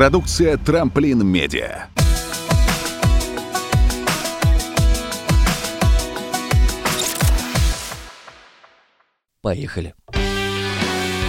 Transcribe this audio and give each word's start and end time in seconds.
Продукция 0.00 0.56
«Трамплин 0.56 1.26
Медиа». 1.26 1.88
Поехали. 9.42 9.94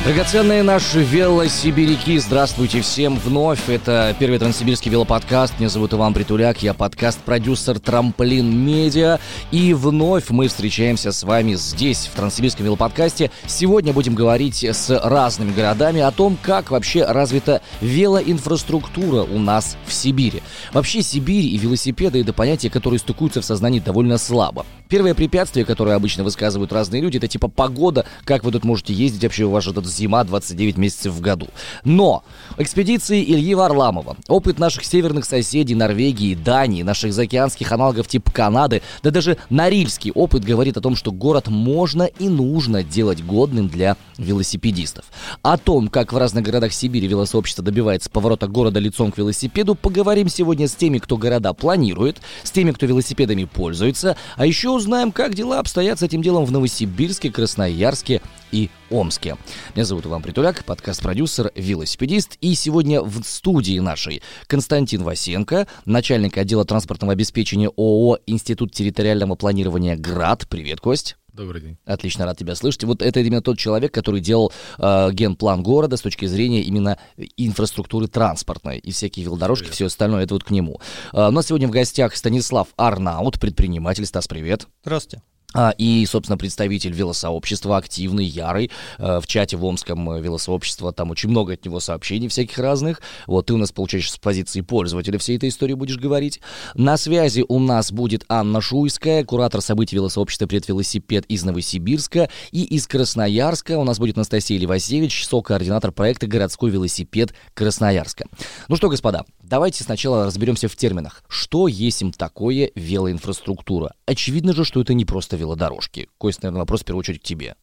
Драгоценные 0.03 0.63
наши 0.63 1.03
велосибиряки, 1.03 2.17
здравствуйте 2.17 2.81
всем 2.81 3.19
вновь. 3.19 3.69
Это 3.69 4.15
первый 4.17 4.39
транссибирский 4.39 4.89
велоподкаст. 4.89 5.59
Меня 5.59 5.69
зовут 5.69 5.93
Иван 5.93 6.15
Притуляк, 6.15 6.63
я 6.63 6.73
подкаст-продюсер 6.73 7.79
Трамплин 7.79 8.51
Медиа. 8.65 9.19
И 9.51 9.75
вновь 9.75 10.31
мы 10.31 10.47
встречаемся 10.47 11.11
с 11.11 11.21
вами 11.21 11.53
здесь, 11.53 12.09
в 12.11 12.15
транссибирском 12.15 12.65
велоподкасте. 12.65 13.29
Сегодня 13.45 13.93
будем 13.93 14.15
говорить 14.15 14.63
с 14.63 14.89
разными 14.89 15.53
городами 15.53 16.01
о 16.01 16.09
том, 16.09 16.35
как 16.41 16.71
вообще 16.71 17.05
развита 17.05 17.61
велоинфраструктура 17.81 19.21
у 19.21 19.37
нас 19.37 19.77
в 19.85 19.93
Сибири. 19.93 20.41
Вообще 20.73 21.03
Сибирь 21.03 21.45
и 21.45 21.59
велосипеды— 21.59 22.21
это 22.21 22.33
понятия, 22.33 22.71
которые 22.71 22.99
стыкуются 22.99 23.41
в 23.41 23.45
сознании 23.45 23.79
довольно 23.79 24.17
слабо. 24.17 24.65
Первое 24.89 25.13
препятствие, 25.13 25.63
которое 25.63 25.95
обычно 25.95 26.23
высказывают 26.25 26.73
разные 26.73 27.01
люди, 27.01 27.15
это 27.17 27.27
типа 27.27 27.47
погода, 27.47 28.05
как 28.25 28.43
вы 28.43 28.51
тут 28.51 28.65
можете 28.65 28.93
ездить, 28.93 29.23
вообще 29.23 29.45
у 29.45 29.51
вас 29.51 29.63
тут 29.63 29.90
зима 29.91 30.23
29 30.23 30.77
месяцев 30.77 31.13
в 31.13 31.21
году. 31.21 31.47
Но 31.83 32.23
экспедиции 32.57 33.23
Ильи 33.23 33.55
Варламова, 33.55 34.17
опыт 34.27 34.59
наших 34.59 34.85
северных 34.85 35.25
соседей 35.25 35.75
Норвегии, 35.75 36.35
Дании, 36.35 36.83
наших 36.83 37.13
заокеанских 37.13 37.71
аналогов 37.71 38.07
типа 38.07 38.31
Канады, 38.31 38.81
да 39.03 39.11
даже 39.11 39.37
норильский 39.49 40.11
опыт 40.11 40.43
говорит 40.43 40.77
о 40.77 40.81
том, 40.81 40.95
что 40.95 41.11
город 41.11 41.47
можно 41.47 42.03
и 42.03 42.27
нужно 42.27 42.83
делать 42.83 43.23
годным 43.23 43.67
для 43.67 43.97
велосипедистов. 44.17 45.05
О 45.41 45.57
том, 45.57 45.87
как 45.87 46.13
в 46.13 46.17
разных 46.17 46.43
городах 46.43 46.73
Сибири 46.73 47.07
велосообщество 47.07 47.63
добивается 47.63 48.09
поворота 48.09 48.47
города 48.47 48.79
лицом 48.79 49.11
к 49.11 49.17
велосипеду, 49.17 49.75
поговорим 49.75 50.29
сегодня 50.29 50.67
с 50.67 50.75
теми, 50.75 50.99
кто 50.99 51.17
города 51.17 51.53
планирует, 51.53 52.21
с 52.43 52.51
теми, 52.51 52.71
кто 52.71 52.85
велосипедами 52.85 53.45
пользуется, 53.45 54.17
а 54.35 54.45
еще 54.45 54.69
узнаем, 54.69 55.11
как 55.11 55.35
дела 55.35 55.59
обстоят 55.59 55.99
с 55.99 56.03
этим 56.03 56.21
делом 56.21 56.45
в 56.45 56.51
Новосибирске, 56.51 57.31
Красноярске 57.31 58.21
и 58.51 58.69
Омске. 58.91 59.37
Меня 59.73 59.85
зовут 59.85 60.05
Иван 60.05 60.21
Притуляк, 60.21 60.63
подкаст-продюсер, 60.65 61.51
велосипедист. 61.55 62.37
И 62.41 62.53
сегодня 62.55 63.01
в 63.01 63.23
студии 63.23 63.79
нашей 63.79 64.21
Константин 64.47 65.03
Васенко, 65.03 65.67
начальник 65.85 66.37
отдела 66.37 66.65
транспортного 66.65 67.13
обеспечения 67.13 67.69
ООО 67.69 68.19
«Институт 68.27 68.73
территориального 68.73 69.35
планирования 69.35 69.95
ГРАД». 69.95 70.47
Привет, 70.49 70.81
Кость. 70.81 71.15
Добрый 71.33 71.61
день. 71.61 71.77
Отлично, 71.85 72.25
рад 72.25 72.37
тебя 72.37 72.55
слышать. 72.55 72.83
Вот 72.83 73.01
это 73.01 73.21
именно 73.21 73.41
тот 73.41 73.57
человек, 73.57 73.93
который 73.93 74.19
делал 74.19 74.51
э, 74.77 75.09
генплан 75.13 75.63
города 75.63 75.95
с 75.95 76.01
точки 76.01 76.25
зрения 76.25 76.61
именно 76.61 76.97
инфраструктуры 77.37 78.07
транспортной 78.07 78.79
и 78.79 78.91
всякие 78.91 79.25
велодорожки, 79.25 79.63
привет. 79.63 79.75
все 79.75 79.85
остальное, 79.85 80.23
это 80.23 80.33
вот 80.33 80.43
к 80.43 80.51
нему. 80.51 80.81
Э, 81.13 81.29
у 81.29 81.31
нас 81.31 81.47
сегодня 81.47 81.69
в 81.69 81.71
гостях 81.71 82.15
Станислав 82.17 82.67
Арнаут, 82.75 83.39
предприниматель. 83.39 84.05
Стас, 84.05 84.27
привет. 84.27 84.67
Здравствуйте. 84.83 85.23
А, 85.53 85.73
и, 85.77 86.05
собственно, 86.05 86.37
представитель 86.37 86.93
велосообщества, 86.93 87.77
активный, 87.77 88.25
ярый, 88.25 88.71
э, 88.97 89.19
в 89.19 89.27
чате 89.27 89.57
в 89.57 89.65
Омском 89.65 90.21
велосообщества, 90.21 90.93
там 90.93 91.11
очень 91.11 91.29
много 91.29 91.53
от 91.53 91.65
него 91.65 91.79
сообщений 91.79 92.27
всяких 92.27 92.57
разных. 92.57 93.01
Вот 93.27 93.47
ты 93.47 93.53
у 93.53 93.57
нас, 93.57 93.71
получаешь, 93.71 94.11
с 94.11 94.17
позиции 94.17 94.61
пользователя 94.61 95.17
всей 95.19 95.37
этой 95.37 95.49
истории 95.49 95.73
будешь 95.73 95.97
говорить. 95.97 96.39
На 96.75 96.97
связи 96.97 97.43
у 97.47 97.59
нас 97.59 97.91
будет 97.91 98.23
Анна 98.29 98.61
Шуйская, 98.61 99.23
куратор 99.25 99.61
событий 99.61 99.95
велосообщества 99.95 100.47
«Предвелосипед» 100.47 101.25
из 101.25 101.43
Новосибирска. 101.43 102.29
И 102.51 102.63
из 102.63 102.87
Красноярска 102.87 103.77
у 103.77 103.83
нас 103.83 103.99
будет 103.99 104.17
Анастасия 104.17 104.57
Левасевич, 104.57 105.25
со-координатор 105.25 105.91
проекта 105.91 106.27
«Городской 106.27 106.71
велосипед 106.71 107.33
Красноярска». 107.53 108.25
Ну 108.67 108.75
что, 108.75 108.89
господа, 108.89 109.25
давайте 109.51 109.83
сначала 109.83 110.25
разберемся 110.25 110.69
в 110.69 110.75
терминах. 110.77 111.23
Что 111.27 111.67
есть 111.67 112.01
им 112.01 112.13
такое 112.13 112.71
велоинфраструктура? 112.73 113.93
Очевидно 114.05 114.53
же, 114.53 114.63
что 114.63 114.81
это 114.81 114.93
не 114.93 115.03
просто 115.03 115.35
велодорожки. 115.35 116.09
Кость, 116.17 116.41
наверное, 116.41 116.61
вопрос 116.61 116.81
в 116.81 116.85
первую 116.85 117.01
очередь 117.01 117.19
к 117.19 117.25
тебе. 117.25 117.55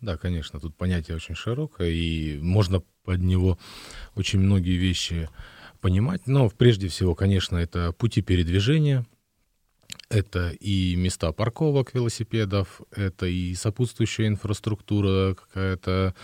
Да, 0.00 0.16
конечно, 0.16 0.60
тут 0.60 0.76
понятие 0.76 1.16
очень 1.16 1.34
широкое, 1.34 1.90
и 1.90 2.38
можно 2.38 2.84
под 3.04 3.20
него 3.20 3.58
очень 4.14 4.38
многие 4.38 4.76
вещи 4.76 5.28
понимать. 5.80 6.28
Но 6.28 6.48
прежде 6.50 6.86
всего, 6.86 7.16
конечно, 7.16 7.56
это 7.56 7.92
пути 7.92 8.22
передвижения, 8.22 9.04
это 10.08 10.50
и 10.50 10.94
места 10.94 11.32
парковок 11.32 11.94
велосипедов, 11.94 12.80
это 12.92 13.26
и 13.26 13.56
сопутствующая 13.56 14.28
инфраструктура, 14.28 15.34
какая-то 15.34 16.14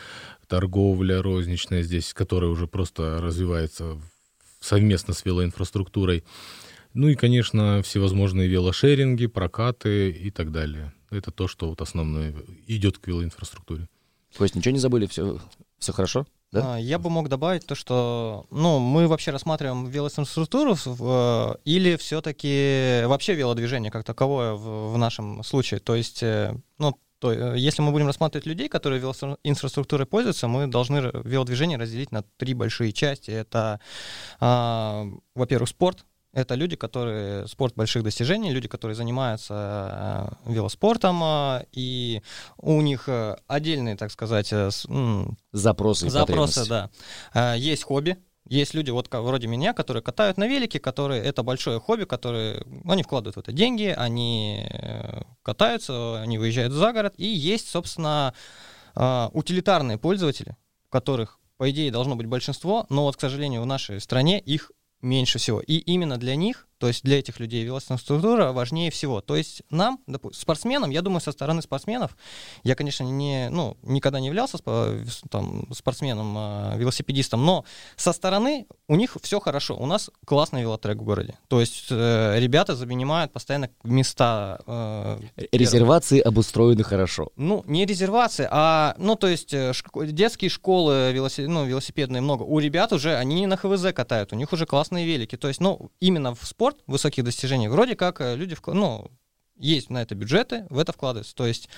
торговля 0.46 1.20
розничная 1.20 1.82
здесь, 1.82 2.14
которая 2.14 2.50
уже 2.50 2.68
просто 2.68 3.18
развивается 3.20 3.98
совместно 4.64 5.14
с 5.14 5.24
велоинфраструктурой. 5.24 6.24
Ну 6.94 7.08
и, 7.08 7.14
конечно, 7.14 7.82
всевозможные 7.82 8.48
велошеринги, 8.48 9.26
прокаты 9.26 10.10
и 10.10 10.30
так 10.30 10.52
далее. 10.52 10.92
Это 11.10 11.30
то, 11.30 11.48
что 11.48 11.68
вот 11.68 11.80
основное 11.80 12.34
идет 12.66 12.98
к 12.98 13.06
велоинфраструктуре. 13.06 13.88
То 14.36 14.44
есть 14.44 14.54
ничего 14.54 14.72
не 14.72 14.78
забыли, 14.78 15.06
все, 15.06 15.38
все 15.78 15.92
хорошо? 15.92 16.26
Да? 16.50 16.74
А, 16.74 16.78
я 16.78 16.98
бы 17.00 17.10
мог 17.10 17.28
добавить 17.28 17.66
то, 17.66 17.74
что 17.74 18.46
ну, 18.50 18.78
мы 18.78 19.08
вообще 19.08 19.32
рассматриваем 19.32 19.86
велоинфраструктуру 19.86 20.76
э, 20.86 21.54
или 21.64 21.96
все-таки 21.96 23.02
вообще 23.06 23.34
велодвижение 23.34 23.90
как 23.90 24.04
таковое 24.04 24.54
в, 24.54 24.92
в 24.92 24.98
нашем 24.98 25.42
случае. 25.42 25.80
То 25.80 25.96
есть, 25.96 26.22
э, 26.22 26.54
ну, 26.78 26.96
то, 27.18 27.32
э, 27.32 27.58
если 27.58 27.82
мы 27.82 27.92
будем 27.92 28.06
рассматривать 28.06 28.46
людей, 28.46 28.68
которые 28.68 29.00
велоинфраструктурой 29.00 30.06
пользуются, 30.06 30.48
мы 30.48 30.66
должны 30.66 31.10
велодвижение 31.24 31.78
разделить 31.78 32.12
на 32.12 32.22
три 32.36 32.54
большие 32.54 32.92
части. 32.92 33.30
Это, 33.30 33.80
а, 34.40 35.06
во-первых, 35.34 35.68
спорт, 35.68 36.04
это 36.34 36.56
люди, 36.56 36.74
которые 36.74 37.46
спорт 37.46 37.74
больших 37.76 38.02
достижений, 38.02 38.50
люди, 38.50 38.66
которые 38.66 38.96
занимаются 38.96 40.34
э, 40.46 40.52
велоспортом, 40.52 41.22
э, 41.22 41.66
и 41.70 42.22
у 42.56 42.80
них 42.80 43.08
э, 43.08 43.36
отдельные, 43.46 43.96
так 43.96 44.10
сказать, 44.10 44.52
запросы. 45.52 46.10
Запросы, 46.10 46.66
да. 46.68 47.54
Есть 47.54 47.84
хобби, 47.84 48.18
есть 48.48 48.74
люди, 48.74 48.90
вот 48.90 49.08
вроде 49.10 49.46
меня, 49.46 49.72
которые 49.72 50.02
катают 50.02 50.36
на 50.36 50.46
велике, 50.46 50.78
которые 50.78 51.22
это 51.22 51.42
большое 51.42 51.80
хобби, 51.80 52.04
которые 52.04 52.64
они 52.84 53.02
вкладывают 53.02 53.36
в 53.36 53.40
это 53.40 53.52
деньги, 53.52 53.94
они 53.96 54.68
катаются, 55.42 56.20
они 56.20 56.38
выезжают 56.38 56.72
за 56.72 56.92
город, 56.92 57.14
и 57.16 57.26
есть, 57.26 57.68
собственно, 57.68 58.34
утилитарные 58.94 59.98
пользователи, 59.98 60.56
которых 60.90 61.38
по 61.56 61.70
идее 61.70 61.90
должно 61.90 62.16
быть 62.16 62.26
большинство, 62.26 62.86
но 62.90 63.04
вот, 63.04 63.16
к 63.16 63.20
сожалению, 63.20 63.62
в 63.62 63.66
нашей 63.66 64.00
стране 64.00 64.40
их 64.40 64.72
меньше 65.00 65.38
всего. 65.38 65.60
И 65.60 65.76
именно 65.78 66.18
для 66.18 66.34
них 66.36 66.66
то 66.84 66.88
есть 66.88 67.02
для 67.02 67.18
этих 67.18 67.40
людей 67.40 67.64
велоинфраструктура 67.64 68.52
важнее 68.52 68.90
всего. 68.90 69.22
То 69.22 69.36
есть 69.36 69.62
нам, 69.70 70.00
допустим, 70.06 70.38
спортсменам, 70.38 70.90
я 70.90 71.00
думаю, 71.00 71.22
со 71.22 71.32
стороны 71.32 71.62
спортсменов, 71.62 72.14
я, 72.62 72.74
конечно, 72.74 73.04
не, 73.04 73.48
ну, 73.48 73.78
никогда 73.82 74.20
не 74.20 74.26
являлся 74.26 74.58
там, 75.30 75.66
спортсменом, 75.72 76.34
э, 76.36 76.76
велосипедистом, 76.76 77.42
но 77.42 77.64
со 77.96 78.12
стороны 78.12 78.66
у 78.86 78.96
них 78.96 79.16
все 79.22 79.40
хорошо. 79.40 79.78
У 79.78 79.86
нас 79.86 80.10
классный 80.26 80.60
велотрек 80.60 80.98
в 80.98 81.04
городе. 81.04 81.38
То 81.48 81.58
есть 81.58 81.86
э, 81.88 82.38
ребята 82.38 82.76
занимают 82.76 83.32
постоянно 83.32 83.70
места. 83.82 84.60
Э, 84.66 85.20
резервации 85.52 86.20
обустроены 86.20 86.84
хорошо. 86.84 87.30
Ну, 87.36 87.64
не 87.66 87.86
резервации, 87.86 88.46
а, 88.50 88.94
ну, 88.98 89.16
то 89.16 89.26
есть 89.26 89.54
э, 89.54 89.70
шк- 89.70 90.06
детские 90.06 90.50
школы 90.50 91.12
велосипед, 91.14 91.48
ну, 91.48 91.64
велосипедные 91.64 92.20
много. 92.20 92.42
У 92.42 92.58
ребят 92.58 92.92
уже, 92.92 93.16
они 93.16 93.46
на 93.46 93.56
ХВЗ 93.56 93.94
катают, 93.94 94.34
у 94.34 94.36
них 94.36 94.52
уже 94.52 94.66
классные 94.66 95.06
велики. 95.06 95.38
То 95.38 95.48
есть, 95.48 95.60
ну, 95.60 95.90
именно 96.00 96.34
в 96.34 96.44
спорт 96.44 96.73
спорт, 96.74 96.82
высоких 96.86 97.24
достижений, 97.24 97.68
вроде 97.68 97.96
как 97.96 98.20
э, 98.20 98.36
люди, 98.36 98.56
ну, 98.66 99.10
есть 99.56 99.88
на 99.88 100.02
это 100.02 100.16
бюджеты, 100.16 100.66
в 100.68 100.78
это 100.78 100.92
вкладываются. 100.92 101.34
То 101.36 101.46
есть 101.46 101.68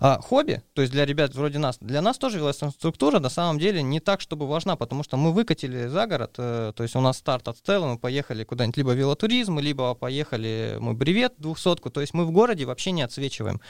а, 0.00 0.20
хобби, 0.20 0.62
то 0.74 0.82
есть 0.82 0.92
для 0.92 1.06
ребят 1.06 1.32
вроде 1.34 1.58
нас, 1.58 1.78
для 1.80 2.02
нас 2.02 2.18
тоже 2.18 2.38
велоструктура 2.38 3.20
на 3.20 3.28
самом 3.28 3.60
деле 3.60 3.82
не 3.82 4.00
так, 4.00 4.20
чтобы 4.20 4.48
важна, 4.48 4.74
потому 4.74 5.04
что 5.04 5.16
мы 5.16 5.32
выкатили 5.32 5.86
за 5.86 6.06
город, 6.08 6.34
э, 6.38 6.72
то 6.74 6.82
есть 6.82 6.96
у 6.96 7.00
нас 7.00 7.18
старт 7.18 7.46
от 7.46 7.56
Стеллы, 7.56 7.86
мы 7.86 7.98
поехали 7.98 8.42
куда-нибудь 8.42 8.76
либо 8.78 8.92
велотуризм, 8.94 9.60
либо 9.60 9.94
поехали 9.94 10.76
мы 10.80 10.94
бревет 10.94 11.34
двухсотку, 11.38 11.90
то 11.90 12.00
есть 12.00 12.14
мы 12.14 12.24
в 12.24 12.32
городе 12.32 12.64
вообще 12.64 12.90
не 12.90 13.02
отсвечиваем. 13.02 13.60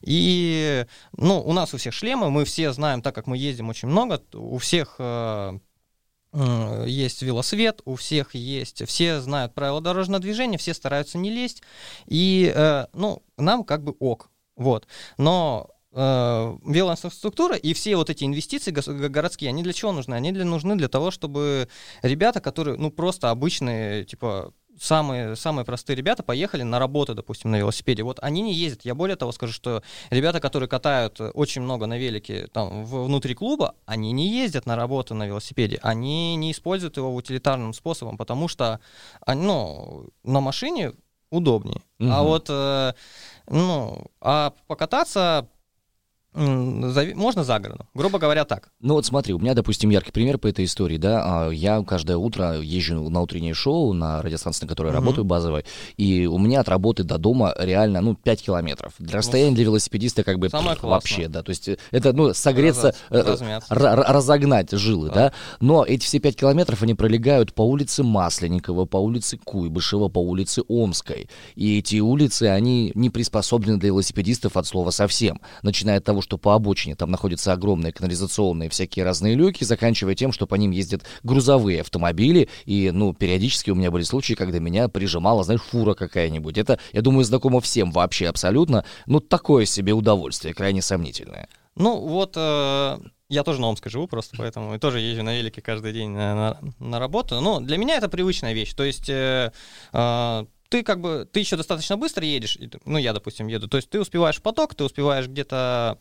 И, 0.00 0.86
ну, 1.12 1.42
у 1.42 1.52
нас 1.52 1.74
у 1.74 1.76
всех 1.76 1.92
шлемы, 1.92 2.30
мы 2.30 2.46
все 2.46 2.72
знаем, 2.72 3.02
так 3.02 3.14
как 3.14 3.26
мы 3.26 3.36
ездим 3.36 3.68
очень 3.68 3.88
много, 3.88 4.22
у 4.32 4.56
всех 4.56 4.96
Э, 4.98 5.58
есть 6.32 7.22
велосвет, 7.22 7.80
у 7.84 7.96
всех 7.96 8.34
есть, 8.34 8.86
все 8.86 9.20
знают 9.20 9.54
правила 9.54 9.80
дорожного 9.80 10.20
движения, 10.20 10.58
все 10.58 10.74
стараются 10.74 11.18
не 11.18 11.30
лезть, 11.30 11.62
и, 12.06 12.52
э, 12.54 12.86
ну, 12.92 13.22
нам 13.36 13.64
как 13.64 13.82
бы 13.82 13.96
ок, 13.98 14.30
вот, 14.56 14.86
но 15.18 15.70
э, 15.92 16.56
велоинфраструктура 16.64 17.56
и 17.56 17.74
все 17.74 17.96
вот 17.96 18.10
эти 18.10 18.24
инвестиции 18.24 18.70
городские, 18.70 19.48
они 19.48 19.62
для 19.62 19.72
чего 19.72 19.90
нужны? 19.92 20.14
Они 20.14 20.30
для, 20.30 20.44
нужны 20.44 20.76
для 20.76 20.88
того, 20.88 21.10
чтобы 21.10 21.68
ребята, 22.02 22.40
которые, 22.40 22.76
ну, 22.76 22.90
просто 22.90 23.30
обычные, 23.30 24.04
типа, 24.04 24.52
самые, 24.80 25.36
самые 25.36 25.64
простые 25.64 25.96
ребята 25.96 26.22
поехали 26.22 26.62
на 26.62 26.78
работу, 26.78 27.14
допустим, 27.14 27.50
на 27.50 27.56
велосипеде. 27.56 28.02
Вот 28.02 28.18
они 28.22 28.40
не 28.40 28.54
ездят. 28.54 28.84
Я 28.84 28.94
более 28.94 29.16
того 29.16 29.30
скажу, 29.32 29.52
что 29.52 29.82
ребята, 30.10 30.40
которые 30.40 30.68
катают 30.68 31.20
очень 31.20 31.62
много 31.62 31.86
на 31.86 31.98
велике 31.98 32.46
там, 32.46 32.84
внутри 32.84 33.34
клуба, 33.34 33.74
они 33.84 34.12
не 34.12 34.28
ездят 34.28 34.66
на 34.66 34.76
работу 34.76 35.14
на 35.14 35.26
велосипеде. 35.26 35.78
Они 35.82 36.34
не 36.36 36.52
используют 36.52 36.96
его 36.96 37.14
утилитарным 37.14 37.74
способом, 37.74 38.16
потому 38.16 38.48
что 38.48 38.80
ну, 39.26 40.06
на 40.24 40.40
машине 40.40 40.92
удобнее. 41.30 41.82
Угу. 41.98 42.10
А 42.10 42.22
вот, 42.22 42.46
э, 42.48 42.92
ну, 43.48 44.06
а 44.20 44.54
покататься 44.66 45.48
можно 46.32 47.44
за 47.44 47.58
городом, 47.58 47.86
грубо 47.92 48.18
говоря, 48.18 48.44
так. 48.44 48.68
Ну 48.80 48.94
вот 48.94 49.04
смотри, 49.04 49.34
у 49.34 49.38
меня, 49.38 49.54
допустим, 49.54 49.90
яркий 49.90 50.12
пример 50.12 50.38
по 50.38 50.46
этой 50.46 50.64
истории, 50.64 50.96
да, 50.96 51.46
а, 51.46 51.50
я 51.50 51.82
каждое 51.82 52.16
утро 52.16 52.60
езжу 52.60 53.10
на 53.10 53.20
утреннее 53.20 53.54
шоу 53.54 53.92
на 53.92 54.22
радиостанции, 54.22 54.64
на 54.64 54.68
которой 54.68 54.88
uh-huh. 54.88 54.96
работаю, 54.96 55.24
базовой, 55.24 55.64
и 55.96 56.26
у 56.26 56.38
меня 56.38 56.60
от 56.60 56.68
работы 56.68 57.02
до 57.02 57.18
дома 57.18 57.52
реально, 57.58 58.00
ну, 58.00 58.14
5 58.14 58.42
километров. 58.42 58.92
Для 58.98 59.18
расстояния 59.18 59.54
для 59.54 59.64
велосипедиста 59.64 60.22
как 60.22 60.38
бы 60.38 60.48
пфф, 60.48 60.82
вообще, 60.82 61.26
да, 61.26 61.42
то 61.42 61.50
есть 61.50 61.68
э, 61.68 61.78
это, 61.90 62.12
ну, 62.12 62.32
согреться, 62.32 62.94
Разоц, 63.08 63.40
э, 63.40 63.54
разогнать 63.68 64.70
жилы, 64.70 65.08
да. 65.08 65.14
да, 65.14 65.32
но 65.60 65.84
эти 65.84 66.04
все 66.04 66.20
5 66.20 66.36
километров, 66.36 66.82
они 66.82 66.94
пролегают 66.94 67.54
по 67.54 67.62
улице 67.62 68.04
Масленникова, 68.04 68.84
по 68.84 68.98
улице 68.98 69.36
Куйбышева, 69.36 70.08
по 70.08 70.20
улице 70.20 70.62
Омской, 70.68 71.28
и 71.56 71.78
эти 71.78 71.98
улицы, 71.98 72.44
они 72.44 72.92
не 72.94 73.10
приспособлены 73.10 73.78
для 73.78 73.88
велосипедистов 73.88 74.56
от 74.56 74.66
слова 74.66 74.90
совсем, 74.90 75.40
начиная 75.62 75.98
от 75.98 76.04
того, 76.04 76.19
того, 76.20 76.22
что 76.22 76.38
по 76.38 76.54
обочине 76.54 76.94
там 76.94 77.10
находятся 77.10 77.52
огромные 77.52 77.92
канализационные 77.92 78.68
всякие 78.68 79.04
разные 79.04 79.34
люки, 79.34 79.64
заканчивая 79.64 80.14
тем, 80.14 80.32
что 80.32 80.46
по 80.46 80.56
ним 80.56 80.70
ездят 80.70 81.02
грузовые 81.22 81.80
автомобили, 81.80 82.48
и, 82.66 82.90
ну, 82.92 83.14
периодически 83.14 83.70
у 83.70 83.74
меня 83.74 83.90
были 83.90 84.04
случаи, 84.04 84.34
когда 84.34 84.58
меня 84.58 84.88
прижимала, 84.88 85.44
знаешь, 85.44 85.62
фура 85.62 85.94
какая-нибудь. 85.94 86.58
Это, 86.58 86.78
я 86.92 87.02
думаю, 87.02 87.24
знакомо 87.24 87.60
всем 87.60 87.90
вообще 87.90 88.28
абсолютно, 88.28 88.84
ну, 89.06 89.20
такое 89.20 89.66
себе 89.66 89.92
удовольствие, 89.92 90.54
крайне 90.54 90.82
сомнительное. 90.82 91.48
Ну, 91.76 91.96
вот... 91.96 92.34
Э... 92.36 92.98
Я 93.32 93.44
тоже 93.44 93.60
на 93.60 93.68
Омской 93.68 93.92
живу 93.92 94.08
просто, 94.08 94.36
поэтому 94.36 94.74
и 94.74 94.78
тоже 94.80 94.98
езжу 94.98 95.22
на 95.22 95.36
велике 95.36 95.62
каждый 95.62 95.92
день 95.92 96.10
на, 96.10 96.34
на, 96.34 96.60
на 96.80 96.98
работу. 96.98 97.40
Но 97.40 97.60
для 97.60 97.78
меня 97.78 97.96
это 97.96 98.08
привычная 98.08 98.54
вещь. 98.54 98.74
То 98.74 98.82
есть 98.82 99.08
э, 99.08 99.52
э, 99.92 100.44
ты 100.70 100.82
как 100.82 101.00
бы, 101.00 101.28
ты 101.30 101.38
еще 101.38 101.56
достаточно 101.56 101.96
быстро 101.96 102.24
едешь, 102.24 102.58
ну, 102.84 102.96
я, 102.98 103.12
допустим, 103.12 103.48
еду, 103.48 103.68
то 103.68 103.76
есть 103.76 103.90
ты 103.90 104.00
успеваешь 104.00 104.40
поток, 104.40 104.74
ты 104.74 104.84
успеваешь 104.84 105.26
где-то 105.26 105.98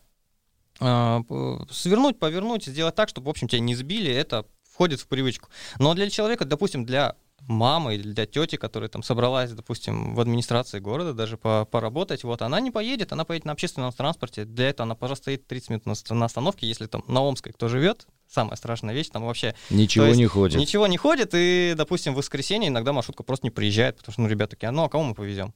свернуть, 0.80 2.20
повернуть, 2.20 2.66
сделать 2.66 2.96
так, 2.96 3.10
чтобы, 3.10 3.28
в 3.28 3.30
общем, 3.30 3.48
тебя 3.48 3.60
не 3.60 3.76
сбили, 3.76 4.12
это 4.12 4.46
входит 4.64 5.02
в 5.02 5.08
привычку. 5.08 5.50
Но 5.78 5.94
для 5.94 6.10
человека, 6.10 6.46
допустим, 6.46 6.86
для 6.86 7.16
мамы 7.48 7.96
или 7.96 8.14
для 8.14 8.26
тети, 8.26 8.56
которая 8.56 8.90
там 8.90 9.04
собралась, 9.04 9.52
допустим, 9.52 10.16
в 10.16 10.22
администрации 10.22 10.80
города 10.80 11.14
даже 11.14 11.38
по 11.38 11.66
поработать, 11.66 12.24
вот, 12.24 12.42
она 12.42 12.60
не 12.60 12.72
поедет, 12.72 13.12
она 13.12 13.26
поедет 13.26 13.46
на 13.46 13.52
общественном 13.54 13.92
транспорте. 13.92 14.46
Для 14.46 14.70
этого 14.70 14.86
она, 14.86 14.96
пожалуйста, 14.96 15.24
стоит 15.24 15.48
30 15.48 15.70
минут 15.70 15.86
на, 15.86 15.94
на 16.16 16.26
остановке, 16.26 16.68
если 16.68 16.86
там 16.86 17.04
на 17.08 17.22
Омской 17.22 17.52
кто 17.52 17.68
живет, 17.68 18.08
самая 18.30 18.56
страшная 18.56 18.94
вещь, 18.94 19.10
там 19.10 19.26
вообще... 19.26 19.56
Ничего 19.70 20.06
есть, 20.06 20.18
не 20.18 20.28
ходит. 20.28 20.60
Ничего 20.60 20.88
не 20.88 20.98
ходит, 20.98 21.32
и, 21.34 21.74
допустим, 21.76 22.14
в 22.14 22.18
воскресенье 22.18 22.70
иногда 22.70 22.94
маршрутка 22.94 23.24
просто 23.24 23.46
не 23.46 23.52
приезжает, 23.52 23.98
потому 23.98 24.14
что, 24.14 24.22
ну, 24.22 24.28
ребята 24.28 24.52
такие, 24.52 24.68
а 24.68 24.72
ну, 24.72 24.84
а 24.84 24.90
кого 24.90 25.04
мы 25.04 25.16
повезем? 25.16 25.54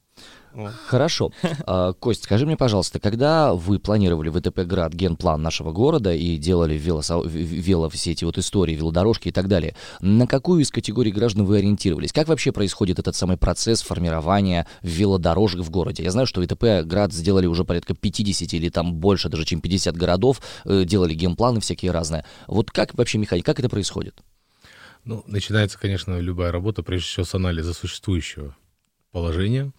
Вот. 0.54 0.72
Хорошо. 0.88 1.32
А, 1.66 1.94
Кость, 1.94 2.24
скажи 2.24 2.46
мне, 2.46 2.58
пожалуйста, 2.58 3.00
когда 3.00 3.54
вы 3.54 3.80
планировали 3.80 4.30
ВТП 4.30 4.62
Град 4.66 4.94
генплан 4.94 5.42
нашего 5.42 5.72
города 5.72 6.14
и 6.14 6.38
делали 6.38 6.76
велосо... 6.76 7.22
вело 7.22 7.90
все 7.90 8.12
эти 8.12 8.26
вот 8.26 8.38
истории, 8.38 8.76
велодорожки 8.76 9.30
и 9.30 9.32
так 9.32 9.48
далее, 9.48 9.76
на 10.02 10.28
какую 10.28 10.62
из 10.62 10.70
категорий 10.70 11.12
граждан 11.12 11.46
вы 11.46 11.60
ориентировались? 11.60 12.12
Как 12.12 12.28
вообще 12.28 12.52
происходит 12.52 13.00
этот 13.00 13.16
самый 13.16 13.38
процесс 13.38 13.82
формирования 13.82 14.68
велодорожек 14.82 15.62
в 15.62 15.70
городе? 15.70 16.04
Я 16.04 16.12
знаю, 16.12 16.28
что 16.28 16.42
ВТП 16.42 16.84
Град 16.84 17.14
сделали 17.14 17.46
уже 17.46 17.64
порядка 17.64 17.94
50 17.94 18.54
или 18.54 18.70
там 18.70 18.94
больше, 18.96 19.30
даже 19.30 19.46
чем 19.46 19.62
50 19.62 19.96
городов, 19.96 20.42
э, 20.66 20.84
делали 20.86 21.14
генпланы 21.14 21.62
всякие 21.62 21.92
разные. 21.92 22.26
Вот 22.48 22.63
как 22.72 22.94
вообще 22.96 23.18
механика, 23.18 23.46
как 23.46 23.60
это 23.60 23.70
происходит? 23.70 24.22
Ну, 25.06 25.24
начинается, 25.28 25.78
конечно, 25.78 26.20
любая 26.20 26.52
работа, 26.52 26.84
прежде 26.84 27.08
всего, 27.08 27.26
с 27.26 27.34
анализа 27.36 27.74
существующего 27.74 28.56
положения. 29.12 29.72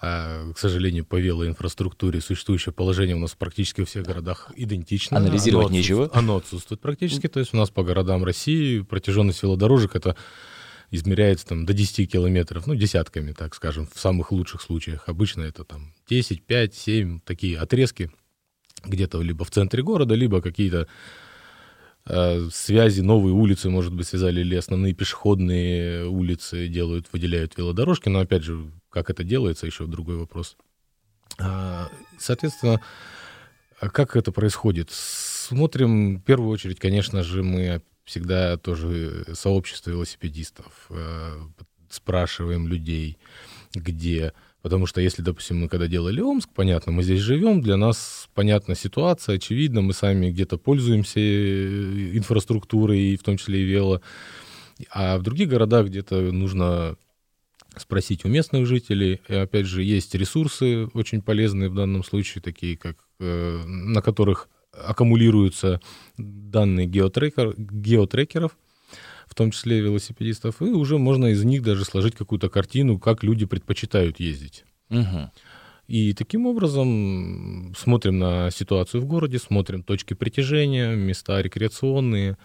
А, 0.00 0.52
к 0.52 0.58
сожалению, 0.58 1.04
по 1.04 1.16
велоинфраструктуре 1.16 2.20
существующее 2.20 2.72
положение 2.72 3.16
у 3.16 3.20
нас 3.20 3.34
практически 3.34 3.80
во 3.80 3.86
всех 3.86 4.04
городах 4.04 4.50
идентично. 4.56 5.16
Анализировать 5.16 5.68
оно 5.68 5.76
нечего? 5.76 6.10
Оно 6.12 6.36
отсутствует 6.36 6.80
практически. 6.80 7.28
То 7.28 7.40
есть 7.40 7.54
у 7.54 7.56
нас 7.56 7.70
по 7.70 7.82
городам 7.82 8.24
России 8.24 8.80
протяженность 8.80 9.42
велодорожек 9.42 9.96
это 9.96 10.16
измеряется 10.90 11.46
там 11.46 11.64
до 11.64 11.72
10 11.72 12.10
километров, 12.10 12.66
ну, 12.66 12.74
десятками, 12.74 13.32
так 13.32 13.54
скажем, 13.54 13.88
в 13.92 13.98
самых 13.98 14.32
лучших 14.32 14.62
случаях. 14.62 15.08
Обычно 15.08 15.42
это 15.42 15.64
там 15.64 15.94
10, 16.08 16.44
5, 16.44 16.74
7, 16.74 17.20
такие 17.20 17.58
отрезки 17.58 18.10
где-то 18.84 19.22
либо 19.22 19.44
в 19.44 19.50
центре 19.50 19.82
города, 19.82 20.14
либо 20.14 20.42
какие-то 20.42 20.86
связи, 22.06 23.00
новые 23.00 23.32
улицы, 23.32 23.70
может 23.70 23.94
быть, 23.94 24.06
связали, 24.06 24.40
или 24.40 24.56
основные 24.56 24.92
пешеходные 24.92 26.06
улицы 26.06 26.68
делают, 26.68 27.06
выделяют 27.12 27.56
велодорожки, 27.56 28.08
но, 28.08 28.20
опять 28.20 28.42
же, 28.42 28.70
как 28.90 29.10
это 29.10 29.24
делается, 29.24 29.66
еще 29.66 29.86
другой 29.86 30.16
вопрос. 30.16 30.56
А, 31.38 31.88
соответственно, 32.18 32.80
а 33.80 33.88
как 33.88 34.16
это 34.16 34.32
происходит? 34.32 34.90
Смотрим, 34.90 36.18
в 36.18 36.22
первую 36.22 36.50
очередь, 36.50 36.78
конечно 36.78 37.22
же, 37.22 37.42
мы 37.42 37.82
всегда 38.04 38.56
тоже 38.58 39.24
сообщество 39.32 39.90
велосипедистов, 39.90 40.86
э, 40.90 41.40
спрашиваем 41.90 42.68
людей, 42.68 43.18
где 43.74 44.32
Потому 44.64 44.86
что 44.86 45.02
если, 45.02 45.20
допустим, 45.20 45.58
мы 45.58 45.68
когда 45.68 45.88
делали 45.88 46.22
Омск, 46.22 46.48
понятно, 46.54 46.90
мы 46.90 47.02
здесь 47.02 47.20
живем, 47.20 47.60
для 47.60 47.76
нас 47.76 48.30
понятна 48.32 48.74
ситуация, 48.74 49.36
очевидно, 49.36 49.82
мы 49.82 49.92
сами 49.92 50.30
где-то 50.30 50.56
пользуемся 50.56 51.20
э, 51.20 52.16
инфраструктурой, 52.16 53.14
в 53.16 53.22
том 53.22 53.36
числе 53.36 53.60
и 53.60 53.64
вело. 53.64 54.00
А 54.90 55.18
в 55.18 55.22
других 55.22 55.50
городах 55.50 55.88
где-то 55.88 56.32
нужно 56.32 56.96
спросить 57.76 58.24
у 58.24 58.28
местных 58.28 58.64
жителей. 58.64 59.20
И 59.28 59.34
опять 59.34 59.66
же, 59.66 59.82
есть 59.82 60.14
ресурсы 60.14 60.86
очень 60.94 61.20
полезные 61.20 61.68
в 61.68 61.74
данном 61.74 62.02
случае, 62.02 62.40
такие 62.40 62.78
как 62.78 62.96
э, 63.20 63.62
на 63.66 64.00
которых 64.00 64.48
аккумулируются 64.72 65.82
данные 66.16 66.86
геотрекер, 66.86 67.52
геотрекеров, 67.58 68.56
в 69.26 69.34
том 69.34 69.50
числе 69.50 69.80
велосипедистов, 69.80 70.60
и 70.60 70.66
уже 70.66 70.98
можно 70.98 71.26
из 71.26 71.44
них 71.44 71.62
даже 71.62 71.84
сложить 71.84 72.14
какую-то 72.14 72.48
картину, 72.48 72.98
как 72.98 73.22
люди 73.22 73.46
предпочитают 73.46 74.20
ездить. 74.20 74.64
Угу. 74.90 75.30
И 75.86 76.14
таким 76.14 76.46
образом 76.46 77.74
смотрим 77.76 78.18
на 78.18 78.50
ситуацию 78.50 79.02
в 79.02 79.06
городе, 79.06 79.38
смотрим 79.38 79.82
точки 79.82 80.14
притяжения, 80.14 80.94
места 80.94 81.42
рекреационные, 81.42 82.38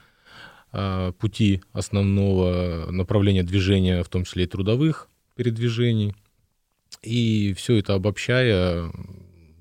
а, 0.72 1.14
пути 1.14 1.62
основного 1.72 2.92
направления 2.92 3.44
движения, 3.44 4.04
в 4.04 4.10
том 4.10 4.26
числе 4.26 4.44
и 4.44 4.48
трудовых 4.48 5.08
передвижений. 5.36 6.16
И 7.02 7.54
все 7.54 7.78
это 7.78 7.94
обобщая, 7.94 8.92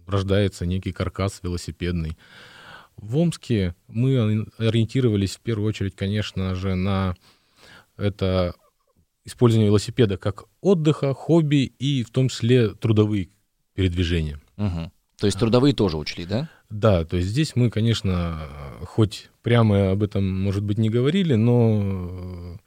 рождается 0.06 0.66
некий 0.66 0.92
каркас 0.92 1.40
велосипедный. 1.42 2.16
В 2.98 3.16
Омске 3.16 3.74
мы 3.86 4.46
ориентировались 4.58 5.36
в 5.36 5.40
первую 5.40 5.68
очередь, 5.68 5.94
конечно 5.96 6.54
же, 6.54 6.74
на 6.74 7.14
это 7.96 8.54
использование 9.24 9.68
велосипеда 9.68 10.16
как 10.16 10.44
отдыха, 10.60 11.14
хобби 11.14 11.72
и 11.78 12.02
в 12.02 12.10
том 12.10 12.28
числе 12.28 12.70
трудовые 12.70 13.28
передвижения. 13.74 14.40
Угу. 14.56 14.92
То 15.18 15.26
есть 15.26 15.38
трудовые 15.38 15.72
а. 15.72 15.76
тоже 15.76 15.96
учли, 15.96 16.24
да? 16.24 16.48
Да, 16.70 17.04
то 17.04 17.16
есть 17.16 17.28
здесь 17.28 17.56
мы, 17.56 17.70
конечно, 17.70 18.48
хоть 18.82 19.30
прямо 19.42 19.92
об 19.92 20.02
этом, 20.02 20.28
может 20.28 20.62
быть, 20.62 20.78
не 20.78 20.90
говорили, 20.90 21.34
но 21.34 22.58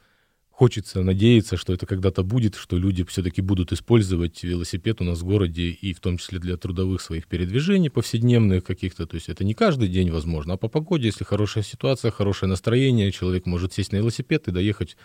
хочется 0.62 1.02
надеяться, 1.02 1.58
что 1.58 1.74
это 1.74 1.88
когда-то 1.88 2.22
будет, 2.22 2.54
что 2.54 2.78
люди 2.78 3.04
все-таки 3.06 3.42
будут 3.42 3.72
использовать 3.74 4.44
велосипед 4.44 5.02
у 5.02 5.04
нас 5.04 5.22
в 5.22 5.26
городе 5.26 5.72
и 5.72 5.92
в 5.92 6.00
том 6.00 6.20
числе 6.20 6.38
для 6.38 6.56
трудовых 6.56 7.02
своих 7.02 7.26
передвижений 7.26 7.90
повседневных 7.90 8.64
каких-то. 8.64 9.08
То 9.08 9.16
есть 9.16 9.28
это 9.28 9.44
не 9.44 9.56
каждый 9.56 9.88
день 9.88 10.12
возможно, 10.12 10.54
а 10.54 10.58
по 10.58 10.68
погоде, 10.68 11.08
если 11.08 11.24
хорошая 11.24 11.64
ситуация, 11.64 12.12
хорошее 12.12 12.48
настроение, 12.48 13.12
человек 13.12 13.48
может 13.48 13.74
сесть 13.74 13.92
на 13.92 13.98
велосипед 13.98 14.48
и 14.48 14.52
доехать 14.52 14.98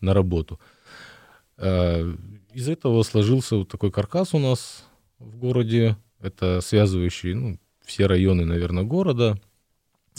на 0.00 0.14
работу. 0.14 0.60
А, 1.56 2.08
из 2.54 2.68
этого 2.68 3.02
сложился 3.02 3.56
вот 3.56 3.68
такой 3.70 3.90
каркас 3.90 4.34
у 4.34 4.38
нас 4.38 4.84
в 5.18 5.36
городе. 5.36 5.96
Это 6.20 6.60
связывающий 6.60 7.34
ну, 7.34 7.58
все 7.84 8.06
районы, 8.06 8.44
наверное, 8.44 8.84
города– 8.84 9.36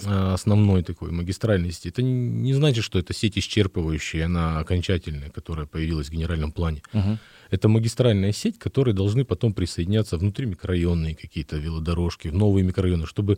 основной 0.06 0.84
такой 0.84 1.12
магистральной 1.12 1.72
сети, 1.72 1.90
это 1.90 2.02
не 2.02 2.54
значит, 2.54 2.84
что 2.84 3.00
это 3.00 3.14
сеть 3.14 3.38
исчерпывающая, 3.38 4.24
она 4.24 4.60
окончательная, 4.60 5.30
которая 5.30 5.66
появилась 5.66 6.08
в 6.08 6.12
генеральном 6.12 6.52
плане. 6.52 6.82
Uh-huh. 6.94 7.18
Это 7.52 7.68
магистральная 7.68 8.32
сеть, 8.32 8.58
к 8.58 8.62
которой 8.62 8.94
должны 8.94 9.24
потом 9.24 9.54
присоединяться 9.54 10.18
внутри 10.18 10.48
микрорайонные 10.48 11.16
какие-то 11.16 11.58
велодорожки, 11.58 12.30
новые 12.30 12.64
микрорайоны, 12.64 13.06
чтобы 13.06 13.38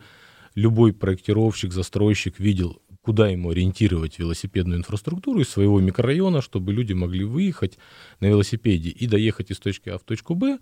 любой 0.56 0.94
проектировщик, 0.94 1.74
застройщик 1.74 2.40
видел, 2.40 2.82
куда 3.02 3.28
ему 3.28 3.52
ориентировать 3.52 4.18
велосипедную 4.18 4.80
инфраструктуру 4.80 5.42
из 5.42 5.50
своего 5.50 5.80
микрорайона, 5.80 6.42
чтобы 6.42 6.74
люди 6.74 6.94
могли 6.94 7.24
выехать 7.24 7.78
на 8.20 8.28
велосипеде 8.28 8.90
и 8.90 9.06
доехать 9.06 9.52
из 9.52 9.60
точки 9.60 9.90
А 9.90 9.98
в 9.98 10.04
точку 10.04 10.34
Б, 10.34 10.60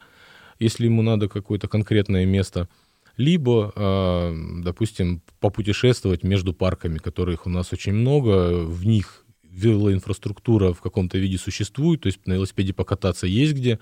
если 0.59 0.85
ему 0.85 1.01
надо 1.03 1.29
какое-то 1.29 1.67
конкретное 1.67 2.25
место, 2.25 2.67
либо, 3.17 3.71
а, 3.75 4.33
допустим, 4.63 5.21
попутешествовать 5.39 6.23
между 6.23 6.53
парками, 6.53 6.97
которых 6.97 7.45
у 7.45 7.49
нас 7.49 7.73
очень 7.73 7.93
много, 7.93 8.63
в 8.65 8.85
них 8.85 9.25
велоинфраструктура 9.43 10.73
в 10.73 10.81
каком-то 10.81 11.17
виде 11.17 11.37
существует, 11.37 12.01
то 12.01 12.07
есть 12.07 12.25
на 12.25 12.33
велосипеде 12.33 12.73
покататься 12.73 13.27
есть 13.27 13.53
где, 13.53 13.79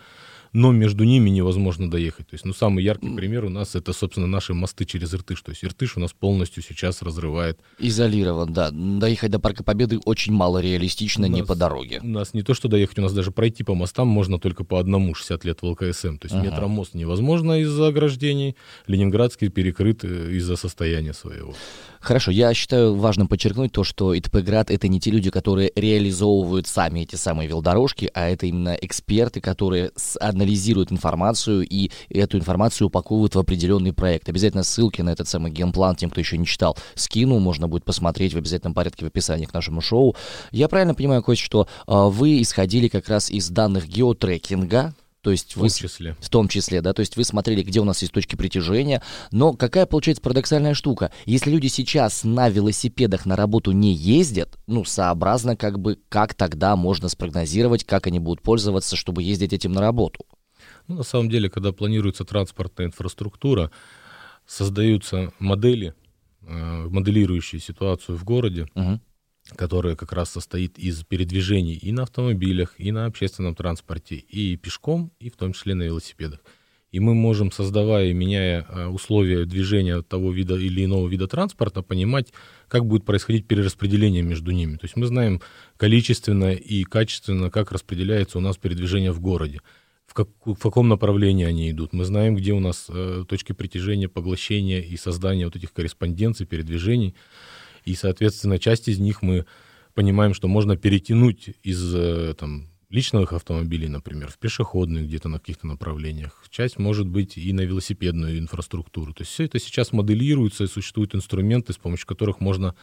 но 0.54 0.72
между 0.72 1.04
ними 1.04 1.30
невозможно 1.30 1.90
доехать. 1.90 2.28
То 2.28 2.34
есть, 2.34 2.46
ну, 2.46 2.54
самый 2.54 2.84
яркий 2.84 3.10
пример 3.16 3.46
у 3.46 3.50
нас 3.50 3.76
это, 3.76 3.94
собственно, 3.94 4.28
наши 4.28 4.54
мосты 4.54 4.86
через 4.86 5.14
Иртыш. 5.14 5.42
То 5.42 5.52
есть 5.52 5.64
Иртыш 5.64 5.98
у 5.98 6.00
нас 6.00 6.12
полностью 6.14 6.62
сейчас 6.62 7.02
разрывает. 7.02 7.60
Изолирован, 7.80 8.52
да. 8.54 8.70
Доехать 8.72 9.32
до 9.32 9.40
Парка 9.40 9.64
Победы 9.64 10.00
очень 10.06 10.34
мало 10.34 10.60
реалистично, 10.60 11.28
У 11.28 11.30
не 11.30 11.40
нас- 11.40 11.48
по 11.48 11.56
дороге. 11.56 12.00
У 12.04 12.08
нас 12.08 12.34
не 12.34 12.42
то, 12.44 12.54
что 12.54 12.68
доехать, 12.68 13.00
у 13.00 13.02
нас 13.02 13.14
даже 13.14 13.32
пройти 13.32 13.64
по 13.64 13.76
мостам 13.76 14.08
можно 14.08 14.40
только 14.40 14.64
по 14.64 14.80
одному 14.80 15.14
60 15.16 15.46
лет 15.46 15.62
в 15.62 15.66
ЛКСМ. 15.66 16.18
То 16.18 16.26
есть 16.26 16.36
Ага. 16.36 16.46
метромост 16.46 16.94
невозможно 16.96 17.60
из-за 17.62 17.88
ограждений, 17.88 18.56
Ленинградский 18.88 19.50
перекрыт 19.50 20.04
э, 20.04 20.32
из-за 20.34 20.56
состояния 20.58 21.14
своего. 21.14 21.54
Хорошо, 22.02 22.32
я 22.32 22.52
считаю 22.56 22.96
важным 22.96 23.28
подчеркнуть 23.28 23.72
то, 23.72 23.84
что 23.84 24.16
ИТП-град— 24.16 24.72
это 24.72 24.88
не 24.88 25.00
те 25.00 25.12
люди, 25.12 25.30
которые 25.30 25.72
реализовывают 25.76 26.66
сами 26.66 27.02
эти 27.02 27.16
самые 27.16 27.48
велодорожки, 27.48 28.10
а 28.16 28.28
это 28.28 28.48
именно 28.48 28.74
эксперты, 28.74 29.40
которые 29.40 29.92
анализируют 30.20 30.92
информацию 30.92 31.62
и 31.62 31.92
эту 32.10 32.40
информацию 32.40 32.88
упаковывают 32.88 33.36
в 33.36 33.40
определенный 33.40 33.94
проект. 33.94 34.28
Обязательно 34.30 34.64
ссылки 34.64 35.04
на 35.04 35.12
этот 35.12 35.28
самый 35.28 35.52
геймплан 35.52 35.96
тем, 35.96 36.10
кто 36.10 36.20
еще 36.20 36.40
не 36.40 36.48
читал, 36.48 36.76
скину, 36.96 37.38
можно 37.38 37.68
будет 37.68 37.86
посмотреть 37.86 38.34
в 38.34 38.38
обязательном 38.38 38.74
порядке 38.74 39.06
в 39.06 39.08
описании 39.08 39.46
к 39.46 39.54
нашему 39.54 39.82
шоу. 39.82 40.16
Я 40.50 40.68
правильно 40.70 40.96
понимаю, 40.96 41.22
Кость, 41.22 41.44
что 41.44 41.68
а, 41.86 42.08
вы 42.08 42.42
исходили 42.42 42.88
как 42.88 43.10
раз 43.10 43.30
из 43.30 43.50
данных 43.50 43.88
геотрекинга, 43.88 44.96
то 45.22 45.32
есть 45.32 45.56
В 45.56 45.60
вы 45.60 45.70
том 45.70 45.78
числе. 45.78 46.16
в 46.20 46.30
том 46.30 46.48
числе, 46.48 46.82
да, 46.82 46.94
то 46.94 47.00
есть 47.02 47.16
вы 47.16 47.24
смотрели, 47.24 47.62
где 47.62 47.80
у 47.80 47.84
нас 47.84 48.02
есть 48.02 48.14
точки 48.14 48.36
притяжения, 48.36 49.02
но 49.32 49.54
какая 49.54 49.86
получается 49.86 50.22
парадоксальная 50.22 50.74
штука? 50.74 51.12
Если 51.26 51.52
люди 51.52 51.68
сейчас 51.68 52.24
на 52.24 52.50
велосипедах 52.50 53.26
на 53.26 53.36
работу 53.36 53.72
не 53.72 53.94
ездят, 53.94 54.58
ну, 54.68 54.84
сообразно 54.84 55.56
как 55.56 55.80
бы, 55.80 56.00
как 56.10 56.34
тогда 56.34 56.76
можно 56.76 57.08
спрогнозировать, 57.08 57.84
как 57.84 58.08
они 58.08 58.20
будут 58.20 58.42
пользоваться, 58.42 58.96
чтобы 58.96 59.22
ездить 59.24 59.54
этим 59.54 59.72
на 59.74 59.82
работу? 59.82 60.26
Ну, 60.88 60.96
на 60.96 61.04
самом 61.04 61.30
деле, 61.30 61.50
когда 61.50 61.72
планируется 61.72 62.26
транспортная 62.26 62.88
инфраструктура, 62.88 63.72
создаются 64.48 65.32
модели, 65.40 65.94
э, 66.42 66.88
моделирующие 66.90 67.62
ситуацию 67.62 68.18
в 68.18 68.24
городе, 68.24 68.68
Мгм. 68.76 69.02
Которая 69.56 69.96
как 69.96 70.14
раз 70.14 70.30
состоит 70.30 70.78
из 70.80 71.04
передвижений 71.04 71.76
и 71.76 71.92
на 71.92 72.04
автомобилях, 72.04 72.76
и 72.78 72.92
на 72.92 73.06
общественном 73.06 73.56
транспорте, 73.56 74.16
и 74.16 74.56
пешком, 74.58 75.12
и 75.20 75.30
в 75.30 75.36
том 75.36 75.54
числе 75.54 75.76
на 75.76 75.84
велосипедах. 75.84 76.40
И 76.92 77.00
мы 77.00 77.14
можем, 77.14 77.54
создавая 77.54 78.10
и 78.10 78.14
меняя 78.14 78.66
э, 78.68 78.88
условия 78.88 79.46
движения 79.46 80.02
того 80.02 80.32
вида 80.34 80.56
или 80.56 80.84
иного 80.84 81.08
вида 81.08 81.26
транспорта, 81.28 81.82
понимать, 81.82 82.34
как 82.68 82.86
будет 82.86 83.06
происходить 83.06 83.48
перераспределение 83.48 84.24
между 84.24 84.52
ними. 84.52 84.76
То 84.76 84.84
есть 84.84 84.98
мы 84.98 85.06
знаем 85.06 85.42
количественно 85.78 86.52
и 86.52 86.84
качественно, 86.84 87.50
как 87.50 87.72
распределяется 87.72 88.40
у 88.40 88.42
нас 88.42 88.58
передвижение 88.58 89.14
в 89.14 89.22
городе, 89.22 89.62
в, 90.06 90.14
как- 90.14 90.28
в 90.44 90.58
каком 90.58 90.90
направлении 90.90 91.46
они 91.46 91.72
идут. 91.72 91.94
Мы 91.94 92.04
знаем, 92.04 92.36
где 92.36 92.52
у 92.52 92.60
нас 92.60 92.88
э, 92.90 93.24
точки 93.26 93.54
притяжения, 93.54 94.10
поглощения 94.10 94.82
и 94.82 94.98
создания 94.98 95.46
вот 95.46 95.56
этих 95.56 95.72
корреспонденций, 95.72 96.46
передвижений. 96.46 97.16
И, 97.86 97.96
соответственно, 97.96 98.60
часть 98.60 98.88
из 98.88 99.00
них 99.00 99.22
мы 99.22 99.46
понимаем, 99.94 100.34
что 100.34 100.48
можно 100.48 100.78
перетянуть 100.78 101.50
из 101.64 101.94
э, 101.94 102.34
там, 102.38 102.68
личных 102.90 103.34
автомобилей, 103.34 103.88
например, 103.88 104.30
в 104.30 104.38
пешеходные 104.38 105.06
где-то 105.06 105.30
на 105.30 105.40
каких-то 105.40 105.68
направлениях. 105.68 106.44
Часть 106.50 106.78
может 106.78 107.08
быть 107.08 107.38
и 107.38 107.54
на 107.54 107.62
велосипедную 107.62 108.38
инфраструктуру. 108.40 109.14
То 109.14 109.22
есть 109.22 109.32
все 109.32 109.46
это 109.46 109.60
сейчас 109.60 109.94
моделируется, 109.94 110.66
и 110.66 110.68
существуют 110.68 111.16
инструменты, 111.16 111.74
с 111.74 111.78
помощью 111.78 112.08
которых 112.08 112.40
можно 112.40 112.76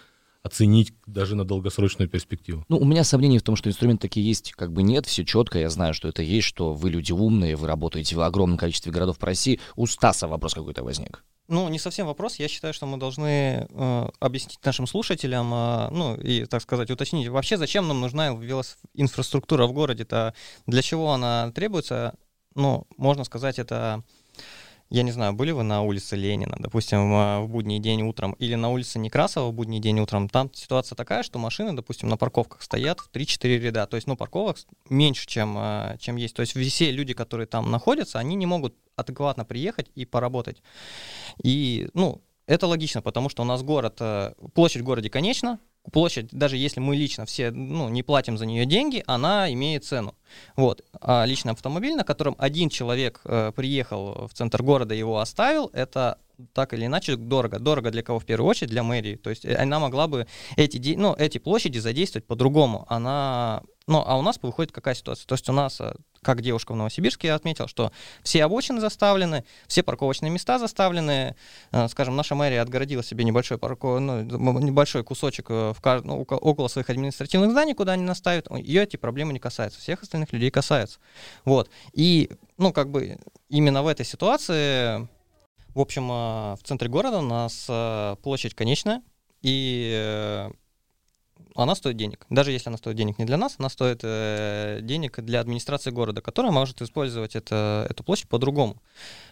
оценить 0.43 0.95
даже 1.07 1.37
на 1.37 1.45
долгосрочную 1.45 2.09
перспективу. 2.09 2.65
Ну, 2.69 2.79
у 2.79 2.85
меня 2.85 3.05
сомнений 3.05 3.39
в 3.39 3.43
том, 3.43 3.57
что 3.57 3.69
инструменты 3.69 4.03
такие 4.03 4.27
есть, 4.27 4.53
как 4.53 4.73
бы 4.73 4.83
нет, 4.83 5.05
все 5.07 5.25
четко, 5.25 5.59
я 5.59 5.69
знаю, 5.69 5.95
что 5.95 6.09
это 6.09 6.23
есть, 6.23 6.47
что 6.47 6.73
вы 6.73 6.91
люди 6.91 7.13
умные, 7.13 7.57
вы 7.57 7.67
работаете 7.67 8.17
в 8.17 8.21
огромном 8.21 8.57
количестве 8.57 8.93
городов 8.93 9.19
по 9.19 9.27
России. 9.27 9.61
У 9.77 9.87
Стаса 9.87 10.29
вопрос 10.29 10.55
какой-то 10.55 10.85
возник. 10.85 11.25
Ну, 11.49 11.69
не 11.71 11.79
совсем 11.79 12.07
вопрос. 12.07 12.37
Я 12.37 12.47
считаю, 12.47 12.75
что 12.75 12.85
мы 12.85 12.99
должны 12.99 13.67
э, 13.71 14.09
объяснить 14.21 14.63
нашим 14.65 14.87
слушателям, 14.87 15.53
э, 15.55 15.89
ну, 15.91 16.15
и, 16.15 16.45
так 16.45 16.61
сказать, 16.61 16.91
уточнить, 16.91 17.29
вообще, 17.29 17.57
зачем 17.57 17.89
нам 17.89 18.01
нужна 18.01 18.29
велоинфраструктура 18.29 19.67
в 19.67 19.73
городе-то, 19.73 20.35
для 20.67 20.83
чего 20.83 21.13
она 21.13 21.51
требуется. 21.53 22.15
Ну, 22.55 22.87
можно 22.99 23.25
сказать, 23.25 23.59
это, 23.59 24.05
я 24.91 25.03
не 25.03 25.11
знаю, 25.11 25.35
были 25.35 25.51
вы 25.51 25.63
на 25.63 25.83
улице 25.83 26.17
Ленина, 26.17 26.57
допустим, 26.59 27.13
э, 27.13 27.41
в 27.41 27.49
будний 27.49 27.79
день 27.79 28.03
утром, 28.03 28.33
или 28.39 28.55
на 28.55 28.71
улице 28.71 28.99
Некрасова 28.99 29.51
в 29.51 29.53
будний 29.53 29.81
день 29.81 30.01
утром, 30.01 30.29
там 30.29 30.51
ситуация 30.55 30.97
такая, 30.97 31.23
что 31.23 31.39
машины, 31.39 31.75
допустим, 31.75 32.09
на 32.09 32.17
парковках 32.17 32.63
стоят 32.63 33.01
в 33.01 33.11
3-4 33.11 33.59
ряда, 33.59 33.87
то 33.87 33.97
есть, 33.97 34.07
ну, 34.07 34.17
парковок 34.17 34.57
меньше, 34.89 35.27
чем, 35.27 35.57
э, 35.59 35.97
чем 36.01 36.17
есть. 36.17 36.35
То 36.35 36.41
есть 36.41 36.57
все 36.57 36.91
люди, 36.91 37.13
которые 37.13 37.47
там 37.47 37.71
находятся, 37.71 38.19
они 38.19 38.35
не 38.35 38.47
могут 38.47 38.75
адекватно 38.97 39.45
приехать 39.45 39.91
и 39.95 40.05
поработать. 40.07 40.63
И, 41.43 41.89
ну, 41.95 42.23
это 42.47 42.67
логично, 42.67 43.03
потому 43.03 43.29
что 43.29 43.43
у 43.43 43.45
нас 43.45 43.63
город, 43.63 43.99
э, 44.01 44.33
площадь 44.55 44.81
в 44.81 44.85
городе 44.85 45.11
конечна, 45.11 45.59
площадь, 45.93 46.29
даже 46.31 46.57
если 46.57 46.81
мы 46.81 46.97
лично 46.97 47.27
все 47.27 47.51
ну, 47.51 47.89
не 47.89 48.03
платим 48.03 48.39
за 48.39 48.47
нее 48.47 48.67
деньги, 48.67 49.03
она 49.07 49.53
имеет 49.53 49.85
цену. 49.85 50.15
Вот. 50.57 50.85
А 51.01 51.25
личный 51.25 51.53
автомобиль, 51.53 51.95
на 51.95 52.05
котором 52.05 52.37
один 52.39 52.69
человек 52.69 53.21
э, 53.25 53.53
приехал 53.55 54.29
в 54.29 54.35
центр 54.35 54.63
города 54.63 54.95
его 54.95 55.19
оставил, 55.19 55.71
это 55.73 56.19
так 56.53 56.73
или 56.75 56.87
иначе 56.87 57.17
дорого. 57.17 57.59
Дорого 57.59 57.91
для 57.91 58.03
кого 58.03 58.19
в 58.19 58.25
первую 58.25 58.49
очередь? 58.49 58.71
Для 58.71 58.83
мэрии. 58.83 59.17
То 59.17 59.31
есть 59.31 59.45
э, 59.45 59.55
она 59.55 59.79
могла 59.79 60.07
бы 60.07 60.27
эти, 60.57 60.95
ну, 60.95 61.15
эти 61.15 61.39
площади 61.39 61.79
задействовать 61.79 62.27
по-другому. 62.27 62.87
Она... 62.89 63.63
Ну, 63.87 64.03
а 64.07 64.19
у 64.19 64.23
нас 64.23 64.39
выходит 64.43 64.71
какая 64.71 64.95
ситуация? 64.95 65.27
То 65.27 65.35
есть 65.35 65.49
у 65.49 65.53
нас, 65.53 65.81
э, 65.81 65.95
как 66.23 66.43
девушка 66.43 66.73
в 66.73 66.77
Новосибирске 66.77 67.33
отметила, 67.33 67.69
что 67.69 67.91
все 68.23 68.45
обочины 68.45 68.81
заставлены, 68.81 69.45
все 69.67 69.83
парковочные 69.83 70.31
места 70.31 70.59
заставлены. 70.59 71.35
Э, 71.73 71.89
Скажем, 71.89 72.15
наша 72.15 72.35
мэрия 72.35 72.61
отгородила 72.61 73.03
себе 73.03 73.25
небольшой, 73.25 73.59
парко... 73.59 73.99
ну, 73.99 74.23
небольшой 74.61 75.05
кусочек 75.05 75.51
в 75.51 75.77
кар- 75.81 76.05
ну, 76.05 76.21
око- 76.21 76.35
около 76.35 76.69
своих 76.69 76.89
административных 76.91 77.51
зданий, 77.51 77.75
куда 77.75 77.93
они 77.93 78.05
наставят. 78.05 78.49
Ее 78.57 78.85
эти 78.85 78.97
проблемы 78.97 79.33
не 79.33 79.41
касаются, 79.41 79.81
всех 79.81 80.03
остальных 80.03 80.33
людей 80.33 80.51
касаются. 80.51 80.99
Вот. 81.45 81.71
И, 81.95 82.31
ну, 82.59 82.73
как 82.73 82.91
бы 82.91 83.19
именно 83.49 83.83
в 83.83 83.87
этой 83.87 84.05
ситуации, 84.05 85.09
в 85.75 85.81
общем, 85.81 86.11
э, 86.11 86.57
в 86.57 86.61
центре 86.65 86.89
города 86.89 87.19
у 87.19 87.23
нас 87.23 87.67
э, 87.69 88.17
площадь 88.23 88.55
конечная, 88.55 89.03
и 89.43 89.93
э, 89.95 90.51
она 91.55 91.75
стоит 91.75 91.97
денег. 91.97 92.27
Даже 92.31 92.53
если 92.53 92.69
она 92.69 92.79
стоит 92.79 92.97
денег 92.97 93.19
не 93.19 93.25
для 93.25 93.37
нас, 93.37 93.57
она 93.59 93.69
стоит 93.69 94.01
денег 94.85 95.21
для 95.21 95.41
администрации 95.41 95.91
города, 95.91 96.21
которая 96.21 96.53
может 96.53 96.83
использовать 96.83 97.37
это, 97.37 97.87
эту 97.91 98.05
площадь 98.05 98.29
по-другому. 98.29 98.83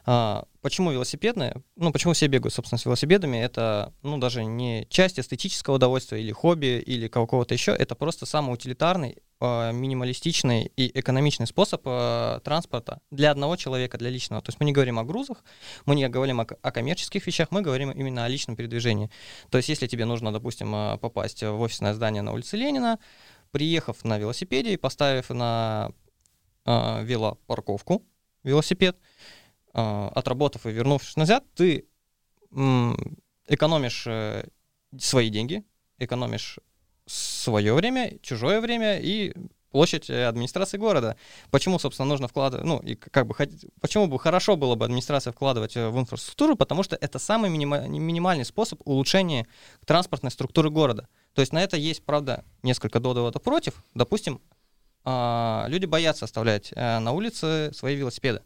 А, 0.08 0.44
почему 0.62 0.92
велосипедные? 0.92 1.62
Ну, 1.75 1.90
почему 1.90 2.12
все 2.12 2.28
бегают, 2.28 2.54
собственно, 2.54 2.78
с 2.78 2.84
велосипедами? 2.84 3.38
Это, 3.38 3.92
ну, 4.02 4.18
даже 4.18 4.44
не 4.44 4.86
часть 4.88 5.18
эстетического 5.18 5.75
удовольствия 5.75 6.20
или 6.20 6.30
хобби, 6.30 6.80
или 6.86 7.08
какого-то 7.08 7.54
еще. 7.54 7.72
Это 7.72 7.96
просто 7.96 8.25
самый 8.25 8.54
утилитарный, 8.54 9.16
э, 9.40 9.72
минималистичный 9.72 10.70
и 10.76 10.96
экономичный 10.96 11.48
способ 11.48 11.82
э, 11.84 12.38
транспорта 12.44 13.00
для 13.10 13.32
одного 13.32 13.56
человека, 13.56 13.98
для 13.98 14.10
личного. 14.10 14.40
То 14.42 14.50
есть 14.50 14.60
мы 14.60 14.66
не 14.66 14.72
говорим 14.72 15.00
о 15.00 15.04
грузах, 15.04 15.44
мы 15.86 15.96
не 15.96 16.08
говорим 16.08 16.40
о, 16.40 16.44
коммерческих 16.44 17.26
вещах, 17.26 17.48
мы 17.50 17.62
говорим 17.62 17.90
именно 17.90 18.25
о 18.25 18.28
личном 18.28 18.54
передвижении. 18.54 19.10
То 19.50 19.58
есть 19.58 19.68
если 19.68 19.88
тебе 19.88 20.04
нужно, 20.04 20.32
допустим, 20.32 20.70
попасть 21.00 21.42
в 21.42 21.60
офисное 21.60 21.94
здание 21.94 22.22
на 22.22 22.32
улице 22.32 22.56
Ленина, 22.56 23.00
приехав 23.50 24.04
на 24.04 24.18
велосипеде 24.18 24.75
и 24.75 24.76
поставив 24.76 25.30
на 25.30 25.90
э, 26.64 27.02
велопарковку 27.02 28.04
велосипед, 28.44 28.96
отработав 29.76 30.66
и 30.66 30.71
вернувшись 30.71 31.16
назад, 31.16 31.45
ты 31.54 31.87
экономишь 33.49 34.06
э, 34.06 34.45
свои 34.99 35.30
деньги, 35.30 35.64
экономишь 35.99 36.59
свое 37.06 37.75
время, 37.75 38.18
чужое 38.23 38.61
время 38.61 38.99
и 38.99 39.35
площадь 39.71 40.11
э, 40.11 40.26
администрации 40.26 40.78
города. 40.78 41.16
Почему, 41.50 41.78
собственно, 41.78 42.09
нужно 42.09 42.28
вкладывать, 42.28 42.64
ну, 42.66 42.78
и 42.78 42.95
как 42.95 43.26
бы, 43.26 43.35
почему 43.80 44.06
бы 44.06 44.18
хорошо 44.18 44.56
было 44.56 44.75
бы 44.75 44.85
администрация 44.85 45.33
вкладывать 45.33 45.76
э, 45.76 45.88
в 45.88 45.99
инфраструктуру, 45.99 46.56
потому 46.56 46.83
что 46.83 46.97
это 46.97 47.18
самый 47.18 47.50
минима- 47.50 47.87
минимальный 47.88 48.45
способ 48.45 48.80
улучшения 48.85 49.47
транспортной 49.85 50.33
структуры 50.33 50.71
города. 50.71 51.09
То 51.35 51.42
есть 51.42 51.52
на 51.52 51.62
это 51.62 51.76
есть, 51.76 52.04
правда, 52.04 52.45
несколько 52.62 52.99
доводов 52.99 53.42
против. 53.42 53.85
Допустим, 53.95 54.40
а, 55.04 55.66
люди 55.68 55.85
боятся 55.85 56.25
оставлять 56.25 56.73
на 56.75 57.12
улице 57.12 57.71
свои 57.75 57.95
велосипеды. 57.95 58.42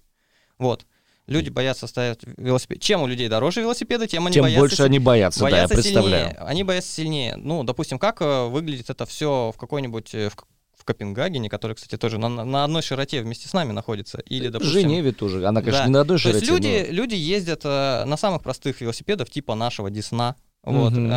Вот. 0.58 0.84
Люди 1.30 1.48
боятся 1.48 1.86
ставить 1.86 2.20
велосипед. 2.36 2.80
Чем 2.80 3.02
у 3.02 3.06
людей 3.06 3.28
дороже 3.28 3.60
велосипеды, 3.60 4.06
тем 4.06 4.26
они 4.26 4.34
Тем 4.34 4.42
боятся... 4.42 4.60
больше 4.60 4.82
они 4.82 4.98
боятся, 4.98 5.40
боятся 5.40 5.68
да, 5.68 5.74
я 5.74 5.82
представляю. 5.82 6.28
Сильнее. 6.30 6.44
Они 6.44 6.64
боятся 6.64 6.92
сильнее. 6.92 7.36
Ну, 7.36 7.62
допустим, 7.62 7.98
как 7.98 8.20
э, 8.20 8.46
выглядит 8.46 8.90
это 8.90 9.06
все 9.06 9.52
в 9.54 9.58
какой-нибудь... 9.58 10.14
э, 10.14 10.28
В, 10.28 10.34
в 10.76 10.84
Копенгагене, 10.84 11.48
который, 11.48 11.76
кстати, 11.76 11.96
тоже 11.96 12.18
на, 12.18 12.28
на 12.28 12.64
одной 12.64 12.82
широте 12.82 13.20
вместе 13.22 13.48
с 13.48 13.52
нами 13.52 13.70
находится. 13.72 14.18
Или, 14.26 14.48
допустим... 14.48 14.80
Женеве 14.80 15.12
тоже. 15.12 15.46
Она, 15.46 15.60
конечно, 15.60 15.82
Да. 15.82 15.86
не 15.86 15.92
на 15.92 16.00
одной 16.00 16.18
То 16.18 16.30
есть 16.30 16.44
широте, 16.44 16.78
люди, 16.80 16.90
люди 16.90 17.14
ездят 17.14 17.60
э, 17.64 18.04
на 18.06 18.16
самых 18.16 18.42
простых 18.42 18.80
велосипедах, 18.80 19.30
типа 19.30 19.54
нашего 19.54 19.90
Десна. 19.90 20.36
Вот, 20.62 20.92
Мгм. 20.92 21.06
э, 21.06 21.08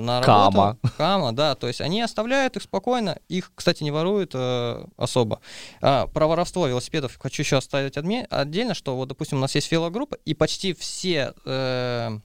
на 0.00 0.20
Кама. 0.24 0.66
работу. 0.66 0.94
Кама, 0.96 1.32
да, 1.32 1.54
то 1.54 1.68
есть 1.68 1.80
они 1.80 2.02
оставляют 2.02 2.56
их 2.56 2.62
спокойно, 2.64 3.18
их, 3.28 3.52
кстати, 3.54 3.84
не 3.84 3.92
воруют 3.92 4.32
э, 4.34 4.84
особо. 4.96 5.40
А, 5.80 6.08
про 6.08 6.26
воровство 6.26 6.66
велосипедов 6.66 7.16
хочу 7.16 7.42
еще 7.42 7.56
оставить 7.58 7.96
отме- 7.96 8.26
отдельно, 8.28 8.74
что 8.74 8.96
вот, 8.96 9.06
допустим, 9.08 9.38
у 9.38 9.40
нас 9.40 9.54
есть 9.54 9.70
велогруппа, 9.70 10.16
и 10.24 10.34
почти 10.34 10.72
все 10.74 11.32
э, 11.44 12.18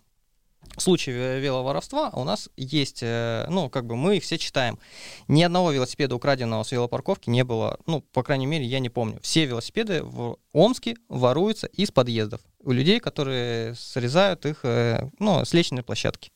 случаи 0.77 1.11
ве- 1.13 1.39
веловоровства 1.41 2.09
у 2.13 2.23
нас 2.23 2.49
есть, 2.57 3.03
э, 3.03 3.45
ну, 3.49 3.69
как 3.69 3.85
бы 3.85 3.95
мы 3.95 4.17
их 4.17 4.23
все 4.23 4.39
читаем. 4.39 4.79
Ни 5.27 5.43
одного 5.43 5.71
велосипеда, 5.71 6.15
украденного 6.15 6.63
с 6.63 6.71
велопарковки, 6.71 7.29
не 7.29 7.43
было, 7.43 7.77
ну, 7.85 8.01
по 8.01 8.23
крайней 8.23 8.47
мере, 8.47 8.65
я 8.65 8.79
не 8.79 8.89
помню. 8.89 9.19
Все 9.21 9.45
велосипеды 9.45 10.01
в 10.01 10.37
Омске 10.53 10.95
воруются 11.07 11.67
из 11.67 11.91
подъездов 11.91 12.41
у 12.63 12.71
людей, 12.71 12.99
которые 12.99 13.75
срезают 13.75 14.47
их, 14.47 14.61
э, 14.63 15.07
ну, 15.19 15.45
с 15.45 15.53
лестничной 15.53 15.83
площадки. 15.83 16.31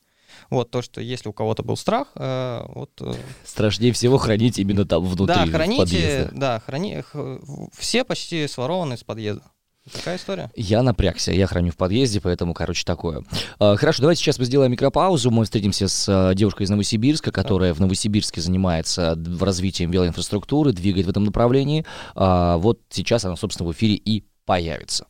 Вот 0.50 0.70
то, 0.70 0.82
что 0.82 1.00
если 1.00 1.28
у 1.28 1.32
кого-то 1.32 1.62
был 1.62 1.76
страх, 1.76 2.08
э, 2.14 2.62
вот 2.74 2.90
э, 3.00 3.14
Страшнее 3.44 3.92
всего 3.92 4.18
хранить 4.18 4.58
именно 4.58 4.84
там 4.84 5.04
внутри, 5.04 5.26
да, 5.34 5.46
храните, 5.46 6.28
да, 6.32 6.60
храни, 6.64 7.02
х- 7.02 7.38
все 7.76 8.04
почти 8.04 8.46
сворованы 8.48 8.94
из 8.94 9.04
подъезда. 9.04 9.42
Такая 9.92 10.16
история. 10.18 10.50
Я 10.54 10.82
напрягся, 10.82 11.32
я 11.32 11.46
храню 11.46 11.72
в 11.72 11.76
подъезде, 11.76 12.20
поэтому, 12.20 12.52
короче, 12.52 12.84
такое. 12.84 13.24
А, 13.58 13.74
Хорошо, 13.76 14.02
давайте 14.02 14.20
сейчас 14.20 14.38
мы 14.38 14.44
сделаем 14.44 14.70
микропаузу. 14.72 15.30
Мы 15.30 15.44
встретимся 15.44 15.88
с 15.88 16.06
а, 16.08 16.34
девушкой 16.34 16.64
из 16.64 16.70
Новосибирска, 16.70 17.32
которая 17.32 17.72
в 17.72 17.80
Новосибирске 17.80 18.42
занимается 18.42 19.14
в 19.16 19.42
развитием 19.42 19.90
велоинфраструктуры, 19.90 20.72
двигает 20.72 21.06
в 21.06 21.08
этом 21.08 21.24
направлении. 21.24 21.86
А, 22.14 22.58
Вот 22.58 22.80
сейчас 22.90 23.24
она, 23.24 23.36
собственно, 23.36 23.66
в 23.66 23.72
эфире 23.72 23.94
и 23.94 24.24
появится. 24.44 25.06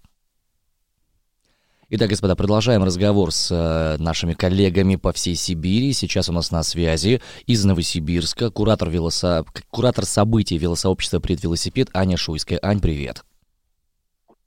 Итак, 1.90 2.10
господа, 2.10 2.36
продолжаем 2.36 2.84
разговор 2.84 3.32
с 3.32 3.50
э, 3.50 3.96
нашими 3.98 4.34
коллегами 4.34 4.96
по 4.96 5.10
всей 5.10 5.34
Сибири. 5.34 5.94
Сейчас 5.94 6.28
у 6.28 6.34
нас 6.34 6.50
на 6.50 6.62
связи 6.62 7.22
из 7.46 7.64
Новосибирска 7.64 8.50
куратор, 8.50 8.90
велосо... 8.90 9.46
куратор 9.70 10.04
событий 10.04 10.58
велосообщества 10.58 11.18
«Предвелосипед» 11.18 11.88
Аня 11.94 12.18
Шуйская. 12.18 12.58
Ань, 12.62 12.80
привет. 12.80 13.24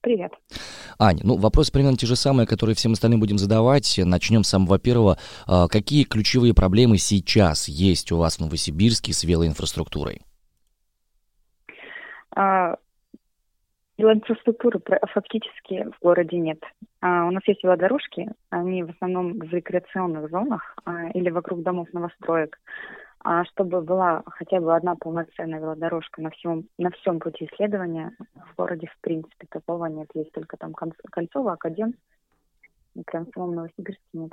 Привет. 0.02 0.34
Аня, 1.00 1.22
ну 1.24 1.36
вопросы 1.36 1.72
примерно 1.72 1.98
те 1.98 2.06
же 2.06 2.16
самые, 2.16 2.46
которые 2.46 2.76
всем 2.76 2.92
остальным 2.92 3.20
будем 3.20 3.40
задавать. 3.40 3.98
Начнем 3.98 4.44
с 4.44 4.50
самого 4.50 4.78
первого. 4.78 5.18
А, 5.48 5.68
Какие 5.68 6.04
ключевые 6.04 6.54
проблемы 6.54 7.00
сейчас 7.00 7.68
есть 7.68 8.12
у 8.12 8.18
вас 8.18 8.36
в 8.36 8.42
Новосибирске 8.42 9.14
с 9.14 9.24
велоинфраструктурой? 9.24 10.22
А, 12.36 12.76
Велоинфраструктуры 14.02 14.82
фактически 15.14 15.88
в 15.92 16.04
городе 16.04 16.38
нет. 16.38 16.60
А, 17.02 17.28
У 17.28 17.32
нас 17.32 17.44
есть 17.48 17.64
велодорожки, 17.64 18.32
они 18.50 18.82
в 18.82 18.90
основном 18.90 19.38
в 19.38 19.54
рекреационных 19.54 20.28
зонах 20.32 20.76
а, 20.86 21.10
или 21.10 21.30
вокруг 21.30 21.62
домов 21.62 21.88
новостроек. 21.94 22.60
А 23.24 23.46
чтобы 23.46 23.82
была 23.82 24.24
хотя 24.26 24.60
бы 24.60 24.76
одна 24.76 24.96
полноценная 24.96 25.60
велодорожка 25.60 26.20
на 26.20 26.32
всем, 26.32 26.64
на 26.80 26.90
всем 26.90 27.20
пути 27.20 27.46
исследования, 27.46 28.12
в 28.34 28.56
городе 28.56 28.88
в 28.88 28.98
принципе 29.02 29.46
такого 29.48 29.86
нет. 29.86 30.08
Есть 30.16 30.32
только 30.32 30.58
там 30.58 30.74
Кольцово, 30.74 31.54
Академ, 31.54 31.94
прям 33.06 33.28
в 33.28 33.32
самом 33.36 33.54
Новосибирске 33.54 34.02
нет. 34.14 34.32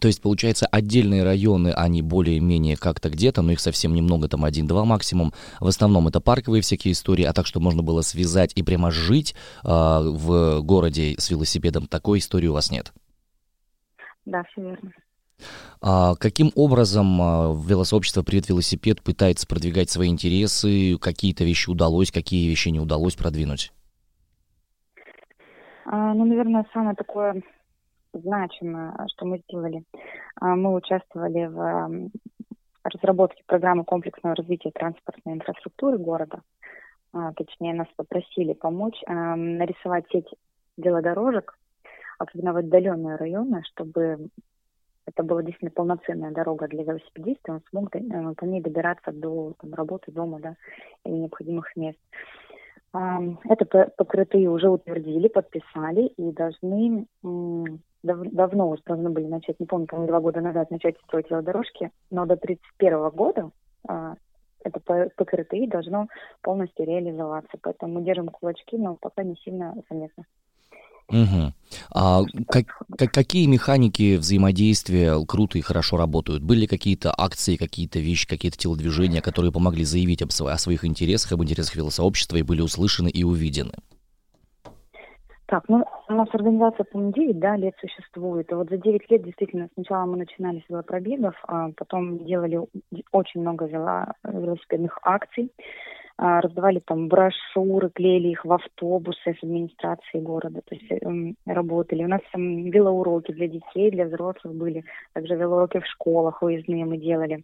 То 0.00 0.06
есть, 0.06 0.20
получается, 0.20 0.66
отдельные 0.66 1.24
районы, 1.24 1.72
они 1.72 2.02
более-менее 2.02 2.76
как-то 2.76 3.08
где-то, 3.08 3.40
но 3.40 3.52
их 3.52 3.60
совсем 3.60 3.94
немного, 3.94 4.28
там 4.28 4.44
один-два 4.44 4.84
максимум. 4.84 5.32
В 5.60 5.66
основном 5.66 6.08
это 6.08 6.20
парковые 6.20 6.60
всякие 6.60 6.92
истории, 6.92 7.24
а 7.24 7.32
так, 7.32 7.46
что 7.46 7.58
можно 7.58 7.82
было 7.82 8.02
связать 8.02 8.52
и 8.54 8.62
прямо 8.62 8.90
жить 8.90 9.34
а, 9.64 10.02
в 10.02 10.60
городе 10.60 11.14
с 11.18 11.30
велосипедом, 11.30 11.86
такой 11.86 12.18
истории 12.18 12.48
у 12.48 12.52
вас 12.52 12.70
нет. 12.70 12.92
Да, 14.26 14.44
все 14.52 14.60
верно. 14.60 14.92
А 15.80 16.16
каким 16.16 16.52
образом 16.54 17.22
а, 17.22 17.54
велосообщество 17.54 18.22
«Привет, 18.22 18.50
велосипед» 18.50 19.02
пытается 19.02 19.46
продвигать 19.46 19.88
свои 19.88 20.10
интересы? 20.10 20.98
Какие-то 20.98 21.44
вещи 21.44 21.70
удалось, 21.70 22.10
какие 22.10 22.46
вещи 22.48 22.68
не 22.68 22.80
удалось 22.80 23.16
продвинуть? 23.16 23.72
А, 25.86 26.12
Ну, 26.12 26.26
наверное, 26.26 26.66
самое 26.74 26.94
такое 26.94 27.42
значимое, 28.12 28.94
что 29.14 29.26
мы 29.26 29.38
сделали. 29.38 29.84
А, 30.40 30.56
Мы 30.56 30.74
участвовали 30.74 31.46
в 31.46 32.10
разработке 32.84 33.42
программы 33.46 33.84
комплексного 33.84 34.34
развития 34.34 34.70
транспортной 34.70 35.34
инфраструктуры 35.34 35.98
города. 35.98 36.42
А, 37.12 37.32
Точнее, 37.34 37.74
нас 37.74 37.88
попросили 37.96 38.52
помочь 38.54 39.00
нарисовать 39.06 40.06
сеть 40.10 40.32
велодорожек, 40.76 41.58
особенно 42.18 42.52
в 42.52 42.56
отдаленные 42.56 43.16
районы, 43.16 43.62
чтобы 43.64 44.28
это 45.06 45.22
была 45.22 45.42
действительно 45.42 45.70
полноценная 45.70 46.32
дорога 46.32 46.68
для 46.68 46.84
велосипедиста, 46.84 47.40
и 47.46 47.54
он 47.54 47.62
смог 47.70 47.96
э, 47.96 48.00
по 48.36 48.44
ней 48.44 48.60
добираться 48.60 49.10
до 49.10 49.54
там, 49.58 49.72
работы, 49.72 50.12
дома, 50.12 50.38
да, 50.38 50.56
или 51.04 51.14
необходимых 51.14 51.74
мест. 51.76 51.98
Это 52.92 53.64
П- 53.66 53.90
ПКРТИ 53.96 54.46
уже 54.48 54.68
утвердили, 54.68 55.28
подписали 55.28 56.06
и 56.06 56.32
должны 56.32 57.06
дав- 58.02 58.32
давно 58.32 58.68
уже 58.68 58.82
должны 58.86 59.10
были 59.10 59.26
начать, 59.26 59.58
не 59.60 59.66
помню, 59.66 59.86
по-моему, 59.86 60.08
два 60.08 60.20
года 60.20 60.40
назад 60.40 60.70
начать 60.70 60.96
строить 61.04 61.30
велодорожки, 61.30 61.90
но 62.10 62.26
до 62.26 62.36
31 62.36 63.10
года 63.10 63.50
а, 63.86 64.14
это 64.64 64.80
П- 64.80 65.10
ПКРТИ 65.16 65.66
должно 65.66 66.08
полностью 66.42 66.86
реализоваться. 66.86 67.56
Поэтому 67.62 67.94
мы 67.94 68.04
держим 68.04 68.28
кулачки, 68.28 68.76
но 68.76 68.96
пока 68.96 69.22
не 69.22 69.36
сильно 69.44 69.74
заметно. 69.90 70.24
Мгм. 71.10 71.54
А 71.94 72.22
как- 72.48 72.82
как- 72.98 73.12
какие 73.12 73.46
механики 73.46 74.16
взаимодействия 74.16 75.14
круто 75.26 75.56
и 75.56 75.62
хорошо 75.62 75.96
работают? 75.96 76.42
Были 76.42 76.66
какие-то 76.66 77.14
акции, 77.16 77.56
какие-то 77.56 77.98
вещи, 77.98 78.28
какие-то 78.28 78.58
телодвижения, 78.58 79.22
которые 79.22 79.50
помогли 79.50 79.84
заявить 79.84 80.20
об 80.20 80.28
о 80.28 80.58
своих 80.58 80.84
интересах, 80.84 81.32
об 81.32 81.42
интересах 81.42 81.76
велосообщества 81.76 82.36
и 82.36 82.42
были 82.42 82.60
услышаны 82.60 83.08
и 83.08 83.24
увидены? 83.24 83.72
Так, 85.48 85.64
ну, 85.66 85.82
у 86.08 86.12
нас 86.12 86.28
организация, 86.34 86.84
по-моему, 86.84 87.12
9 87.14 87.38
да, 87.38 87.56
лет 87.56 87.74
существует. 87.80 88.52
И 88.52 88.54
вот 88.54 88.68
за 88.68 88.76
9 88.76 89.10
лет 89.10 89.22
действительно 89.22 89.70
сначала 89.72 90.04
мы 90.04 90.18
начинали 90.18 90.60
с 90.60 90.68
велопробегов, 90.68 91.34
а 91.44 91.70
потом 91.74 92.18
делали 92.18 92.60
очень 93.12 93.40
много 93.40 93.64
вело- 93.64 94.12
велосипедных 94.24 94.98
акций, 95.02 95.50
а, 96.18 96.42
раздавали 96.42 96.80
там 96.80 97.08
брошюры, 97.08 97.88
клеили 97.88 98.28
их 98.28 98.44
в 98.44 98.52
автобусы 98.52 99.34
с 99.40 99.42
администрацией 99.42 100.22
города, 100.22 100.60
то 100.66 100.74
есть 100.74 100.92
эм, 101.02 101.34
работали. 101.46 102.04
У 102.04 102.08
нас 102.08 102.20
там 102.30 102.66
велоуроки 102.66 103.32
для 103.32 103.48
детей, 103.48 103.90
для 103.90 104.04
взрослых 104.04 104.54
были, 104.54 104.84
также 105.14 105.34
велоуроки 105.34 105.80
в 105.80 105.86
школах 105.86 106.42
выездные 106.42 106.84
мы 106.84 106.98
делали. 106.98 107.42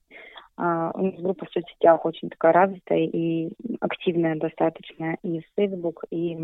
А, 0.59 0.91
У 0.95 1.07
нас 1.07 1.15
группа 1.15 1.47
в 1.47 1.53
соцсетях 1.53 2.05
очень 2.05 2.29
такая 2.29 2.53
развитая 2.53 2.99
и 2.99 3.51
активная 3.81 4.37
достаточно, 4.37 5.17
и 5.23 5.41
Facebook, 5.57 6.05
и 6.11 6.37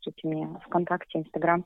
пишите 0.00 0.28
мне 0.28 0.48
ВКонтакте, 0.66 1.18
Инстаграм. 1.18 1.64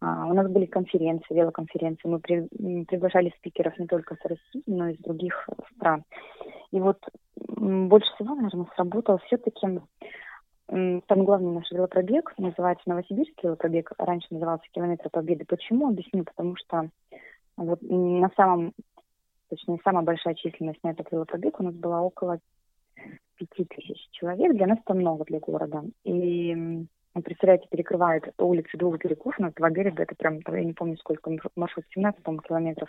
А, 0.00 0.26
У 0.26 0.34
нас 0.34 0.48
были 0.50 0.66
конференции, 0.66 1.34
велоконференции. 1.34 2.08
Мы 2.08 2.20
приглашали 2.20 3.32
спикеров 3.38 3.78
не 3.78 3.86
только 3.86 4.16
с 4.16 4.24
России, 4.24 4.62
но 4.66 4.88
и 4.88 4.94
с 4.94 4.98
других 4.98 5.48
стран. 5.74 6.04
И 6.72 6.80
вот 6.80 6.98
больше 7.36 8.08
всего, 8.14 8.34
наверное, 8.34 8.66
сработал 8.74 9.18
все-таки 9.26 9.80
самый 10.68 11.24
главный 11.24 11.52
наш 11.52 11.70
велопробег, 11.70 12.34
называется 12.38 12.88
Новосибирский 12.88 13.44
велопробег, 13.44 13.92
раньше 13.98 14.26
назывался 14.30 14.64
Километр 14.72 15.08
Победы. 15.10 15.44
Почему? 15.46 15.88
Объясню, 15.88 16.24
потому 16.24 16.56
что 16.56 16.88
вот 17.56 17.80
на 17.82 18.30
самом, 18.36 18.72
точнее, 19.48 19.78
самая 19.84 20.04
большая 20.04 20.34
численность 20.34 20.82
на 20.82 20.90
этот 20.90 21.10
велопробег 21.12 21.60
у 21.60 21.62
нас 21.62 21.74
была 21.74 22.02
около 22.02 22.40
пяти 23.36 23.64
тысяч 23.64 24.08
человек. 24.10 24.56
Для 24.56 24.66
нас 24.66 24.78
это 24.84 24.94
много 24.94 25.24
для 25.24 25.38
города. 25.38 25.84
И 26.02 26.84
представляете, 27.22 27.66
перекрывает 27.70 28.32
улицы 28.38 28.76
двух 28.76 28.98
берегов, 28.98 29.34
у 29.38 29.42
нас 29.42 29.52
два 29.54 29.70
берега, 29.70 30.02
это 30.02 30.14
прям, 30.14 30.40
я 30.46 30.64
не 30.64 30.72
помню 30.72 30.96
сколько, 30.98 31.30
маршрут 31.56 31.84
17, 31.94 32.22
по-моему, 32.22 32.42
километров. 32.42 32.88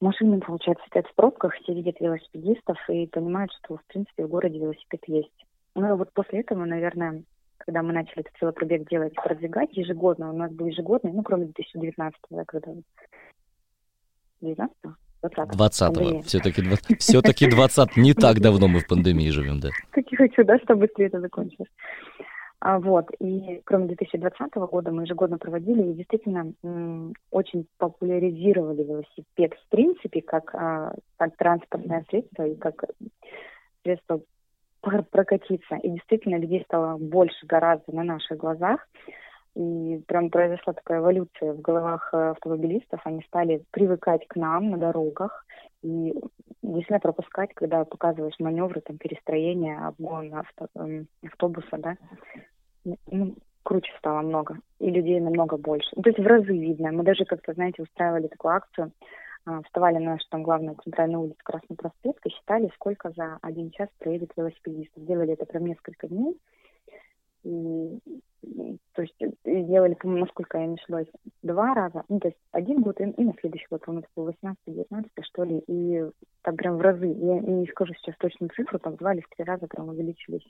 Машины, 0.00 0.40
получается, 0.40 0.84
стоят 0.86 1.06
в 1.06 1.14
пробках, 1.14 1.54
все 1.54 1.74
видят 1.74 2.00
велосипедистов 2.00 2.78
и 2.88 3.06
понимают, 3.06 3.52
что, 3.52 3.76
в 3.76 3.84
принципе, 3.84 4.24
в 4.24 4.28
городе 4.28 4.58
велосипед 4.58 5.02
есть. 5.06 5.46
Ну 5.74 5.88
и 5.88 5.96
вот 5.96 6.12
после 6.12 6.40
этого, 6.40 6.64
наверное, 6.64 7.22
когда 7.58 7.82
мы 7.82 7.92
начали 7.92 8.20
этот 8.20 8.32
велопробег 8.40 8.88
делать, 8.88 9.14
продвигать 9.14 9.76
ежегодно, 9.76 10.32
у 10.32 10.36
нас 10.36 10.50
был 10.50 10.66
ежегодный, 10.66 11.12
ну, 11.12 11.22
кроме 11.22 11.44
2019, 11.46 12.18
да, 12.30 12.44
когда... 12.46 12.72
19 14.40 14.74
20 15.22 15.54
20-го. 15.54 16.22
Все-таки, 16.22 16.62
все-таки 16.98 17.50
20 17.50 17.96
не 17.96 18.14
так 18.14 18.40
давно 18.40 18.68
мы 18.68 18.80
в 18.80 18.86
пандемии 18.86 19.28
живем, 19.28 19.60
да. 19.60 19.68
Как 19.90 20.04
я 20.10 20.16
хочу, 20.16 20.44
да, 20.44 20.58
чтобы 20.60 20.86
быстрее 20.86 21.06
это 21.06 21.20
закончилось. 21.20 21.68
А, 22.60 22.78
вот, 22.78 23.06
и 23.18 23.62
кроме 23.64 23.86
2020 23.86 24.54
года 24.54 24.90
мы 24.90 25.02
ежегодно 25.02 25.38
проводили 25.38 25.82
и 25.82 25.94
действительно 25.94 26.52
очень 27.30 27.66
популяризировали 27.78 28.82
велосипед 28.82 29.54
в 29.54 29.68
принципе 29.70 30.20
как, 30.20 30.54
а, 30.54 30.94
как 31.16 31.36
транспортное 31.36 32.04
средство 32.10 32.46
и 32.46 32.54
как 32.56 32.84
средство 33.82 34.20
прокатиться. 34.82 35.76
И 35.76 35.88
действительно 35.90 36.36
людей 36.36 36.62
стало 36.64 36.98
больше 36.98 37.46
гораздо 37.46 37.92
на 37.94 38.02
наших 38.02 38.36
глазах. 38.36 38.86
И 39.56 40.02
прям 40.06 40.30
произошла 40.30 40.72
такая 40.72 41.00
эволюция 41.00 41.52
в 41.52 41.60
головах 41.60 42.10
э, 42.12 42.30
автомобилистов. 42.30 43.00
Они 43.04 43.22
стали 43.22 43.64
привыкать 43.72 44.26
к 44.28 44.36
нам 44.36 44.70
на 44.70 44.78
дорогах 44.78 45.44
и 45.82 46.14
действительно 46.62 47.00
пропускать, 47.00 47.52
когда 47.54 47.84
показываешь 47.84 48.38
маневры, 48.38 48.80
там, 48.80 48.96
перестроения, 48.96 49.78
обгон 49.78 50.32
авто, 50.34 50.68
эм, 50.76 51.08
автобуса, 51.24 51.78
да. 51.78 51.96
Ну, 52.84 53.34
круче 53.64 53.92
стало 53.98 54.20
много. 54.20 54.58
И 54.78 54.88
людей 54.90 55.20
намного 55.20 55.56
больше. 55.56 55.90
Ну, 55.96 56.02
то 56.02 56.10
есть 56.10 56.20
в 56.20 56.26
разы 56.26 56.52
видно. 56.56 56.92
Мы 56.92 57.02
даже 57.02 57.24
как-то, 57.24 57.52
знаете, 57.52 57.82
устраивали 57.82 58.28
такую 58.28 58.54
акцию. 58.54 58.92
А, 59.46 59.62
вставали 59.62 59.98
на 59.98 60.12
нашу 60.12 60.26
там 60.30 60.42
главную 60.42 60.76
центральную 60.84 61.22
улицу 61.22 61.38
Красный 61.42 61.76
проспект 61.76 62.24
и 62.26 62.30
считали, 62.30 62.70
сколько 62.74 63.10
за 63.10 63.38
один 63.42 63.70
час 63.70 63.88
проедет 63.98 64.32
велосипедистов. 64.36 65.04
Делали 65.04 65.32
это 65.32 65.46
прям 65.46 65.66
несколько 65.66 66.08
дней. 66.08 66.36
И, 67.44 67.98
то 68.94 69.02
есть 69.02 69.14
делали, 69.44 69.94
по-моему, 69.94 70.24
насколько 70.24 70.58
я 70.58 70.66
не 70.66 70.74
ошибаюсь, 70.74 71.08
два 71.42 71.74
раза. 71.74 72.04
Ну, 72.08 72.20
то 72.20 72.28
есть 72.28 72.38
один 72.52 72.82
год 72.82 73.00
и, 73.00 73.04
и 73.04 73.24
на 73.24 73.34
следующий 73.40 73.66
год, 73.70 73.84
по-моему, 73.84 74.04
это 74.04 74.12
был 74.14 74.54
18-19, 74.66 75.08
что 75.22 75.44
ли. 75.44 75.62
И 75.66 76.04
там 76.42 76.56
прям 76.56 76.76
в 76.76 76.80
разы, 76.80 77.06
я 77.06 77.40
не 77.40 77.66
скажу 77.68 77.94
сейчас 77.94 78.16
точную 78.18 78.50
цифру, 78.50 78.78
там 78.78 78.96
два 78.96 79.14
или 79.14 79.20
в 79.20 79.28
три 79.34 79.44
раза 79.44 79.66
прям 79.66 79.88
увеличились, 79.88 80.46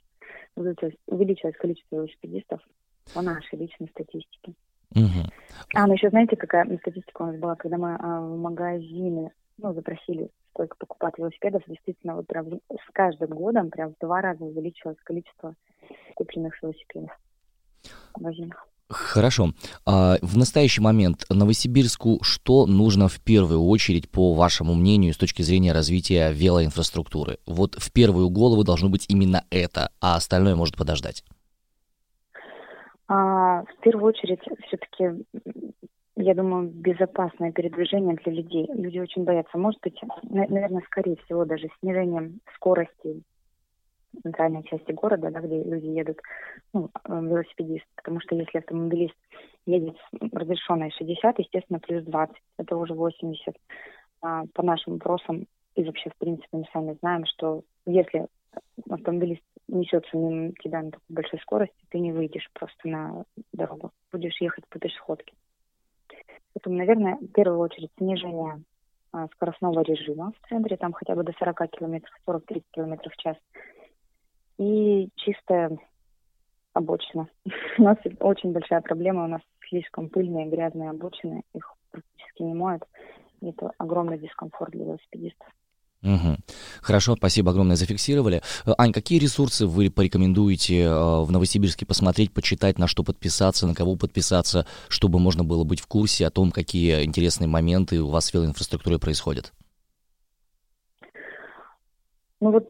увеличилось, 0.57 0.94
увеличилось 1.07 1.57
количество 1.57 1.96
велосипедистов 1.96 2.61
по 3.14 3.22
нашей 3.22 3.59
личной 3.59 3.88
статистике. 3.88 4.55
Угу. 4.94 5.31
А, 5.74 5.87
ну 5.87 5.92
еще 5.94 6.11
знаете, 6.11 6.37
какая 6.37 6.64
статистика 6.79 7.22
у 7.22 7.26
нас 7.26 7.37
была, 7.37 7.55
когда 7.55 7.79
мы 7.79 7.94
а, 7.94 8.20
в 8.20 8.37
магазины, 8.37 9.31
ну, 9.59 9.72
запросили, 9.72 10.31
сколько 10.50 10.76
покупать 10.76 11.16
велосипедов, 11.18 11.62
действительно, 11.66 12.16
вот 12.16 12.26
прям 12.26 12.46
с 12.48 12.92
каждым 12.92 13.31
годом 13.31 13.70
прям 13.70 13.94
в 13.94 13.98
два 14.00 14.20
раза 14.20 14.44
увеличилось 14.44 14.96
количество 15.05 15.55
купленных 16.14 16.61
велосипедов 16.62 17.11
в 18.14 18.20
магазинах. 18.20 18.66
Хорошо. 18.90 19.50
А 19.87 20.16
в 20.20 20.37
настоящий 20.37 20.81
момент 20.81 21.24
Новосибирску 21.31 22.18
что 22.22 22.66
нужно 22.66 23.07
в 23.07 23.20
первую 23.20 23.62
очередь, 23.62 24.11
по 24.11 24.35
вашему 24.35 24.74
мнению, 24.74 25.14
с 25.14 25.16
точки 25.16 25.42
зрения 25.42 25.72
развития 25.72 26.33
велоинфраструктуры? 26.33 27.38
Вот 27.46 27.76
в 27.76 27.92
первую 27.92 28.31
голову 28.31 28.64
должно 28.64 28.88
быть 28.88 29.07
именно 29.09 29.44
это, 29.50 29.90
а 30.00 30.16
остальное 30.16 30.57
может 30.57 30.76
подождать. 30.76 31.22
А, 33.07 33.62
в 33.62 33.81
первую 33.81 34.07
очередь, 34.07 34.40
все-таки, 34.66 35.24
я 36.16 36.35
думаю, 36.35 36.68
безопасное 36.68 37.53
передвижение 37.53 38.16
для 38.24 38.33
людей. 38.33 38.68
Люди 38.74 38.98
очень 38.98 39.22
боятся. 39.22 39.57
Может 39.57 39.81
быть, 39.83 40.00
наверное, 40.22 40.83
скорее 40.87 41.16
всего, 41.24 41.44
даже 41.44 41.68
снижением 41.81 42.40
скорости 42.57 43.22
центральной 44.23 44.62
части 44.64 44.92
города, 44.92 45.31
да, 45.31 45.40
где 45.40 45.62
люди 45.62 45.87
едут, 45.87 46.18
ну, 46.73 46.90
э, 47.05 47.20
велосипедист, 47.20 47.87
потому 47.96 48.20
что 48.20 48.35
если 48.35 48.59
автомобилист 48.59 49.16
едет 49.66 49.96
с 49.96 50.33
разрешенной 50.33 50.90
60, 50.90 51.38
естественно, 51.38 51.79
плюс 51.79 52.05
20, 52.05 52.37
это 52.59 52.77
уже 52.77 52.94
80. 52.94 53.57
А, 54.23 54.44
по 54.55 54.62
нашим 54.62 54.94
вопросам 54.94 55.46
и 55.75 55.85
вообще, 55.85 56.11
в 56.11 56.16
принципе, 56.16 56.49
мы 56.53 56.64
сами 56.73 56.96
знаем, 57.01 57.25
что 57.27 57.62
если 57.87 58.27
автомобилист 58.88 59.42
несется 59.68 60.16
мимо 60.16 60.53
тебя 60.62 60.83
на 60.83 60.90
такой 60.90 61.05
большой 61.09 61.38
скорости, 61.40 61.87
ты 61.90 62.01
не 62.01 62.12
выйдешь 62.12 62.51
просто 62.53 62.88
на 62.88 63.25
дорогу, 63.53 63.92
будешь 64.12 64.40
ехать 64.40 64.66
по 64.68 64.79
пешеходке. 64.79 65.33
Поэтому, 66.53 66.77
наверное, 66.77 67.16
в 67.16 67.29
первую 67.29 67.61
очередь 67.61 67.90
снижение 67.96 68.62
а, 69.12 69.29
скоростного 69.29 69.83
режима 69.83 70.33
в 70.33 70.49
центре, 70.49 70.77
там 70.77 70.92
хотя 70.92 71.14
бы 71.14 71.23
до 71.23 71.33
40 71.38 71.70
километров, 71.70 72.12
40-30 72.27 72.64
километров 72.73 73.12
в 73.12 73.16
час– 73.16 73.37
и 74.61 75.09
чистая 75.16 75.79
обочина. 76.75 77.29
У 77.79 77.83
нас 77.83 77.96
очень 78.20 78.53
большая 78.53 78.83
проблема, 78.83 79.25
у 79.25 79.29
нас 79.29 79.40
слишком 79.68 80.11
пыльные, 80.11 80.51
грязные 80.51 80.90
обочины, 80.90 81.42
их 81.55 81.75
практически 81.90 82.42
не 82.42 82.55
моют. 82.55 82.83
И 83.40 83.49
это 83.49 83.73
огромный 83.79 84.18
дискомфорт 84.18 84.73
для 84.73 84.85
велосипедистов. 84.85 85.49
Угу. 86.03 86.37
Хорошо, 86.83 87.16
спасибо 87.16 87.51
огромное, 87.51 87.77
зафиксировали. 87.77 88.42
Э, 88.66 88.73
Ань, 88.77 88.92
какие 88.92 89.18
ресурсы 89.18 89.66
вы 89.66 89.90
порекомендуете 89.90 90.83
э, 90.83 91.20
в 91.23 91.31
Новосибирске 91.31 91.87
посмотреть, 91.87 92.33
почитать, 92.33 92.79
на 92.79 92.87
что 92.87 93.03
подписаться, 93.03 93.66
на 93.66 93.75
кого 93.75 93.96
подписаться, 93.96 94.66
чтобы 94.88 95.18
можно 95.18 95.42
было 95.42 95.64
быть 95.64 95.81
в 95.81 95.87
курсе 95.87 96.27
о 96.27 96.31
том, 96.31 96.53
какие 96.53 97.05
интересные 97.05 97.49
моменты 97.49 98.01
у 98.01 98.09
вас 98.09 98.31
в 98.31 98.35
велоинфраструктуре 98.35 98.99
происходят? 98.99 99.53
Ну 102.40 102.53
вот 102.53 102.66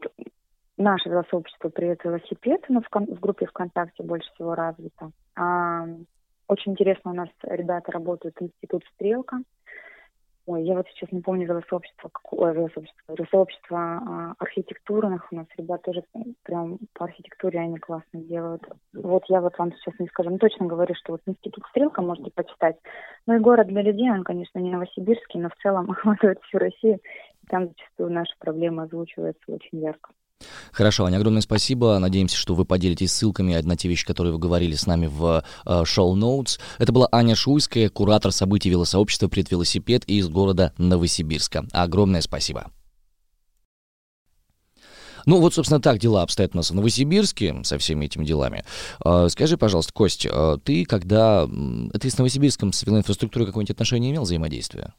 наше 0.81 1.09
велосообщество 1.09 1.69
«Привет, 1.69 2.03
велосипед» 2.03 2.65
ну, 2.69 2.81
в, 2.81 2.89
в 2.89 3.19
группе 3.19 3.45
ВКонтакте 3.45 4.03
больше 4.03 4.29
всего 4.33 4.55
развито. 4.55 5.11
А, 5.35 5.85
очень 6.47 6.73
интересно 6.73 7.11
у 7.11 7.13
нас 7.13 7.29
ребята 7.43 7.91
работают 7.91 8.35
Институт 8.41 8.83
«Стрелка». 8.93 9.39
Ой, 10.47 10.63
я 10.63 10.75
вот 10.75 10.87
сейчас 10.87 11.11
не 11.11 11.21
помню 11.21 11.45
велосообщество, 11.45 12.09
какое 12.09 12.51
велосообщество, 12.53 13.13
велосообщество 13.13 13.77
а, 13.77 14.33
архитектурных 14.39 15.31
у 15.31 15.35
нас 15.35 15.45
ребята 15.55 15.83
тоже 15.83 16.03
прям 16.43 16.79
по 16.93 17.05
архитектуре 17.05 17.59
они 17.59 17.77
классно 17.77 18.19
делают. 18.19 18.63
Вот 18.93 19.23
я 19.29 19.39
вот 19.39 19.57
вам 19.59 19.71
сейчас 19.73 19.93
не 19.99 20.07
скажу, 20.07 20.31
но 20.31 20.39
точно 20.39 20.65
говорю, 20.65 20.95
что 20.95 21.13
вот 21.13 21.21
Институт 21.27 21.63
Стрелка 21.69 22.01
можете 22.01 22.31
почитать. 22.31 22.77
Ну 23.27 23.35
и 23.35 23.39
город 23.39 23.67
для 23.67 23.83
людей, 23.83 24.09
он, 24.09 24.23
конечно, 24.23 24.57
не 24.57 24.71
новосибирский, 24.71 25.39
но 25.39 25.49
в 25.49 25.55
целом 25.61 25.91
охватывает 25.91 26.41
всю 26.41 26.57
Россию. 26.57 26.99
Там 27.47 27.67
зачастую 27.67 28.11
наши 28.11 28.33
проблемы 28.39 28.83
озвучиваются 28.83 29.43
очень 29.47 29.79
ярко. 29.79 30.11
Хорошо, 30.71 31.05
Аня, 31.05 31.17
огромное 31.17 31.41
спасибо. 31.41 31.97
Надеемся, 31.99 32.37
что 32.37 32.55
вы 32.55 32.65
поделитесь 32.65 33.11
ссылками 33.11 33.59
на 33.61 33.75
те 33.75 33.87
вещи, 33.89 34.05
которые 34.05 34.33
вы 34.33 34.39
говорили 34.39 34.75
с 34.75 34.85
нами 34.87 35.07
в 35.07 35.43
э, 35.65 35.85
шоу-ноутс. 35.85 36.59
Это 36.77 36.91
была 36.91 37.07
Аня 37.11 37.35
Шуйская, 37.35 37.89
куратор 37.89 38.31
событий 38.31 38.69
велосообщества 38.69 39.27
«Предвелосипед» 39.27 40.03
из 40.05 40.29
города 40.29 40.73
Новосибирска. 40.77 41.65
Огромное 41.71 42.21
спасибо. 42.21 42.71
Ну 45.25 45.39
вот, 45.39 45.53
собственно, 45.53 45.79
так 45.79 45.99
дела 45.99 46.23
обстоят 46.23 46.55
у 46.55 46.57
нас 46.57 46.71
в 46.71 46.73
Новосибирске 46.73 47.63
со 47.63 47.77
всеми 47.77 48.05
этими 48.05 48.25
делами. 48.25 48.63
Э, 49.05 49.27
скажи, 49.29 49.57
пожалуйста, 49.57 49.93
Кость, 49.93 50.25
э, 50.25 50.57
ты 50.63 50.85
когда... 50.85 51.47
Ты 51.99 52.09
с 52.09 52.17
Новосибирском, 52.17 52.73
с 52.73 52.83
велоинфраструктурой 52.83 53.45
какое-нибудь 53.45 53.71
отношение 53.71 54.11
имел, 54.11 54.23
взаимодействие? 54.23 54.93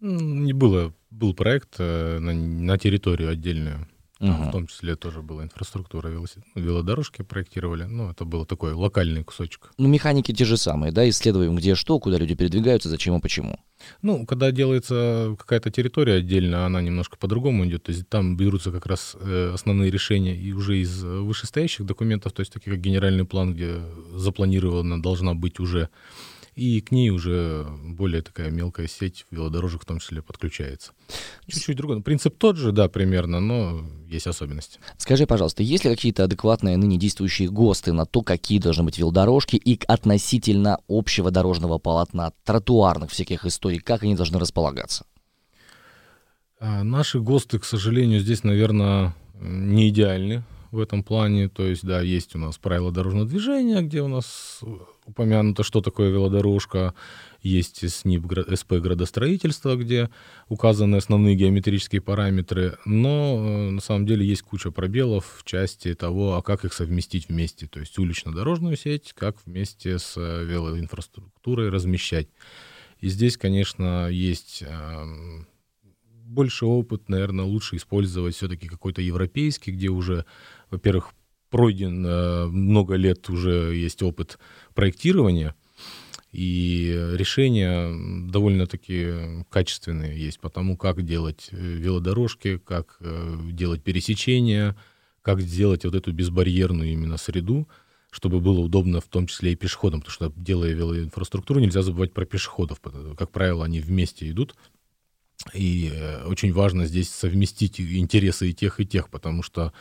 Не 0.00 0.52
было. 0.52 0.94
Был 1.10 1.34
проект 1.34 1.78
на, 1.78 2.18
на 2.18 2.78
территорию 2.78 3.30
отдельную. 3.30 3.88
Угу. 4.20 4.32
в 4.32 4.50
том 4.50 4.66
числе 4.66 4.96
тоже 4.96 5.22
была 5.22 5.44
инфраструктура, 5.44 6.08
велосипед, 6.08 6.44
велодорожки 6.56 7.22
проектировали. 7.22 7.84
Ну, 7.84 8.10
это 8.10 8.24
был 8.24 8.44
такой 8.46 8.72
локальный 8.72 9.22
кусочек. 9.22 9.70
Ну, 9.78 9.86
механики 9.86 10.32
те 10.32 10.44
же 10.44 10.56
самые, 10.56 10.90
да? 10.90 11.08
Исследуем, 11.08 11.54
где 11.54 11.76
что, 11.76 12.00
куда 12.00 12.18
люди 12.18 12.34
передвигаются, 12.34 12.88
зачем 12.88 13.16
и 13.16 13.20
почему. 13.20 13.60
Ну, 14.02 14.26
когда 14.26 14.50
делается 14.50 15.36
какая-то 15.38 15.70
территория 15.70 16.14
отдельно, 16.14 16.66
она 16.66 16.80
немножко 16.82 17.16
по-другому 17.16 17.64
идет. 17.66 17.84
То 17.84 17.92
есть 17.92 18.08
там 18.08 18.36
берутся 18.36 18.72
как 18.72 18.86
раз 18.86 19.16
э, 19.20 19.52
основные 19.54 19.90
решения 19.90 20.34
и 20.36 20.52
уже 20.52 20.78
из 20.78 21.00
вышестоящих 21.02 21.86
документов, 21.86 22.32
то 22.32 22.40
есть 22.40 22.52
таких 22.52 22.74
как 22.74 22.82
генеральный 22.82 23.24
план, 23.24 23.54
где 23.54 23.80
запланирована 24.14 25.00
должна 25.00 25.34
быть 25.34 25.60
уже 25.60 25.88
и 26.58 26.80
к 26.80 26.90
ней 26.90 27.10
уже 27.10 27.66
более 27.84 28.20
такая 28.20 28.50
мелкая 28.50 28.88
сеть 28.88 29.26
велодорожек 29.30 29.82
в 29.82 29.84
том 29.86 30.00
числе 30.00 30.22
подключается. 30.22 30.92
Чуть-чуть 31.46 31.76
другой. 31.76 32.02
Принцип 32.02 32.36
тот 32.36 32.56
же, 32.56 32.72
да, 32.72 32.88
примерно, 32.88 33.38
но 33.38 33.84
есть 34.08 34.26
особенности. 34.26 34.80
Скажи, 34.96 35.26
пожалуйста, 35.26 35.62
есть 35.62 35.84
ли 35.84 35.90
какие-то 35.90 36.24
адекватные 36.24 36.76
ныне 36.76 36.98
действующие 36.98 37.48
ГОСТы 37.48 37.92
на 37.92 38.06
то, 38.06 38.22
какие 38.22 38.58
должны 38.58 38.82
быть 38.82 38.98
велодорожки 38.98 39.54
и 39.56 39.80
относительно 39.86 40.78
общего 40.88 41.30
дорожного 41.30 41.78
полотна, 41.78 42.32
тротуарных 42.44 43.12
всяких 43.12 43.46
историй, 43.46 43.78
как 43.78 44.02
они 44.02 44.16
должны 44.16 44.40
располагаться? 44.40 45.06
А, 46.58 46.82
наши 46.82 47.20
ГОСТы, 47.20 47.60
к 47.60 47.64
сожалению, 47.64 48.18
здесь, 48.18 48.42
наверное, 48.42 49.14
не 49.40 49.90
идеальны 49.90 50.42
в 50.70 50.80
этом 50.80 51.02
плане. 51.02 51.48
То 51.48 51.66
есть, 51.66 51.84
да, 51.84 52.00
есть 52.00 52.34
у 52.34 52.38
нас 52.38 52.58
правила 52.58 52.92
дорожного 52.92 53.26
движения, 53.26 53.80
где 53.80 54.02
у 54.02 54.08
нас 54.08 54.60
упомянуто, 55.08 55.62
что 55.62 55.80
такое 55.80 56.10
велодорожка. 56.10 56.94
Есть 57.40 57.88
СНИП 57.88 58.26
СП 58.54 58.74
градостроительства, 58.74 59.76
где 59.76 60.10
указаны 60.48 60.96
основные 60.96 61.34
геометрические 61.34 62.00
параметры. 62.00 62.78
Но 62.84 63.38
э, 63.38 63.70
на 63.70 63.80
самом 63.80 64.06
деле 64.06 64.26
есть 64.26 64.42
куча 64.42 64.70
пробелов 64.70 65.38
в 65.38 65.44
части 65.44 65.94
того, 65.94 66.36
а 66.36 66.42
как 66.42 66.64
их 66.64 66.72
совместить 66.72 67.28
вместе. 67.28 67.66
То 67.66 67.80
есть 67.80 67.98
улично-дорожную 67.98 68.76
сеть, 68.76 69.12
как 69.14 69.36
вместе 69.46 69.98
с 69.98 70.14
э, 70.16 70.44
велоинфраструктурой 70.44 71.70
размещать. 71.70 72.28
И 73.00 73.08
здесь, 73.08 73.36
конечно, 73.36 74.08
есть 74.08 74.64
эм, 74.66 75.46
больше 76.24 76.66
опыт, 76.66 77.08
наверное, 77.08 77.44
лучше 77.44 77.76
использовать 77.76 78.34
все-таки 78.34 78.66
какой-то 78.66 79.00
европейский, 79.00 79.70
где 79.70 79.88
уже, 79.88 80.24
во-первых, 80.70 81.12
пройден 81.50 82.04
э, 82.04 82.46
много 82.46 82.94
лет 82.94 83.28
уже 83.30 83.74
есть 83.74 84.02
опыт 84.02 84.38
проектирования, 84.74 85.54
и 86.30 86.92
решения 87.14 87.90
довольно-таки 88.30 89.44
качественные 89.48 90.18
есть 90.18 90.40
по 90.40 90.50
тому, 90.50 90.76
как 90.76 91.02
делать 91.02 91.48
э, 91.50 91.56
велодорожки, 91.56 92.58
как 92.58 92.98
э, 93.00 93.38
делать 93.50 93.82
пересечения, 93.82 94.76
как 95.22 95.40
сделать 95.40 95.84
вот 95.84 95.94
эту 95.94 96.12
безбарьерную 96.12 96.90
именно 96.90 97.16
среду, 97.16 97.68
чтобы 98.10 98.40
было 98.40 98.60
удобно 98.60 99.00
в 99.00 99.06
том 99.06 99.26
числе 99.26 99.52
и 99.52 99.56
пешеходам, 99.56 100.00
потому 100.00 100.12
что 100.12 100.32
делая 100.36 100.72
велоинфраструктуру, 100.72 101.60
нельзя 101.60 101.82
забывать 101.82 102.12
про 102.12 102.24
пешеходов. 102.24 102.80
Как 103.16 103.30
правило, 103.30 103.64
они 103.64 103.80
вместе 103.80 104.30
идут, 104.30 104.54
и 105.54 105.92
очень 106.26 106.52
важно 106.52 106.86
здесь 106.86 107.10
совместить 107.10 107.80
интересы 107.80 108.50
и 108.50 108.54
тех, 108.54 108.80
и 108.80 108.86
тех, 108.86 109.08
потому 109.08 109.42
что 109.42 109.72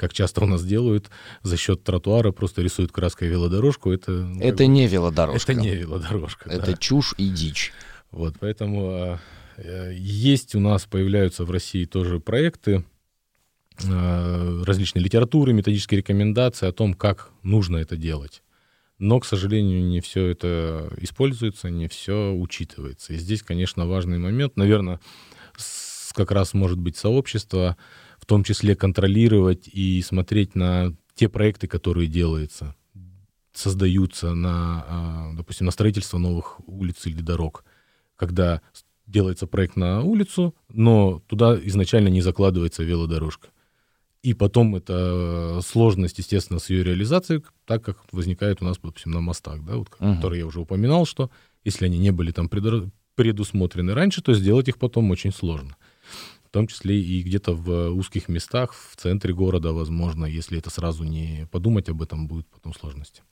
как 0.00 0.14
часто 0.14 0.42
у 0.42 0.46
нас 0.46 0.64
делают, 0.64 1.10
за 1.42 1.58
счет 1.58 1.84
тротуара 1.84 2.32
просто 2.32 2.62
рисуют 2.62 2.90
краской 2.90 3.28
велодорожку. 3.28 3.92
Это, 3.92 4.12
ну, 4.12 4.40
это 4.40 4.66
не 4.66 4.86
велодорожка. 4.86 5.52
Это 5.52 5.60
не 5.60 5.74
велодорожка. 5.74 6.48
Это 6.48 6.72
да. 6.72 6.76
чушь 6.78 7.14
и 7.18 7.28
дичь. 7.28 7.72
Вот, 8.10 8.36
поэтому 8.40 8.88
а, 8.90 9.20
э, 9.58 9.92
есть 9.94 10.54
у 10.54 10.60
нас, 10.60 10.86
появляются 10.86 11.44
в 11.44 11.50
России 11.50 11.84
тоже 11.84 12.18
проекты, 12.18 12.82
а, 13.86 14.64
различные 14.64 15.04
литературы, 15.04 15.52
методические 15.52 15.98
рекомендации 15.98 16.66
о 16.66 16.72
том, 16.72 16.94
как 16.94 17.30
нужно 17.42 17.76
это 17.76 17.96
делать. 17.96 18.42
Но, 18.98 19.20
к 19.20 19.26
сожалению, 19.26 19.84
не 19.84 20.00
все 20.00 20.28
это 20.28 20.90
используется, 20.96 21.68
не 21.68 21.88
все 21.88 22.32
учитывается. 22.32 23.12
И 23.12 23.16
здесь, 23.16 23.42
конечно, 23.42 23.86
важный 23.86 24.18
момент. 24.18 24.56
Наверное, 24.56 24.98
как 26.14 26.30
раз 26.30 26.54
может 26.54 26.78
быть 26.78 26.96
сообщество, 26.96 27.76
том 28.30 28.44
числе 28.44 28.76
контролировать 28.76 29.66
и 29.66 30.00
смотреть 30.02 30.54
на 30.54 30.94
те 31.16 31.28
проекты, 31.28 31.66
которые 31.66 32.06
делаются, 32.06 32.76
создаются 33.52 34.34
на, 34.34 34.84
а, 34.86 35.32
допустим, 35.34 35.66
на 35.66 35.72
строительство 35.72 36.18
новых 36.18 36.60
улиц 36.68 37.08
или 37.08 37.22
дорог, 37.22 37.64
когда 38.14 38.60
делается 39.08 39.48
проект 39.48 39.74
на 39.74 40.02
улицу, 40.02 40.54
но 40.68 41.20
туда 41.26 41.58
изначально 41.64 42.06
не 42.06 42.20
закладывается 42.20 42.84
велодорожка. 42.84 43.48
И 44.22 44.32
потом 44.32 44.76
это 44.76 45.58
сложность, 45.66 46.18
естественно, 46.18 46.60
с 46.60 46.70
ее 46.70 46.84
реализацией, 46.84 47.42
так 47.64 47.84
как 47.84 47.98
возникает 48.12 48.62
у 48.62 48.64
нас, 48.64 48.76
допустим, 48.76 49.10
на 49.10 49.20
мостах, 49.20 49.64
да, 49.64 49.74
вот, 49.74 49.88
uh-huh. 49.88 50.14
которые 50.14 50.38
я 50.38 50.46
уже 50.46 50.60
упоминал, 50.60 51.04
что 51.04 51.32
если 51.64 51.86
они 51.86 51.98
не 51.98 52.12
были 52.12 52.30
там 52.30 52.48
предусмотрены 52.48 53.92
раньше, 53.92 54.22
то 54.22 54.34
сделать 54.34 54.68
их 54.68 54.78
потом 54.78 55.10
очень 55.10 55.32
сложно 55.32 55.76
в 56.50 56.52
том 56.52 56.66
числе 56.66 57.00
и 57.00 57.22
где-то 57.22 57.54
в 57.54 57.90
узких 57.90 58.28
местах, 58.28 58.74
в 58.74 58.96
центре 58.96 59.32
города, 59.32 59.72
возможно, 59.72 60.24
если 60.26 60.58
это 60.58 60.68
сразу 60.68 61.04
не 61.04 61.46
подумать 61.52 61.88
об 61.88 62.02
этом, 62.02 62.26
будет 62.26 62.48
потом 62.48 62.74
сложности. 62.74 63.22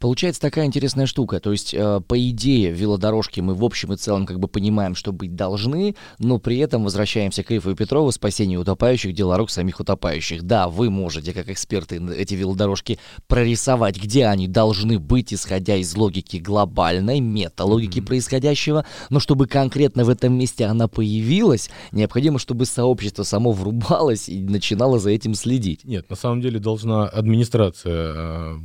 Получается 0.00 0.40
такая 0.40 0.64
интересная 0.64 1.04
штука. 1.04 1.40
То 1.40 1.52
есть, 1.52 1.74
э, 1.74 2.00
по 2.00 2.18
идее, 2.18 2.72
велодорожки 2.72 3.40
мы 3.40 3.54
в 3.54 3.62
общем 3.62 3.92
и 3.92 3.96
целом 3.96 4.24
как 4.24 4.40
бы 4.40 4.48
понимаем, 4.48 4.94
что 4.94 5.12
быть 5.12 5.36
должны, 5.36 5.94
но 6.18 6.38
при 6.38 6.56
этом 6.56 6.84
возвращаемся 6.84 7.42
к 7.42 7.52
Ифу 7.52 7.72
и 7.72 7.74
Петрову, 7.74 8.10
спасению 8.10 8.62
утопающих, 8.62 9.14
дело 9.14 9.36
самих 9.50 9.78
утопающих. 9.78 10.42
Да, 10.42 10.68
вы 10.68 10.90
можете, 10.90 11.34
как 11.34 11.50
эксперты, 11.50 12.00
эти 12.16 12.34
велодорожки 12.34 12.98
прорисовать, 13.26 14.02
где 14.02 14.26
они 14.26 14.48
должны 14.48 14.98
быть, 14.98 15.34
исходя 15.34 15.76
из 15.76 15.94
логики 15.94 16.38
глобальной, 16.38 17.20
металогики 17.20 17.98
mm-hmm. 17.98 18.06
происходящего, 18.06 18.86
но 19.10 19.20
чтобы 19.20 19.46
конкретно 19.46 20.04
в 20.04 20.08
этом 20.08 20.32
месте 20.32 20.64
она 20.64 20.88
появилась, 20.88 21.68
необходимо, 21.92 22.38
чтобы 22.38 22.64
сообщество 22.64 23.22
само 23.22 23.52
врубалось 23.52 24.30
и 24.30 24.40
начинало 24.40 24.98
за 24.98 25.10
этим 25.10 25.34
следить. 25.34 25.84
Нет, 25.84 26.08
на 26.08 26.16
самом 26.16 26.40
деле 26.40 26.58
должна 26.58 27.06
администрация 27.06 28.14
э, 28.14 28.56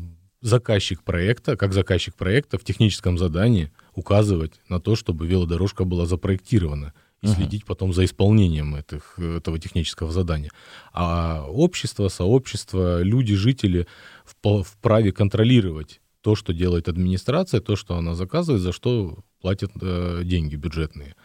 заказчик 0.45 1.01
проекта, 1.01 1.57
как 1.57 1.73
заказчик 1.73 2.13
проекта 2.13 2.59
в 2.59 2.63
техническом 2.63 3.17
задании 3.17 3.71
указывать 3.95 4.53
на 4.69 4.79
то, 4.79 4.95
чтобы 4.95 5.25
велодорожка 5.25 5.85
была 5.85 6.05
запроектирована 6.05 6.93
и 7.23 7.25
uh-huh. 7.25 7.35
следить 7.35 7.65
потом 7.65 7.93
за 7.93 8.05
исполнением 8.05 8.75
этих, 8.75 9.17
этого 9.17 9.57
технического 9.57 10.11
задания. 10.11 10.51
А 10.93 11.45
общество, 11.47 12.09
сообщество, 12.09 13.01
люди, 13.01 13.33
жители 13.33 13.87
вправе 14.23 15.11
контролировать 15.11 15.99
то, 16.21 16.35
что 16.35 16.53
делает 16.53 16.89
администрация, 16.89 17.59
то, 17.59 17.75
что 17.75 17.97
она 17.97 18.13
заказывает, 18.13 18.61
за 18.61 18.71
что 18.71 19.17
платят 19.41 19.71
э, 19.81 20.21
деньги 20.23 20.55
бюджетные. 20.55 21.15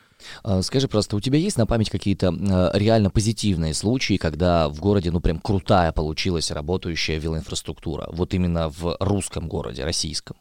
А, 0.43 0.63
скажи 0.63 0.89
просто, 0.89 1.17
у 1.17 1.21
тебя 1.21 1.39
есть 1.39 1.59
на 1.59 1.67
память 1.67 1.91
какие-то 1.91 2.29
а, 2.29 2.71
реально 2.75 3.11
позитивные 3.11 3.75
случаи, 3.75 4.17
когда 4.17 4.69
в 4.69 4.81
городе, 4.81 5.11
ну, 5.11 5.21
прям 5.21 5.39
крутая 5.39 5.93
получилась 5.93 6.51
работающая 6.51 7.19
велоинфраструктура? 7.19 8.09
Вот 8.13 8.35
именно 8.35 8.69
в 8.69 8.97
русском 9.01 9.49
городе, 9.49 9.85
российском. 9.85 10.37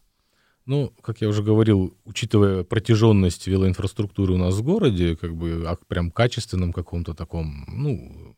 Ну, 0.66 0.94
как 1.02 1.22
я 1.22 1.28
уже 1.28 1.42
говорил, 1.42 1.98
учитывая 2.06 2.64
протяженность 2.64 3.48
велоинфраструктуры 3.48 4.34
у 4.34 4.38
нас 4.38 4.56
в 4.56 4.62
городе, 4.62 5.16
как 5.16 5.36
бы 5.36 5.64
а 5.66 5.76
прям 5.88 6.12
качественном 6.12 6.74
каком-то 6.74 7.16
таком, 7.16 7.66
ну, 7.68 8.36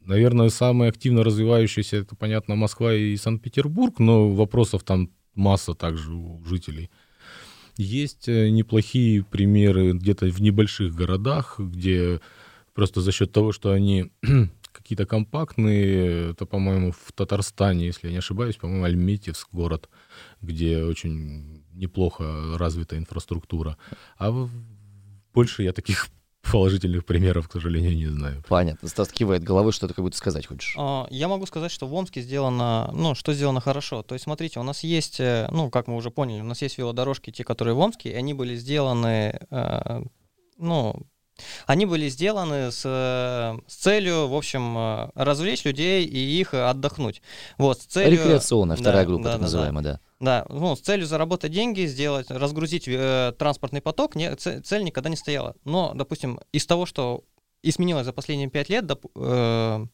наверное, 0.00 0.48
самые 0.48 0.90
активно 0.90 1.24
развивающиеся, 1.24 1.96
это, 1.96 2.14
понятно, 2.14 2.54
Москва 2.54 2.94
и 2.94 3.16
Санкт-Петербург, 3.16 3.98
но 3.98 4.30
вопросов 4.30 4.84
там 4.84 5.10
масса 5.34 5.74
также 5.74 6.12
у 6.12 6.44
жителей. 6.44 6.90
Есть 7.76 8.28
э, 8.28 8.50
неплохие 8.50 9.24
примеры 9.24 9.92
где-то 9.92 10.26
в 10.26 10.40
небольших 10.40 10.94
городах, 10.94 11.58
где 11.58 12.20
просто 12.74 13.00
за 13.00 13.12
счет 13.12 13.32
того, 13.32 13.52
что 13.52 13.72
они 13.72 14.10
какие-то 14.72 15.06
компактные, 15.06 16.32
это, 16.32 16.46
по-моему, 16.46 16.92
в 16.92 17.12
Татарстане, 17.12 17.86
если 17.86 18.08
я 18.08 18.12
не 18.12 18.18
ошибаюсь, 18.18 18.56
по-моему, 18.56 18.84
Альметьевск 18.84 19.48
город, 19.52 19.88
где 20.40 20.84
очень 20.84 21.64
неплохо 21.72 22.56
развита 22.58 22.96
инфраструктура. 22.96 23.78
А 24.18 24.48
больше 25.32 25.62
я 25.62 25.72
таких 25.72 26.08
положительных 26.50 27.04
примеров, 27.04 27.48
к 27.48 27.52
сожалению, 27.52 27.96
не 27.96 28.06
знаю. 28.06 28.42
Понятно. 28.48 28.88
Стас 28.88 29.08
кивает 29.08 29.42
головой, 29.42 29.72
что 29.72 29.88
ты 29.88 29.94
как 29.94 30.04
будто 30.04 30.16
сказать 30.16 30.46
хочешь. 30.46 30.74
А, 30.78 31.06
я 31.10 31.28
могу 31.28 31.46
сказать, 31.46 31.70
что 31.70 31.86
в 31.86 31.94
Омске 31.94 32.20
сделано, 32.20 32.90
ну, 32.92 33.14
что 33.14 33.32
сделано 33.32 33.60
хорошо. 33.60 34.02
То 34.02 34.14
есть, 34.14 34.24
смотрите, 34.24 34.60
у 34.60 34.62
нас 34.62 34.82
есть, 34.82 35.20
э, 35.20 35.48
ну, 35.50 35.70
как 35.70 35.86
мы 35.86 35.96
уже 35.96 36.10
поняли, 36.10 36.40
у 36.40 36.44
нас 36.44 36.60
есть 36.62 36.78
велодорожки, 36.78 37.30
те, 37.30 37.44
которые 37.44 37.74
в 37.74 37.78
Омске, 37.78 38.10
и 38.10 38.14
они 38.14 38.34
были 38.34 38.56
сделаны, 38.56 39.40
э, 39.50 40.02
ну, 40.58 41.06
они 41.66 41.86
были 41.86 42.08
сделаны 42.08 42.70
с, 42.70 42.82
с 42.82 43.74
целью, 43.74 44.28
в 44.28 44.34
общем, 44.34 44.76
э, 44.76 45.10
развлечь 45.14 45.64
людей 45.64 46.04
и 46.04 46.18
их 46.18 46.54
отдохнуть. 46.54 47.22
Вот, 47.58 47.80
с 47.80 47.86
целью... 47.86 48.12
Рекреационная 48.12 48.76
вторая 48.76 49.04
да, 49.04 49.08
группа, 49.08 49.24
да, 49.24 49.30
так 49.30 49.40
да, 49.40 49.44
называемая, 49.44 49.84
да. 49.84 50.00
Да, 50.20 50.46
ну, 50.48 50.76
с 50.76 50.80
целью 50.80 51.06
заработать 51.06 51.50
деньги, 51.50 51.84
сделать, 51.86 52.30
разгрузить 52.30 52.86
э, 52.86 53.32
транспортный 53.38 53.80
поток, 53.80 54.14
не, 54.14 54.34
цель 54.36 54.84
никогда 54.84 55.10
не 55.10 55.16
стояла. 55.16 55.56
Но, 55.64 55.92
допустим, 55.94 56.40
из 56.52 56.64
того, 56.64 56.86
что 56.86 57.24
изменилось 57.62 58.04
за 58.06 58.12
последние 58.12 58.48
пять 58.48 58.68
лет, 58.68 58.86
доп, 58.86 59.06
э, 59.16 59.86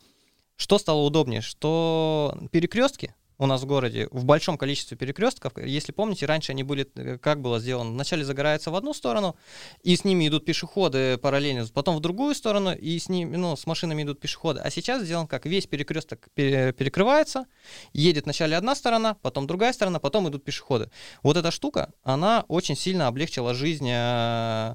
что 0.56 0.78
стало 0.78 1.00
удобнее? 1.02 1.40
Что 1.40 2.36
перекрестки, 2.50 3.14
у 3.38 3.46
нас 3.46 3.62
в 3.62 3.66
городе 3.66 4.08
в 4.10 4.24
большом 4.24 4.58
количестве 4.58 4.96
перекрестков. 4.96 5.52
Если 5.58 5.92
помните, 5.92 6.26
раньше 6.26 6.52
они 6.52 6.64
были, 6.64 6.88
э, 6.96 7.18
как 7.18 7.40
было 7.40 7.60
сделано, 7.60 7.92
вначале 7.92 8.24
загорается 8.24 8.70
в 8.70 8.76
одну 8.76 8.92
сторону, 8.92 9.36
и 9.82 9.96
с 9.96 10.04
ними 10.04 10.26
идут 10.26 10.44
пешеходы 10.44 11.18
параллельно, 11.18 11.66
потом 11.72 11.96
в 11.96 12.00
другую 12.00 12.34
сторону, 12.34 12.74
и 12.74 12.98
с 12.98 13.08
ними, 13.08 13.36
ну, 13.36 13.56
с 13.56 13.66
машинами 13.66 14.02
идут 14.02 14.20
пешеходы. 14.20 14.60
А 14.60 14.70
сейчас 14.70 15.02
сделан 15.02 15.26
как 15.26 15.46
весь 15.46 15.66
перекресток 15.66 16.28
перекрывается, 16.34 17.46
едет 17.92 18.24
вначале 18.24 18.56
одна 18.56 18.74
сторона, 18.74 19.14
потом 19.14 19.46
другая 19.46 19.72
сторона, 19.72 20.00
потом 20.00 20.28
идут 20.28 20.44
пешеходы. 20.44 20.90
Вот 21.22 21.36
эта 21.36 21.50
штука, 21.50 21.92
она 22.02 22.44
очень 22.48 22.76
сильно 22.76 23.06
облегчила 23.06 23.54
жизнь 23.54 23.88
э, 23.88 24.74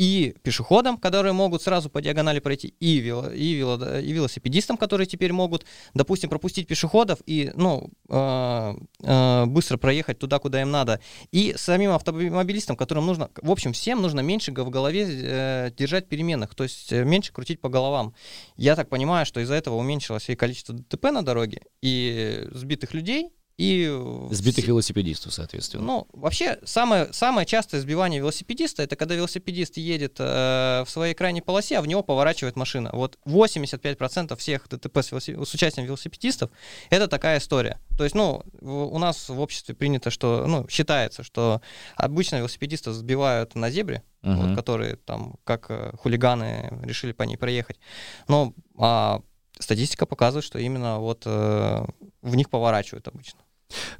и 0.00 0.34
пешеходам, 0.42 0.96
которые 0.96 1.34
могут 1.34 1.60
сразу 1.60 1.90
по 1.90 2.00
диагонали 2.00 2.38
пройти, 2.38 2.68
и, 2.80 3.00
вело, 3.00 3.28
и, 3.28 3.52
вело, 3.52 3.76
и 3.98 4.12
велосипедистам, 4.12 4.78
которые 4.78 5.06
теперь 5.06 5.30
могут, 5.34 5.66
допустим, 5.92 6.30
пропустить 6.30 6.66
пешеходов 6.66 7.18
и 7.26 7.52
ну, 7.54 7.90
э, 8.08 8.74
э, 9.02 9.44
быстро 9.44 9.76
проехать 9.76 10.18
туда, 10.18 10.38
куда 10.38 10.62
им 10.62 10.70
надо, 10.70 11.00
и 11.32 11.52
самим 11.54 11.90
автомобилистам, 11.90 12.76
которым 12.76 13.04
нужно, 13.04 13.28
в 13.42 13.50
общем, 13.50 13.74
всем 13.74 14.00
нужно 14.00 14.20
меньше 14.20 14.52
в 14.52 14.70
голове 14.70 15.06
э, 15.06 15.70
держать 15.76 16.08
переменных, 16.08 16.54
то 16.54 16.62
есть 16.62 16.90
э, 16.94 17.04
меньше 17.04 17.34
крутить 17.34 17.60
по 17.60 17.68
головам. 17.68 18.14
Я 18.56 18.76
так 18.76 18.88
понимаю, 18.88 19.26
что 19.26 19.40
из-за 19.40 19.54
этого 19.54 19.74
уменьшилось 19.74 20.30
и 20.30 20.34
количество 20.34 20.74
ДТП 20.74 21.10
на 21.10 21.22
дороге, 21.22 21.60
и 21.82 22.48
сбитых 22.52 22.94
людей, 22.94 23.32
и... 23.60 23.86
Сбитых 24.30 24.66
велосипедистов, 24.66 25.34
соответственно. 25.34 25.84
Ну, 25.84 26.06
вообще, 26.14 26.58
самое, 26.64 27.12
самое 27.12 27.46
частое 27.46 27.82
сбивание 27.82 28.18
велосипедиста, 28.18 28.82
это 28.82 28.96
когда 28.96 29.14
велосипедист 29.14 29.76
едет 29.76 30.16
э, 30.18 30.82
в 30.86 30.90
своей 30.90 31.12
крайней 31.12 31.42
полосе, 31.42 31.76
а 31.76 31.82
в 31.82 31.86
него 31.86 32.02
поворачивает 32.02 32.56
машина. 32.56 32.88
Вот 32.94 33.18
85% 33.26 34.34
всех 34.38 34.66
ДТП 34.66 34.96
с, 34.96 35.10
велосип... 35.10 35.44
с 35.44 35.52
участием 35.52 35.86
велосипедистов, 35.86 36.50
это 36.88 37.06
такая 37.06 37.38
история. 37.38 37.78
То 37.98 38.04
есть, 38.04 38.16
ну, 38.16 38.42
у 38.62 38.98
нас 38.98 39.28
в 39.28 39.38
обществе 39.38 39.74
принято, 39.74 40.08
что, 40.10 40.46
ну, 40.46 40.66
считается, 40.70 41.22
что 41.22 41.60
обычно 41.96 42.36
велосипедистов 42.36 42.94
сбивают 42.94 43.56
на 43.56 43.70
зебре, 43.70 44.02
uh-huh. 44.22 44.36
вот, 44.36 44.56
которые 44.56 44.96
там, 44.96 45.34
как 45.44 45.66
э, 45.68 45.92
хулиганы, 45.98 46.80
решили 46.82 47.12
по 47.12 47.24
ней 47.24 47.36
проехать. 47.36 47.78
Но 48.26 48.54
а, 48.78 49.20
статистика 49.58 50.06
показывает, 50.06 50.46
что 50.46 50.58
именно 50.58 50.98
вот 50.98 51.24
э, 51.26 51.84
в 52.22 52.36
них 52.36 52.48
поворачивают 52.48 53.06
обычно. 53.06 53.40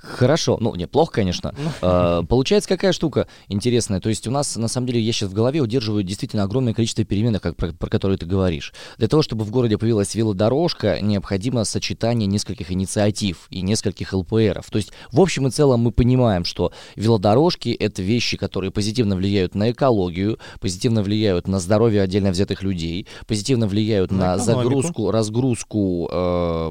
Хорошо, 0.00 0.58
ну, 0.60 0.74
неплохо, 0.74 1.12
конечно. 1.12 1.54
Ну. 1.56 1.70
А, 1.82 2.22
получается, 2.22 2.68
какая 2.68 2.92
штука 2.92 3.26
интересная. 3.48 4.00
То 4.00 4.08
есть 4.08 4.26
у 4.26 4.30
нас, 4.30 4.56
на 4.56 4.68
самом 4.68 4.86
деле, 4.86 5.00
я 5.00 5.12
сейчас 5.12 5.30
в 5.30 5.34
голове 5.34 5.60
удерживаю 5.60 6.02
действительно 6.02 6.42
огромное 6.42 6.74
количество 6.74 7.04
переменных, 7.04 7.42
как, 7.42 7.56
про, 7.56 7.72
про 7.72 7.88
которые 7.88 8.18
ты 8.18 8.26
говоришь. 8.26 8.72
Для 8.98 9.08
того, 9.08 9.22
чтобы 9.22 9.44
в 9.44 9.50
городе 9.50 9.78
появилась 9.78 10.14
велодорожка, 10.14 11.00
необходимо 11.00 11.64
сочетание 11.64 12.26
нескольких 12.26 12.70
инициатив 12.72 13.46
и 13.50 13.60
нескольких 13.62 14.12
ЛПРов. 14.12 14.70
То 14.70 14.76
есть, 14.76 14.92
в 15.12 15.20
общем 15.20 15.46
и 15.46 15.50
целом, 15.50 15.80
мы 15.80 15.92
понимаем, 15.92 16.44
что 16.44 16.72
велодорожки— 16.96 17.68
это 17.80 18.02
вещи, 18.02 18.36
которые 18.36 18.70
позитивно 18.70 19.16
влияют 19.16 19.54
на 19.54 19.70
экологию, 19.70 20.38
позитивно 20.60 21.02
влияют 21.02 21.48
на 21.48 21.60
здоровье 21.60 22.02
отдельно 22.02 22.30
взятых 22.30 22.62
людей, 22.62 23.06
позитивно 23.26 23.66
влияют 23.66 24.10
на, 24.10 24.36
На 24.36 24.38
загрузку, 24.38 25.10
разгрузку 25.10 26.08
э, 26.10 26.70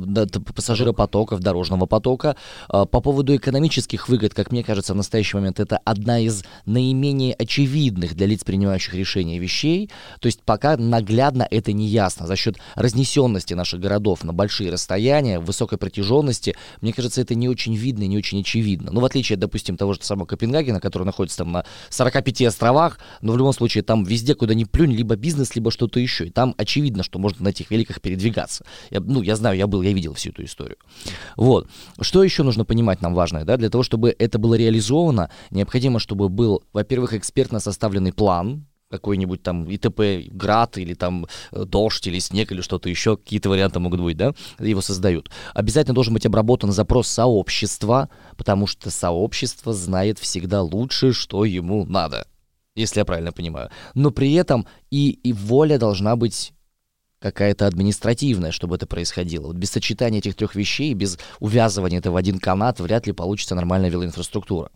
да, 0.00 0.26
т- 0.26 0.40
пассажиропотоков, 0.40 1.40
дорожного 1.40 1.86
потока, 1.86 2.19
а, 2.68 2.84
По 2.86 3.00
поводу 3.00 3.34
экономических 3.36 4.08
выгод, 4.08 4.34
как 4.34 4.52
мне 4.52 4.62
кажется, 4.62 4.92
в 4.94 4.96
настоящий 4.96 5.36
момент 5.36 5.60
это 5.60 5.78
одна 5.84 6.18
из 6.20 6.44
наименее 6.66 7.34
очевидных 7.34 8.14
для 8.14 8.26
лиц, 8.26 8.44
принимающих 8.44 8.94
решения 8.94 9.38
вещей. 9.38 9.90
То 10.20 10.26
есть 10.26 10.42
пока 10.42 10.76
наглядно 10.76 11.46
это 11.50 11.72
не 11.72 11.86
ясно. 11.86 12.26
За 12.26 12.36
счет 12.36 12.56
разнесенности 12.74 13.54
наших 13.54 13.80
городов 13.80 14.24
на 14.24 14.32
большие 14.32 14.70
расстояния, 14.70 15.38
высокой 15.38 15.78
протяженности, 15.78 16.56
мне 16.80 16.92
кажется, 16.92 17.20
это 17.20 17.34
не 17.34 17.48
очень 17.48 17.74
видно 17.74 18.04
и 18.04 18.08
не 18.08 18.18
очень 18.18 18.40
очевидно. 18.40 18.90
Ну, 18.92 19.00
в 19.00 19.04
отличие, 19.04 19.36
допустим, 19.36 19.76
того 19.76 19.94
же 19.94 20.00
самого 20.02 20.26
Копенгагена, 20.26 20.80
который 20.80 21.04
находится 21.04 21.38
там 21.38 21.52
на 21.52 21.64
45 21.90 22.42
островах, 22.42 22.98
но 23.20 23.32
в 23.32 23.38
любом 23.38 23.52
случае 23.52 23.82
там 23.82 24.04
везде, 24.04 24.34
куда 24.34 24.54
ни 24.54 24.64
плюнь, 24.64 24.92
либо 24.92 25.16
бизнес, 25.16 25.54
либо 25.54 25.70
что-то 25.70 26.00
еще. 26.00 26.26
И 26.26 26.30
там 26.30 26.54
очевидно, 26.56 27.02
что 27.02 27.18
можно 27.18 27.44
на 27.44 27.48
этих 27.48 27.70
великах 27.70 28.00
передвигаться. 28.00 28.64
Я, 28.90 29.00
ну, 29.00 29.22
я 29.22 29.36
знаю, 29.36 29.56
я 29.56 29.66
был, 29.66 29.82
я 29.82 29.92
видел 29.92 30.14
всю 30.14 30.30
эту 30.30 30.44
историю. 30.44 30.76
Вот. 31.36 31.68
Что 32.10 32.24
еще 32.24 32.42
нужно 32.42 32.64
понимать 32.64 33.02
нам 33.02 33.14
важное, 33.14 33.44
да? 33.44 33.56
Для 33.56 33.70
того, 33.70 33.84
чтобы 33.84 34.16
это 34.18 34.40
было 34.40 34.56
реализовано, 34.56 35.30
необходимо, 35.52 36.00
чтобы 36.00 36.28
был, 36.28 36.64
во-первых, 36.72 37.14
экспертно 37.14 37.60
составленный 37.60 38.12
план, 38.12 38.66
какой-нибудь 38.90 39.44
там 39.44 39.70
ИТП 39.70 40.26
град 40.26 40.76
или 40.76 40.94
там 40.94 41.28
э, 41.52 41.64
дождь 41.64 42.04
или 42.08 42.18
снег 42.18 42.50
или 42.50 42.62
что-то 42.62 42.88
еще, 42.88 43.16
какие-то 43.16 43.48
варианты 43.48 43.78
могут 43.78 44.00
быть, 44.00 44.16
да, 44.16 44.34
его 44.58 44.80
создают. 44.80 45.30
Обязательно 45.54 45.94
должен 45.94 46.12
быть 46.12 46.26
обработан 46.26 46.72
запрос 46.72 47.06
сообщества, 47.06 48.08
потому 48.36 48.66
что 48.66 48.90
сообщество 48.90 49.72
знает 49.72 50.18
всегда 50.18 50.62
лучше, 50.62 51.12
что 51.12 51.44
ему 51.44 51.86
надо, 51.86 52.26
если 52.74 52.98
я 52.98 53.04
правильно 53.04 53.30
понимаю. 53.30 53.70
Но 53.94 54.10
при 54.10 54.32
этом 54.32 54.66
и, 54.90 55.10
и 55.10 55.32
воля 55.32 55.78
должна 55.78 56.16
быть 56.16 56.54
какая-то 57.20 57.66
административная, 57.66 58.50
чтобы 58.50 58.76
это 58.76 58.86
происходило. 58.86 59.48
Вот 59.48 59.56
без 59.56 59.70
сочетания 59.70 60.18
этих 60.18 60.34
трех 60.34 60.54
вещей, 60.54 60.94
без 60.94 61.18
увязывания 61.38 61.98
этого 61.98 62.14
в 62.14 62.16
один 62.16 62.38
канат 62.38 62.80
вряд 62.80 63.06
ли 63.06 63.12
получится 63.12 63.54
нормальная 63.54 63.90
велоинфраструктура. 63.90 64.70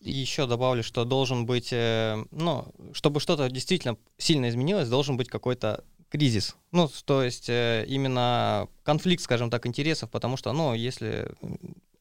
Еще 0.00 0.46
добавлю, 0.46 0.82
что 0.82 1.04
должен 1.04 1.46
быть, 1.46 1.72
э, 1.72 2.22
ну, 2.30 2.66
чтобы 2.92 3.20
что-то 3.20 3.48
действительно 3.48 3.96
сильно 4.18 4.48
изменилось, 4.48 4.88
должен 4.88 5.16
быть 5.16 5.28
какой-то 5.28 5.84
кризис. 6.10 6.56
Ну, 6.72 6.90
то 7.06 7.22
есть 7.22 7.48
э, 7.48 7.84
именно 7.88 8.68
конфликт, 8.82 9.22
скажем 9.22 9.50
так, 9.50 9.66
интересов, 9.66 10.10
потому 10.10 10.36
что, 10.36 10.52
ну, 10.52 10.74
если 10.74 11.30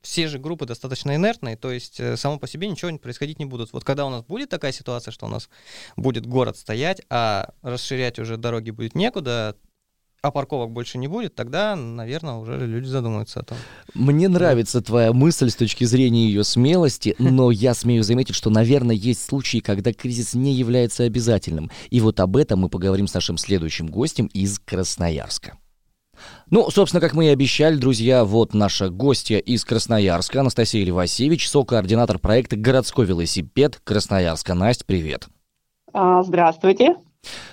все 0.01 0.27
же 0.27 0.37
группы 0.37 0.65
достаточно 0.65 1.15
инертные, 1.15 1.55
то 1.55 1.71
есть 1.71 1.99
э, 1.99 2.17
само 2.17 2.37
по 2.37 2.45
себе 2.45 2.67
ничего 2.67 2.95
происходить 2.97 3.39
не 3.39 3.45
будут. 3.45 3.71
Вот 3.71 3.85
когда 3.85 4.05
у 4.05 4.09
нас 4.09 4.23
будет 4.23 4.49
такая 4.49 4.73
ситуация, 4.73 5.13
что 5.13 5.25
у 5.25 5.29
нас 5.29 5.49
будет 5.95 6.25
город 6.25 6.57
стоять, 6.57 7.01
а 7.09 7.53
расширять 7.61 8.19
уже 8.19 8.35
дороги 8.35 8.71
будет 8.71 8.95
некуда, 8.95 9.55
а 10.23 10.31
парковок 10.31 10.71
больше 10.71 10.97
не 10.97 11.09
будет, 11.09 11.35
тогда, 11.35 11.75
наверное, 11.75 12.35
уже 12.35 12.65
люди 12.65 12.87
задумаются 12.87 13.41
о 13.41 13.43
том. 13.43 13.57
Мне 13.93 14.29
нравится 14.29 14.81
твоя 14.81 15.11
мысль 15.11 15.49
с 15.49 15.55
точки 15.55 15.83
зрения 15.83 16.27
ее 16.27 16.45
смелости, 16.45 17.13
но 17.19 17.51
я 17.51 17.73
смею 17.73 18.03
заметить, 18.03 18.33
что, 18.33 18.49
наверное, 18.49 18.95
есть 18.95 19.25
случаи, 19.25 19.57
когда 19.57 19.91
кризис 19.91 20.33
не 20.33 20.53
является 20.53 21.03
обязательным. 21.03 21.69
И 21.89 21.99
вот 21.99 22.21
об 22.21 22.37
этом 22.37 22.59
мы 22.61 22.69
поговорим 22.69 23.07
с 23.07 23.13
нашим 23.13 23.37
следующим 23.37 23.87
гостем 23.87 24.27
из 24.27 24.59
Красноярска. 24.59 25.57
Ну, 26.49 26.69
собственно, 26.71 27.01
как 27.01 27.13
мы 27.13 27.25
и 27.25 27.29
обещали, 27.29 27.75
друзья, 27.75 28.23
вот 28.23 28.53
наша 28.53 28.89
гостья 28.89 29.39
из 29.39 29.65
Красноярска, 29.65 30.39
Анастасия 30.39 30.85
Левасевич, 30.85 31.49
сокоординатор 31.49 32.17
проекта 32.17 32.55
«Городской 32.55 33.05
велосипед» 33.05 33.81
Красноярска. 33.83 34.53
Настя, 34.53 34.85
привет. 34.85 35.27
А, 35.91 36.23
Здравствуйте. 36.23 36.95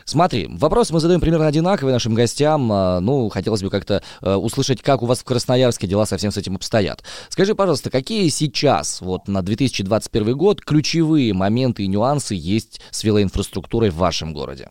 Смотри, 0.04 0.48
вопрос 0.50 0.90
мы 0.90 1.00
задаем 1.00 1.20
примерно 1.20 1.46
одинаковый 1.46 1.92
нашим 1.92 2.14
гостям. 2.14 2.70
А, 2.72 3.00
Ну, 3.00 3.28
хотелось 3.28 3.62
бы 3.62 3.70
как-то 3.70 4.02
э, 4.22 4.34
услышать, 4.34 4.82
как 4.82 5.02
у 5.02 5.06
вас 5.06 5.20
в 5.20 5.24
Красноярске 5.24 5.86
дела 5.86 6.06
совсем 6.06 6.30
с 6.30 6.36
этим 6.36 6.56
обстоят. 6.56 7.02
Скажи, 7.28 7.54
пожалуйста, 7.54 7.90
какие 7.90 8.28
сейчас, 8.28 9.00
вот 9.00 9.28
на 9.28 9.42
2021 9.42 10.36
год, 10.36 10.60
ключевые 10.60 11.32
моменты 11.32 11.84
и 11.84 11.86
нюансы 11.86 12.34
есть 12.34 12.80
с 12.90 13.04
велоинфраструктурой 13.04 13.90
в 13.90 13.96
вашем 13.96 14.32
городе? 14.32 14.70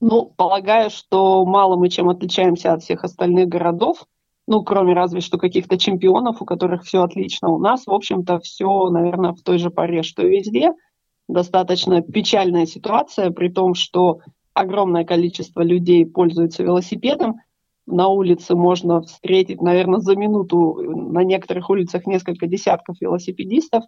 Ну, 0.00 0.32
полагаю, 0.36 0.90
что 0.90 1.44
мало 1.44 1.76
мы 1.76 1.88
чем 1.88 2.08
отличаемся 2.08 2.72
от 2.72 2.82
всех 2.82 3.02
остальных 3.02 3.48
городов, 3.48 4.06
ну, 4.46 4.62
кроме 4.62 4.94
разве 4.94 5.20
что 5.20 5.36
каких-то 5.36 5.76
чемпионов, 5.76 6.40
у 6.40 6.46
которых 6.46 6.84
все 6.84 7.02
отлично. 7.02 7.50
У 7.50 7.58
нас, 7.58 7.86
в 7.86 7.92
общем-то, 7.92 8.38
все, 8.38 8.88
наверное, 8.88 9.32
в 9.32 9.42
той 9.42 9.58
же 9.58 9.70
паре, 9.70 10.02
что 10.02 10.26
и 10.26 10.38
везде. 10.38 10.72
Достаточно 11.28 12.00
печальная 12.02 12.66
ситуация, 12.66 13.30
при 13.30 13.48
том, 13.48 13.74
что 13.74 14.20
огромное 14.54 15.04
количество 15.04 15.62
людей 15.62 16.06
пользуются 16.06 16.62
велосипедом. 16.62 17.40
На 17.86 18.08
улице 18.08 18.54
можно 18.54 19.02
встретить, 19.02 19.62
наверное, 19.62 20.00
за 20.00 20.16
минуту 20.16 20.82
на 21.12 21.24
некоторых 21.24 21.70
улицах 21.70 22.06
несколько 22.06 22.46
десятков 22.46 23.00
велосипедистов, 23.00 23.84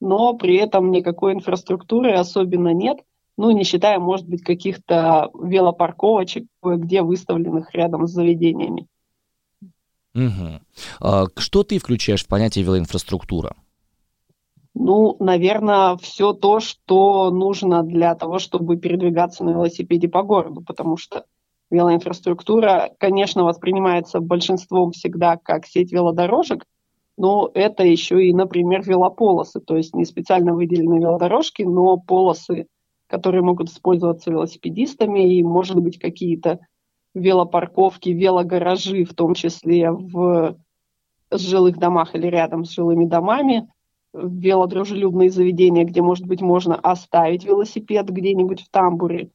но 0.00 0.34
при 0.34 0.56
этом 0.56 0.90
никакой 0.90 1.34
инфраструктуры 1.34 2.12
особенно 2.12 2.72
нет– 2.72 2.98
ну, 3.36 3.50
не 3.50 3.64
считая, 3.64 3.98
может 3.98 4.28
быть, 4.28 4.42
каких-то 4.42 5.30
велопарковочек, 5.34 6.46
где 6.62 7.02
выставленных 7.02 7.74
рядом 7.74 8.06
с 8.06 8.12
заведениями. 8.12 8.86
Угу. 10.14 11.30
Что 11.36 11.64
ты 11.64 11.78
включаешь 11.78 12.24
в 12.24 12.28
понятие 12.28 12.64
велоинфраструктура? 12.64 13.56
Ну, 14.74 15.16
наверное, 15.20 15.96
все 15.96 16.32
то, 16.32 16.60
что 16.60 17.30
нужно 17.30 17.82
для 17.82 18.14
того, 18.14 18.38
чтобы 18.38 18.76
передвигаться 18.76 19.44
на 19.44 19.50
велосипеде 19.50 20.08
по 20.08 20.22
городу, 20.22 20.62
потому 20.62 20.96
что 20.96 21.24
велоинфраструктура, 21.70 22.90
конечно, 22.98 23.44
воспринимается 23.44 24.20
большинством 24.20 24.92
всегда 24.92 25.36
как 25.36 25.66
сеть 25.66 25.92
велодорожек, 25.92 26.64
но 27.16 27.50
это 27.54 27.84
еще 27.84 28.26
и, 28.26 28.34
например, 28.34 28.82
велополосы, 28.82 29.60
то 29.60 29.76
есть 29.76 29.94
не 29.94 30.04
специально 30.04 30.54
выделенные 30.54 31.00
велодорожки, 31.00 31.62
но 31.62 31.96
полосы 31.96 32.66
которые 33.06 33.42
могут 33.42 33.68
использоваться 33.68 34.30
велосипедистами, 34.30 35.36
и, 35.36 35.42
может 35.42 35.78
быть, 35.78 35.98
какие-то 35.98 36.58
велопарковки, 37.14 38.08
велогаражи, 38.08 39.04
в 39.04 39.14
том 39.14 39.34
числе 39.34 39.90
в 39.90 40.56
жилых 41.30 41.78
домах 41.78 42.14
или 42.14 42.26
рядом 42.26 42.64
с 42.64 42.72
жилыми 42.72 43.04
домами, 43.04 43.68
велодружелюбные 44.14 45.30
заведения, 45.30 45.84
где, 45.84 46.00
может 46.00 46.26
быть, 46.26 46.40
можно 46.40 46.76
оставить 46.76 47.44
велосипед 47.44 48.08
где-нибудь 48.08 48.62
в 48.62 48.70
тамбуре. 48.70 49.30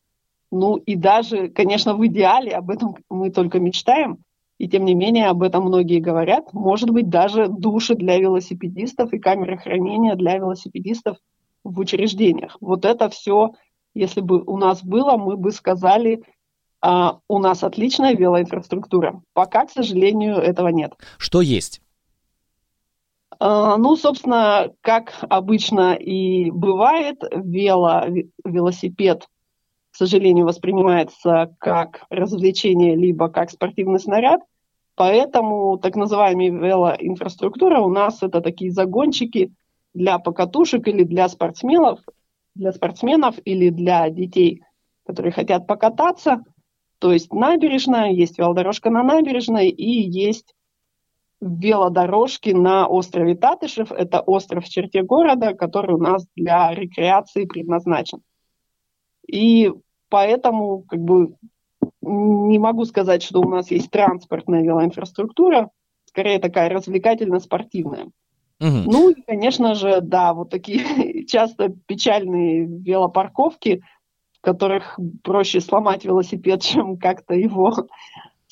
Ну 0.51 0.77
и 0.77 0.95
даже, 0.95 1.49
конечно, 1.49 1.93
в 1.93 2.05
идеале, 2.07 2.51
об 2.53 2.71
этом 2.71 2.95
мы 3.09 3.29
только 3.29 3.59
мечтаем, 3.59 4.19
и 4.57 4.67
тем 4.67 4.85
не 4.85 4.95
менее 4.95 5.27
об 5.27 5.43
этом 5.43 5.65
многие 5.65 5.99
говорят, 5.99 6.53
может 6.53 6.89
быть, 6.89 7.09
даже 7.09 7.47
души 7.47 7.95
для 7.95 8.17
велосипедистов 8.17 9.13
и 9.13 9.19
камеры 9.19 9.57
хранения 9.57 10.15
для 10.15 10.37
велосипедистов 10.37 11.17
в 11.63 11.79
учреждениях. 11.79 12.57
Вот 12.59 12.85
это 12.85 13.09
все, 13.09 13.51
если 13.93 14.21
бы 14.21 14.41
у 14.43 14.57
нас 14.57 14.83
было, 14.83 15.17
мы 15.17 15.37
бы 15.37 15.51
сказали, 15.51 16.23
а, 16.81 17.19
у 17.27 17.39
нас 17.39 17.63
отличная 17.63 18.15
велоинфраструктура. 18.15 19.21
Пока, 19.33 19.65
к 19.65 19.71
сожалению, 19.71 20.35
этого 20.35 20.69
нет. 20.69 20.93
Что 21.17 21.41
есть? 21.41 21.81
А, 23.39 23.77
ну, 23.77 23.95
собственно, 23.95 24.71
как 24.81 25.13
обычно 25.29 25.93
и 25.93 26.51
бывает, 26.51 27.21
вело, 27.31 28.03
велосипед, 28.43 29.27
к 29.91 29.95
сожалению, 29.95 30.45
воспринимается 30.45 31.55
как 31.59 32.05
развлечение 32.09 32.95
либо 32.95 33.29
как 33.29 33.49
спортивный 33.49 33.99
снаряд, 33.99 34.41
поэтому 34.95 35.77
так 35.77 35.95
называемая 35.95 36.51
велоинфраструктура 36.51 37.79
у 37.79 37.89
нас 37.89 38.21
это 38.21 38.41
такие 38.41 38.71
загончики– 38.71 39.51
для 39.93 40.19
покатушек 40.19 40.87
или 40.87 41.03
для 41.03 41.27
спортсменов, 41.29 41.99
для 42.55 42.71
спортсменов 42.71 43.35
или 43.45 43.69
для 43.69 44.09
детей, 44.09 44.63
которые 45.05 45.31
хотят 45.31 45.67
покататься. 45.67 46.43
То 46.99 47.13
есть 47.13 47.31
набережная, 47.33 48.11
есть 48.11 48.37
велодорожка 48.37 48.89
на 48.89 49.03
набережной 49.03 49.69
и 49.69 49.89
есть 49.89 50.53
велодорожки 51.41 52.49
на 52.49 52.87
острове 52.87 53.35
Татышев. 53.35 53.91
Это 53.91 54.21
остров 54.21 54.65
в 54.65 54.69
черте 54.69 55.03
города, 55.03 55.53
который 55.53 55.95
у 55.95 55.99
нас 55.99 56.27
для 56.35 56.73
рекреации 56.73 57.45
предназначен. 57.45 58.21
И 59.27 59.71
поэтому 60.09 60.83
как 60.83 60.99
бы 60.99 61.35
не 62.01 62.59
могу 62.59 62.85
сказать, 62.85 63.23
что 63.23 63.41
у 63.41 63.49
нас 63.49 63.71
есть 63.71 63.91
транспортная 63.91 64.63
велоинфраструктура, 64.63 65.69
скорее 66.05 66.39
такая 66.39 66.69
развлекательно-спортивная. 66.69 68.05
Угу. 68.59 68.91
Ну 68.91 69.09
и, 69.09 69.21
конечно 69.21 69.75
же, 69.75 70.01
да, 70.01 70.33
вот 70.33 70.49
такие 70.49 71.25
часто 71.27 71.69
печальные 71.69 72.65
велопарковки, 72.65 73.83
в 74.33 74.41
которых 74.41 74.99
проще 75.23 75.61
сломать 75.61 76.03
велосипед, 76.03 76.61
чем 76.63 76.97
как-то 76.97 77.33
его 77.33 77.73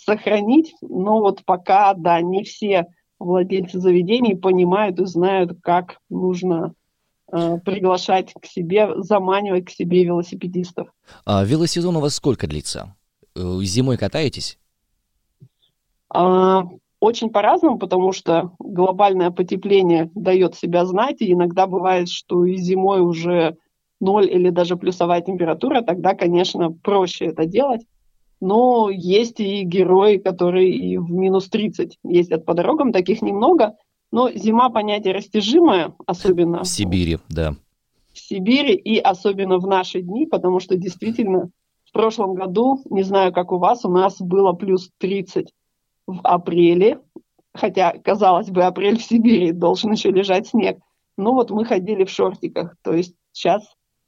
сохранить. 0.08 0.74
Но 0.82 1.20
вот 1.20 1.44
пока, 1.44 1.94
да, 1.94 2.22
не 2.22 2.44
все 2.44 2.88
владельцы 3.20 3.80
заведений 3.80 4.36
понимают 4.36 5.00
и 5.00 5.06
знают, 5.06 5.60
как 5.62 5.98
нужно 6.10 6.74
э, 7.32 7.58
приглашать 7.60 8.34
к 8.40 8.46
себе, 8.46 9.02
заманивать 9.02 9.66
к 9.66 9.70
себе 9.70 10.06
велосипедистов. 10.06 10.88
А 11.26 11.44
велосезон 11.44 11.98
у 11.98 12.00
вас 12.00 12.16
сколько 12.16 12.48
длится? 12.48 12.96
Э, 13.36 13.60
зимой 13.64 13.98
катаетесь? 13.98 14.58
А, 16.10 16.64
очень 17.02 17.30
по-разному, 17.30 17.78
потому 17.78 18.14
что 18.14 18.54
глобальное 18.60 19.32
потепление 19.32 20.10
дает 20.16 20.56
себя 20.56 20.86
знать, 20.86 21.22
и 21.22 21.34
иногда 21.34 21.68
бывает, 21.68 22.08
что 22.08 22.46
и 22.46 22.56
зимой 22.56 23.02
уже 23.02 23.58
ноль 24.00 24.30
или 24.32 24.52
даже 24.52 24.78
плюсовая 24.78 25.22
температура, 25.22 25.82
тогда, 25.82 26.14
конечно, 26.14 26.72
проще 26.72 27.26
это 27.26 27.46
делать. 27.46 27.82
Но 28.40 28.90
есть 28.90 29.40
и 29.40 29.64
герои, 29.64 30.18
которые 30.18 30.72
и 30.72 30.98
в 30.98 31.10
минус 31.12 31.50
30 31.50 31.98
ездят 32.04 32.46
по 32.46 32.54
дорогам, 32.54 32.92
таких 32.92 33.22
немного. 33.22 33.76
Но 34.12 34.30
зима 34.32 34.70
понятие 34.70 35.14
растяжимое, 35.14 35.94
особенно... 36.06 36.64
В 36.64 36.68
Сибири, 36.68 37.18
да. 37.30 37.56
В 38.14 38.20
Сибири 38.20 38.74
и 38.74 39.00
особенно 39.00 39.58
в 39.58 39.68
наши 39.68 40.02
дни, 40.02 40.26
потому 40.26 40.60
что 40.60 40.78
действительно 40.78 41.50
в 41.86 41.92
прошлом 41.92 42.36
году, 42.36 42.82
не 42.90 43.04
знаю, 43.04 43.34
как 43.34 43.52
у 43.52 43.58
вас, 43.58 43.86
у 43.86 43.90
нас 43.90 44.20
было 44.20 44.54
плюс 44.54 44.92
30 45.00 45.52
в 46.06 46.20
апреле, 46.24 47.00
хотя, 47.54 47.94
казалось 48.04 48.50
бы, 48.50 48.64
апрель 48.64 48.98
в 48.98 49.04
Сибири, 49.04 49.52
должен 49.52 49.92
еще 49.92 50.12
лежать 50.12 50.48
снег. 50.48 50.80
Ну 51.18 51.34
вот 51.34 51.50
мы 51.50 51.66
ходили 51.66 52.06
в 52.06 52.10
шортиках, 52.10 52.76
то 52.84 52.94
есть 52.94 53.16
сейчас 53.32 53.64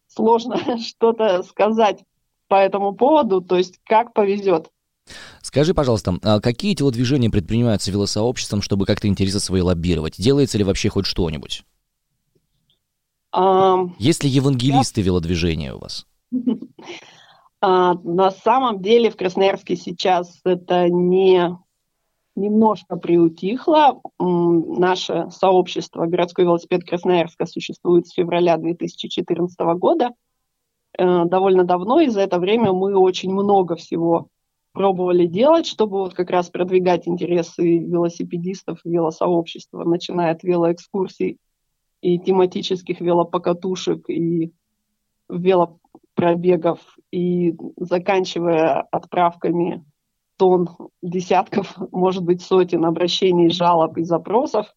сложно 0.08 0.58
что-то 0.78 1.44
сказать 1.44 2.04
по 2.50 2.56
этому 2.56 2.94
поводу, 2.94 3.40
то 3.40 3.58
есть 3.58 3.80
как 3.86 4.14
повезет. 4.14 4.70
Скажи, 5.42 5.74
пожалуйста, 5.74 6.16
а 6.22 6.40
какие 6.42 6.76
телодвижения 6.76 7.30
предпринимаются 7.30 7.92
велосообществом, 7.92 8.62
чтобы 8.62 8.86
как-то 8.86 9.08
интересы 9.08 9.40
свои 9.40 9.62
лоббировать? 9.62 10.16
Делается 10.18 10.58
ли 10.58 10.64
вообще 10.64 10.90
хоть 10.90 11.06
что-нибудь? 11.06 11.64
А, 13.32 13.78
Есть 13.98 14.24
ли 14.24 14.30
евангелисты 14.30 15.02
я... 15.02 15.06
велодвижения 15.06 15.74
у 15.74 15.80
вас? 15.80 16.06
А, 17.62 17.96
на 18.06 18.32
самом 18.32 18.82
деле 18.82 19.12
в 19.12 19.18
Красноярске 19.18 19.76
сейчас 19.76 20.40
это 20.46 20.88
не 20.88 21.58
немножко 22.40 22.96
приутихло. 22.96 24.02
Наше 24.18 25.28
сообщество 25.30 26.06
«Городской 26.06 26.46
велосипед 26.46 26.86
Красноярска» 26.86 27.46
существует 27.46 28.08
с 28.08 28.14
февраля 28.14 28.56
2014 28.56 29.60
года. 29.78 30.12
Э, 31.00 31.24
довольно 31.24 31.64
давно, 31.64 32.02
и 32.02 32.10
за 32.10 32.20
это 32.20 32.40
время 32.40 32.74
мы 32.74 32.94
очень 32.98 33.32
много 33.32 33.78
всего 33.78 34.28
пробовали 34.74 35.28
делать, 35.28 35.66
чтобы 35.66 36.00
вот 36.00 36.14
как 36.14 36.30
раз 36.30 36.50
продвигать 36.50 37.08
интересы 37.08 37.78
велосипедистов, 37.80 38.82
велосообщества, 38.84 39.86
начиная 39.86 40.34
от 40.34 40.44
велоэкскурсий 40.44 41.38
и 42.02 42.20
тематических 42.20 43.00
велопокатушек, 43.00 44.10
и 44.10 44.52
велопробегов, 45.30 46.82
и 47.12 47.56
заканчивая 47.78 48.82
отправками 48.92 49.86
тонн, 50.38 50.68
десятков, 51.02 51.78
может 51.94 52.24
быть, 52.24 52.42
сотен 52.42 52.84
обращений, 52.84 53.50
жалоб 53.50 53.98
и 53.98 54.04
запросов, 54.04 54.68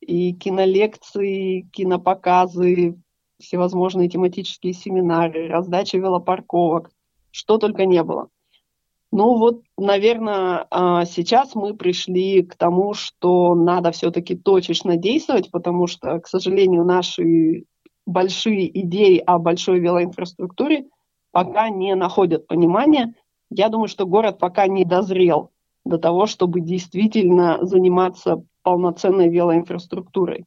и 0.00 0.32
кинолекции, 0.32 1.62
кинопоказы, 1.72 3.00
всевозможные 3.38 4.08
тематические 4.08 4.72
семинары, 4.72 5.48
раздача 5.48 5.98
велопарковок, 5.98 6.90
что 7.30 7.58
только 7.58 7.84
не 7.86 8.02
было. 8.02 8.28
Ну 9.12 9.38
вот, 9.38 9.62
наверное, 9.78 10.66
а, 10.70 11.04
сейчас 11.04 11.54
мы 11.54 11.74
пришли 11.74 12.42
к 12.42 12.56
тому, 12.56 12.92
что 12.94 13.54
надо 13.54 13.92
все-таки 13.92 14.36
точечно 14.36 14.96
действовать, 14.96 15.50
потому 15.50 15.86
что, 15.86 16.18
к 16.20 16.26
сожалению, 16.26 16.84
наши 16.84 17.64
большие 18.04 18.80
идеи 18.82 19.18
о 19.18 19.38
большой 19.38 19.80
велоинфраструктуре 19.80 20.86
пока 21.32 21.68
не 21.70 21.94
находят 21.94 22.46
понимания– 22.46 23.14
я 23.50 23.68
думаю, 23.68 23.88
что 23.88 24.06
город 24.06 24.38
пока 24.38 24.66
не 24.66 24.84
дозрел 24.84 25.50
до 25.84 25.98
того, 25.98 26.26
чтобы 26.26 26.60
действительно 26.60 27.58
заниматься 27.62 28.42
полноценной 28.62 29.28
велоинфраструктурой. 29.28 30.44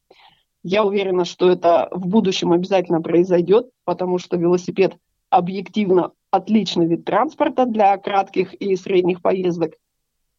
Я 0.64 0.84
уверена, 0.84 1.26
что 1.26 1.50
это 1.50 1.88
в 1.92 2.08
будущем 2.08 2.52
обязательно 2.52 3.02
произойдет, 3.02 3.70
потому 3.86 4.18
что 4.18 4.38
велосипед 4.38 4.98
объективно 5.30 6.12
отличный 6.32 6.86
вид 6.86 7.06
транспорта 7.06 7.66
для 7.66 7.98
кратких 7.98 8.54
и 8.54 8.76
средних 8.76 9.22
поездок. 9.22 9.74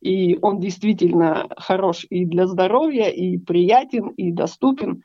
И 0.00 0.38
он 0.40 0.60
действительно 0.60 1.48
хорош 1.56 2.06
и 2.08 2.24
для 2.24 2.46
здоровья, 2.46 3.08
и 3.08 3.38
приятен, 3.38 4.08
и 4.08 4.32
доступен. 4.32 5.04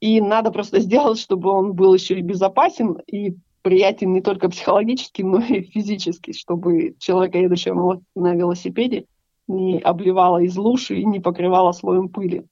И 0.00 0.20
надо 0.20 0.50
просто 0.50 0.80
сделать, 0.80 1.18
чтобы 1.18 1.50
он 1.50 1.74
был 1.74 1.94
еще 1.94 2.18
и 2.18 2.22
безопасен, 2.22 2.98
и 3.06 3.36
приятен 3.62 4.12
не 4.12 4.20
только 4.20 4.48
психологически, 4.48 5.22
но 5.22 5.40
и 5.40 5.62
физически, 5.62 6.32
чтобы 6.32 6.96
человека, 6.98 7.38
едущего 7.38 8.00
на 8.14 8.34
велосипеде, 8.34 9.06
не 9.48 9.78
обливало 9.78 10.38
из 10.38 10.56
луж 10.56 10.90
и 10.90 11.04
не 11.04 11.20
покрывало 11.20 11.72
слоем 11.72 12.08
пыли. 12.08 12.44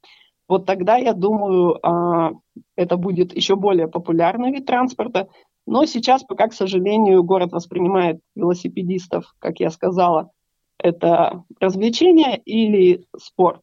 Вот 0.51 0.67
тогда, 0.67 0.97
я 0.97 1.13
думаю, 1.13 1.79
а, 1.87 2.33
это 2.75 2.97
будет 2.97 3.37
еще 3.37 3.55
более 3.55 3.87
популярный 3.87 4.51
вид 4.51 4.67
транспорта. 4.67 5.29
Но 5.65 5.85
сейчас 5.85 6.25
пока, 6.25 6.49
к 6.49 6.53
сожалению, 6.53 7.23
город 7.23 7.53
воспринимает 7.53 8.19
велосипедистов, 8.35 9.33
как 9.39 9.61
я 9.61 9.71
сказала, 9.71 10.33
это 10.77 11.45
развлечение 11.61 12.37
или 12.37 13.05
спорт, 13.17 13.61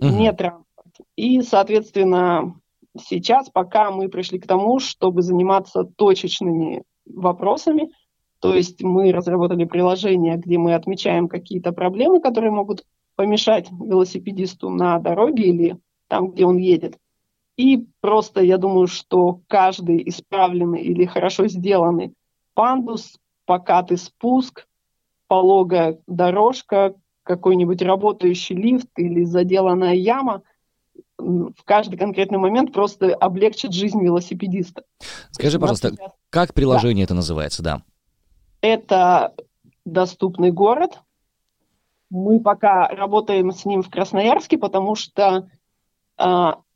uh-huh. 0.00 0.10
не 0.10 0.32
транспорт. 0.32 0.96
И, 1.14 1.42
соответственно, 1.42 2.56
сейчас 2.98 3.48
пока 3.48 3.92
мы 3.92 4.08
пришли 4.08 4.40
к 4.40 4.48
тому, 4.48 4.80
чтобы 4.80 5.22
заниматься 5.22 5.84
точечными 5.84 6.82
вопросами, 7.06 7.88
то 8.40 8.52
есть 8.52 8.82
мы 8.82 9.12
разработали 9.12 9.64
приложение, 9.64 10.38
где 10.38 10.58
мы 10.58 10.74
отмечаем 10.74 11.28
какие-то 11.28 11.70
проблемы, 11.70 12.20
которые 12.20 12.50
могут 12.50 12.84
помешать 13.14 13.70
велосипедисту 13.70 14.70
на 14.70 14.98
дороге 14.98 15.44
или 15.44 15.76
там, 16.10 16.32
где 16.32 16.44
он 16.44 16.56
едет. 16.56 16.98
И 17.56 17.86
просто 18.00 18.42
я 18.42 18.58
думаю, 18.58 18.88
что 18.88 19.40
каждый 19.46 20.08
исправленный 20.08 20.82
или 20.82 21.04
хорошо 21.04 21.46
сделанный 21.46 22.12
пандус, 22.54 23.16
покатый 23.46 23.96
спуск, 23.96 24.66
пологая 25.28 25.98
дорожка, 26.06 26.94
какой-нибудь 27.22 27.80
работающий 27.82 28.56
лифт 28.56 28.88
или 28.96 29.24
заделанная 29.24 29.94
яма 29.94 30.42
в 31.16 31.62
каждый 31.64 31.96
конкретный 31.96 32.38
момент 32.38 32.72
просто 32.72 33.14
облегчит 33.14 33.72
жизнь 33.72 34.02
велосипедиста. 34.02 34.82
Скажи, 35.30 35.60
пожалуйста, 35.60 35.90
сейчас... 35.90 36.12
как 36.30 36.54
приложение 36.54 37.04
да. 37.04 37.08
это 37.08 37.14
называется, 37.14 37.62
да? 37.62 37.82
Это 38.62 39.34
доступный 39.84 40.50
город. 40.50 40.98
Мы 42.08 42.40
пока 42.40 42.88
работаем 42.88 43.52
с 43.52 43.64
ним 43.64 43.82
в 43.82 43.90
Красноярске, 43.90 44.58
потому 44.58 44.96
что 44.96 45.48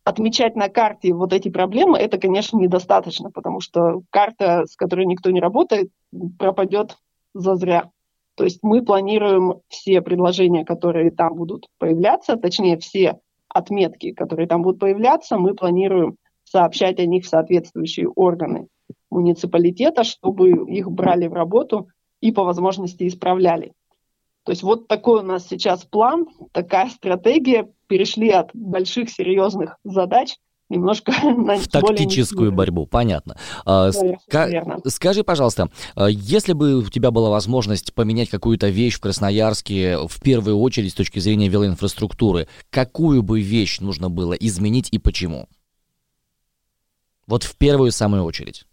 отмечать 0.04 0.56
на 0.56 0.68
карте 0.68 1.14
вот 1.14 1.32
эти 1.32 1.48
проблемы, 1.48 1.98
это, 1.98 2.18
конечно, 2.18 2.58
недостаточно, 2.58 3.30
потому 3.30 3.60
что 3.60 4.02
карта, 4.10 4.66
с 4.66 4.76
которой 4.76 5.06
никто 5.06 5.30
не 5.30 5.40
работает, 5.40 5.90
пропадет 6.38 6.96
зазря. 7.34 7.90
То 8.36 8.44
есть 8.44 8.60
мы 8.62 8.82
планируем 8.82 9.60
все 9.68 10.02
предложения, 10.02 10.64
которые 10.64 11.10
там 11.10 11.34
будут 11.34 11.68
появляться, 11.78 12.36
точнее 12.36 12.78
все 12.78 13.20
отметки, 13.48 14.12
которые 14.12 14.48
там 14.48 14.62
будут 14.62 14.80
появляться, 14.80 15.38
мы 15.38 15.54
планируем 15.54 16.16
сообщать 16.44 16.98
о 16.98 17.06
них 17.06 17.24
в 17.24 17.28
соответствующие 17.28 18.08
органы 18.08 18.66
муниципалитета, 19.10 20.04
чтобы 20.04 20.50
их 20.70 20.90
брали 20.90 21.28
в 21.28 21.32
работу 21.32 21.88
и 22.20 22.32
по 22.32 22.44
возможности 22.44 23.06
исправляли. 23.06 23.72
То 24.44 24.52
есть 24.52 24.62
вот 24.62 24.88
такой 24.88 25.20
у 25.20 25.22
нас 25.22 25.46
сейчас 25.46 25.84
план, 25.84 26.26
такая 26.52 26.88
стратегия. 26.90 27.70
Перешли 27.86 28.30
от 28.30 28.50
больших 28.54 29.10
серьезных 29.10 29.76
задач 29.84 30.36
немножко 30.68 31.12
на 31.22 31.56
в 31.56 31.68
тактическую 31.68 32.50
более... 32.50 32.56
борьбу, 32.56 32.86
понятно. 32.86 33.36
А, 33.64 33.90
ска- 33.90 34.80
скажи, 34.88 35.24
пожалуйста, 35.24 35.70
а, 35.94 36.06
если 36.06 36.52
бы 36.52 36.76
у 36.76 36.82
тебя 36.84 37.10
была 37.10 37.30
возможность 37.30 37.94
поменять 37.94 38.30
какую-то 38.30 38.68
вещь 38.68 38.94
в 38.94 39.00
Красноярске 39.00 39.98
в 40.06 40.20
первую 40.20 40.58
очередь 40.58 40.92
с 40.92 40.94
точки 40.94 41.18
зрения 41.18 41.48
велоинфраструктуры, 41.48 42.48
какую 42.70 43.22
бы 43.22 43.40
вещь 43.40 43.80
нужно 43.80 44.10
было 44.10 44.34
изменить 44.34 44.88
и 44.90 44.98
почему? 44.98 45.48
Вот 47.26 47.42
в 47.42 47.56
первую 47.56 47.90
самую 47.90 48.24
очередь. 48.24 48.64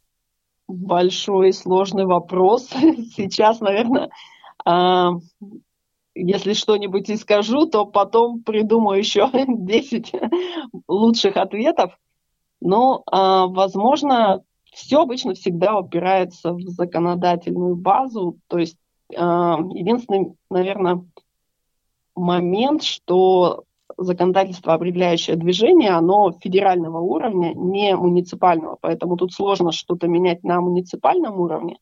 Большой 0.68 1.53
сложный 1.53 2.05
вопрос. 2.05 2.70
Сейчас, 3.16 3.59
наверное, 3.59 4.09
А, 4.64 5.14
если 6.22 6.53
что-нибудь 6.53 7.09
и 7.09 7.17
скажу, 7.17 7.65
то 7.65 7.86
потом 7.86 8.43
придумаю 8.43 8.99
еще 8.99 9.30
10 9.47 10.13
лучших 10.88 11.38
ответов. 11.38 11.97
Но, 12.61 13.03
а, 13.07 13.47
возможно, 13.47 14.43
все 14.72 15.01
обычно 15.01 15.34
всегда 15.34 15.78
упирается 15.78 16.53
в 16.53 16.61
законодательную 16.61 17.76
базу. 17.76 18.38
То 18.47 18.59
есть 18.59 18.78
а, 19.17 19.57
единственный, 19.74 20.36
наверное, 20.49 21.03
момент, 22.15 22.84
что 22.84 23.63
законодательство, 23.97 24.74
определяющее 24.74 25.36
движение, 25.36 25.91
оно 25.91 26.32
федерального 26.32 26.99
уровня, 26.99 27.53
не 27.53 27.95
муниципального. 27.95 28.78
Поэтому 28.80 29.17
тут 29.17 29.34
сложно 29.34 29.72
что-то 29.72 30.07
менять 30.07 30.43
на 30.43 30.61
муниципальном 30.61 31.39
уровне. 31.39 31.78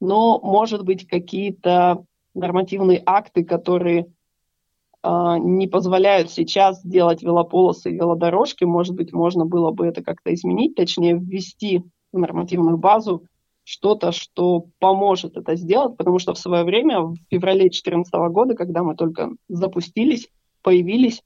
Но, 0.00 0.40
может 0.40 0.84
быть, 0.84 1.06
какие-то 1.06 2.04
нормативные 2.38 3.02
акты, 3.04 3.44
которые 3.44 4.06
э, 5.02 5.36
не 5.38 5.66
позволяют 5.66 6.30
сейчас 6.30 6.84
делать 6.84 7.22
велополосы 7.22 7.90
и 7.90 7.94
велодорожки, 7.94 8.64
может 8.64 8.94
быть, 8.94 9.12
можно 9.12 9.44
было 9.44 9.70
бы 9.70 9.86
это 9.86 10.02
как-то 10.02 10.32
изменить, 10.32 10.74
точнее, 10.74 11.14
ввести 11.14 11.82
в 12.12 12.18
нормативную 12.18 12.78
базу 12.78 13.24
что-то, 13.64 14.12
что 14.12 14.66
поможет 14.78 15.36
это 15.36 15.54
сделать, 15.56 15.96
потому 15.96 16.18
что 16.18 16.32
в 16.32 16.38
свое 16.38 16.64
время, 16.64 17.00
в 17.00 17.16
феврале 17.30 17.62
2014 17.62 18.12
года, 18.30 18.54
когда 18.54 18.82
мы 18.82 18.96
только 18.96 19.32
запустились, 19.48 20.28
появились, 20.62 21.22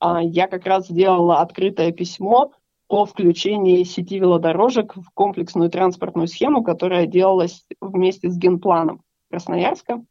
э, 0.00 0.18
я 0.22 0.46
как 0.46 0.66
раз 0.66 0.86
сделала 0.86 1.40
открытое 1.40 1.90
письмо 1.92 2.52
о 2.92 3.06
включении 3.06 3.84
сети 3.84 4.18
велодорожек 4.18 4.94
в 4.94 5.10
комплексную 5.14 5.70
транспортную 5.70 6.28
схему, 6.28 6.62
которая 6.62 7.06
делалась 7.06 7.64
вместе 7.80 8.28
с 8.28 8.36
генпланом 8.36 9.00
Красноярска. 9.30 10.04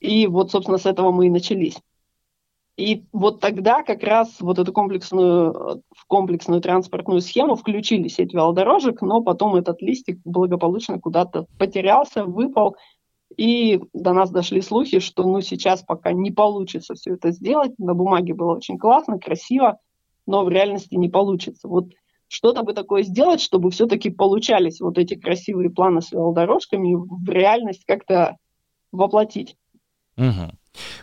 И 0.00 0.26
вот, 0.26 0.50
собственно, 0.50 0.78
с 0.78 0.86
этого 0.86 1.12
мы 1.12 1.26
и 1.26 1.30
начались. 1.30 1.76
И 2.76 3.04
вот 3.12 3.40
тогда 3.40 3.82
как 3.82 4.02
раз 4.02 4.40
вот 4.40 4.58
эту 4.58 4.72
комплексную, 4.72 5.82
в 5.94 6.06
комплексную 6.06 6.62
транспортную 6.62 7.20
схему 7.20 7.54
включили 7.54 8.08
сеть 8.08 8.32
велодорожек, 8.32 9.02
но 9.02 9.22
потом 9.22 9.54
этот 9.54 9.82
листик 9.82 10.18
благополучно 10.24 10.98
куда-то 10.98 11.46
потерялся, 11.58 12.24
выпал, 12.24 12.76
и 13.36 13.80
до 13.92 14.12
нас 14.12 14.30
дошли 14.30 14.60
слухи, 14.62 14.98
что 14.98 15.24
ну 15.24 15.40
сейчас 15.40 15.82
пока 15.82 16.12
не 16.12 16.30
получится 16.30 16.94
все 16.94 17.14
это 17.14 17.30
сделать. 17.30 17.78
На 17.78 17.94
бумаге 17.94 18.34
было 18.34 18.56
очень 18.56 18.78
классно, 18.78 19.18
красиво, 19.18 19.78
но 20.26 20.44
в 20.44 20.48
реальности 20.48 20.94
не 20.94 21.08
получится. 21.08 21.68
Вот 21.68 21.90
что-то 22.28 22.62
бы 22.62 22.72
такое 22.72 23.02
сделать, 23.02 23.40
чтобы 23.40 23.70
все-таки 23.70 24.10
получались 24.10 24.80
вот 24.80 24.98
эти 24.98 25.14
красивые 25.14 25.70
планы 25.70 26.00
с 26.00 26.12
велодорожками 26.12 26.94
в 26.94 27.28
реальность 27.28 27.84
как-то 27.86 28.36
воплотить. 28.90 29.56
Угу. 30.20 30.52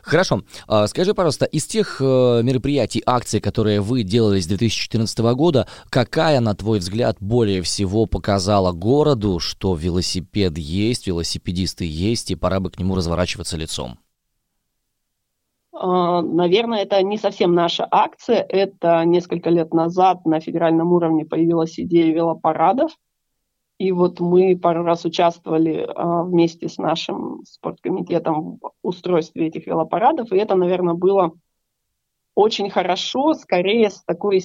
Хорошо. 0.03 0.43
А, 0.67 0.87
скажи, 0.87 1.13
пожалуйста, 1.13 1.45
из 1.45 1.65
тех 1.65 1.99
э, 1.99 2.41
мероприятий, 2.43 3.01
акций, 3.05 3.41
которые 3.41 3.81
вы 3.81 4.03
делали 4.03 4.39
с 4.39 4.47
2014 4.47 5.19
года, 5.35 5.67
какая, 5.89 6.39
на 6.39 6.53
твой 6.53 6.79
взгляд, 6.79 7.17
более 7.19 7.63
всего 7.63 8.05
показала 8.05 8.71
городу, 8.71 9.39
что 9.39 9.73
велосипед 9.75 10.57
есть, 10.57 11.07
велосипедисты 11.07 11.83
есть, 11.85 12.29
и 12.31 12.35
пора 12.35 12.59
бы 12.59 12.69
к 12.69 12.79
нему 12.79 12.95
разворачиваться 12.95 13.57
лицом? 13.57 13.97
А, 15.73 16.21
наверное, 16.21 16.83
это 16.83 17.01
не 17.01 17.17
совсем 17.17 17.55
наша 17.55 17.87
акция. 17.89 18.45
Это 18.47 19.03
несколько 19.03 19.49
лет 19.49 19.73
назад 19.73 20.25
на 20.25 20.39
федеральном 20.39 20.93
уровне 20.93 21.25
появилась 21.25 21.79
идея 21.79 22.13
велопарадов. 22.13 22.91
И 23.77 23.91
вот 23.91 24.19
мы 24.19 24.57
пару 24.57 24.83
раз 24.83 25.05
участвовали 25.05 25.87
а, 25.87 26.23
вместе 26.23 26.67
с 26.67 26.77
нашим 26.77 27.43
спорткомитетом 27.45 28.57
в 28.57 28.71
устройстве 28.81 29.47
этих 29.47 29.67
велопарадов, 29.67 30.31
и 30.31 30.37
это, 30.37 30.55
наверное, 30.55 30.95
было 30.95 31.33
очень 32.33 32.69
хорошо, 32.69 33.33
скорее 33.33 33.89
с 33.89 34.03
такой 34.03 34.41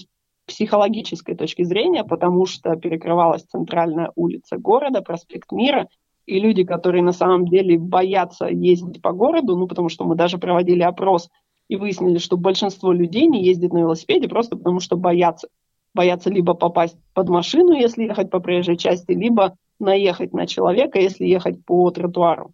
психологической 0.46 1.34
точки 1.34 1.62
зрения, 1.62 2.04
потому 2.04 2.46
что 2.46 2.76
перекрывалась 2.76 3.44
центральная 3.44 4.12
улица 4.16 4.58
города, 4.58 5.00
проспект 5.00 5.50
Мира, 5.52 5.88
и 6.26 6.38
люди, 6.38 6.64
которые 6.64 7.02
на 7.02 7.12
самом 7.12 7.46
деле 7.46 7.78
боятся 7.78 8.46
ездить 8.46 9.00
по 9.00 9.12
городу, 9.12 9.56
ну, 9.56 9.66
потому 9.66 9.88
что 9.88 10.04
мы 10.04 10.14
даже 10.14 10.38
проводили 10.38 10.82
опрос 10.82 11.30
и 11.68 11.76
выяснили, 11.76 12.18
что 12.18 12.36
большинство 12.36 12.92
людей 12.92 13.26
не 13.26 13.42
ездит 13.44 13.72
на 13.72 13.78
велосипеде 13.78 14.28
просто 14.28 14.56
потому, 14.56 14.80
что 14.80 14.96
боятся 14.96 15.48
боятся 15.94 16.30
либо 16.30 16.54
попасть 16.54 16.96
под 17.14 17.28
машину, 17.28 17.72
если 17.72 18.04
ехать 18.04 18.30
по 18.30 18.40
проезжей 18.40 18.76
части, 18.76 19.12
либо 19.12 19.56
наехать 19.78 20.32
на 20.32 20.46
человека, 20.46 20.98
если 20.98 21.26
ехать 21.26 21.64
по 21.64 21.90
тротуару. 21.90 22.52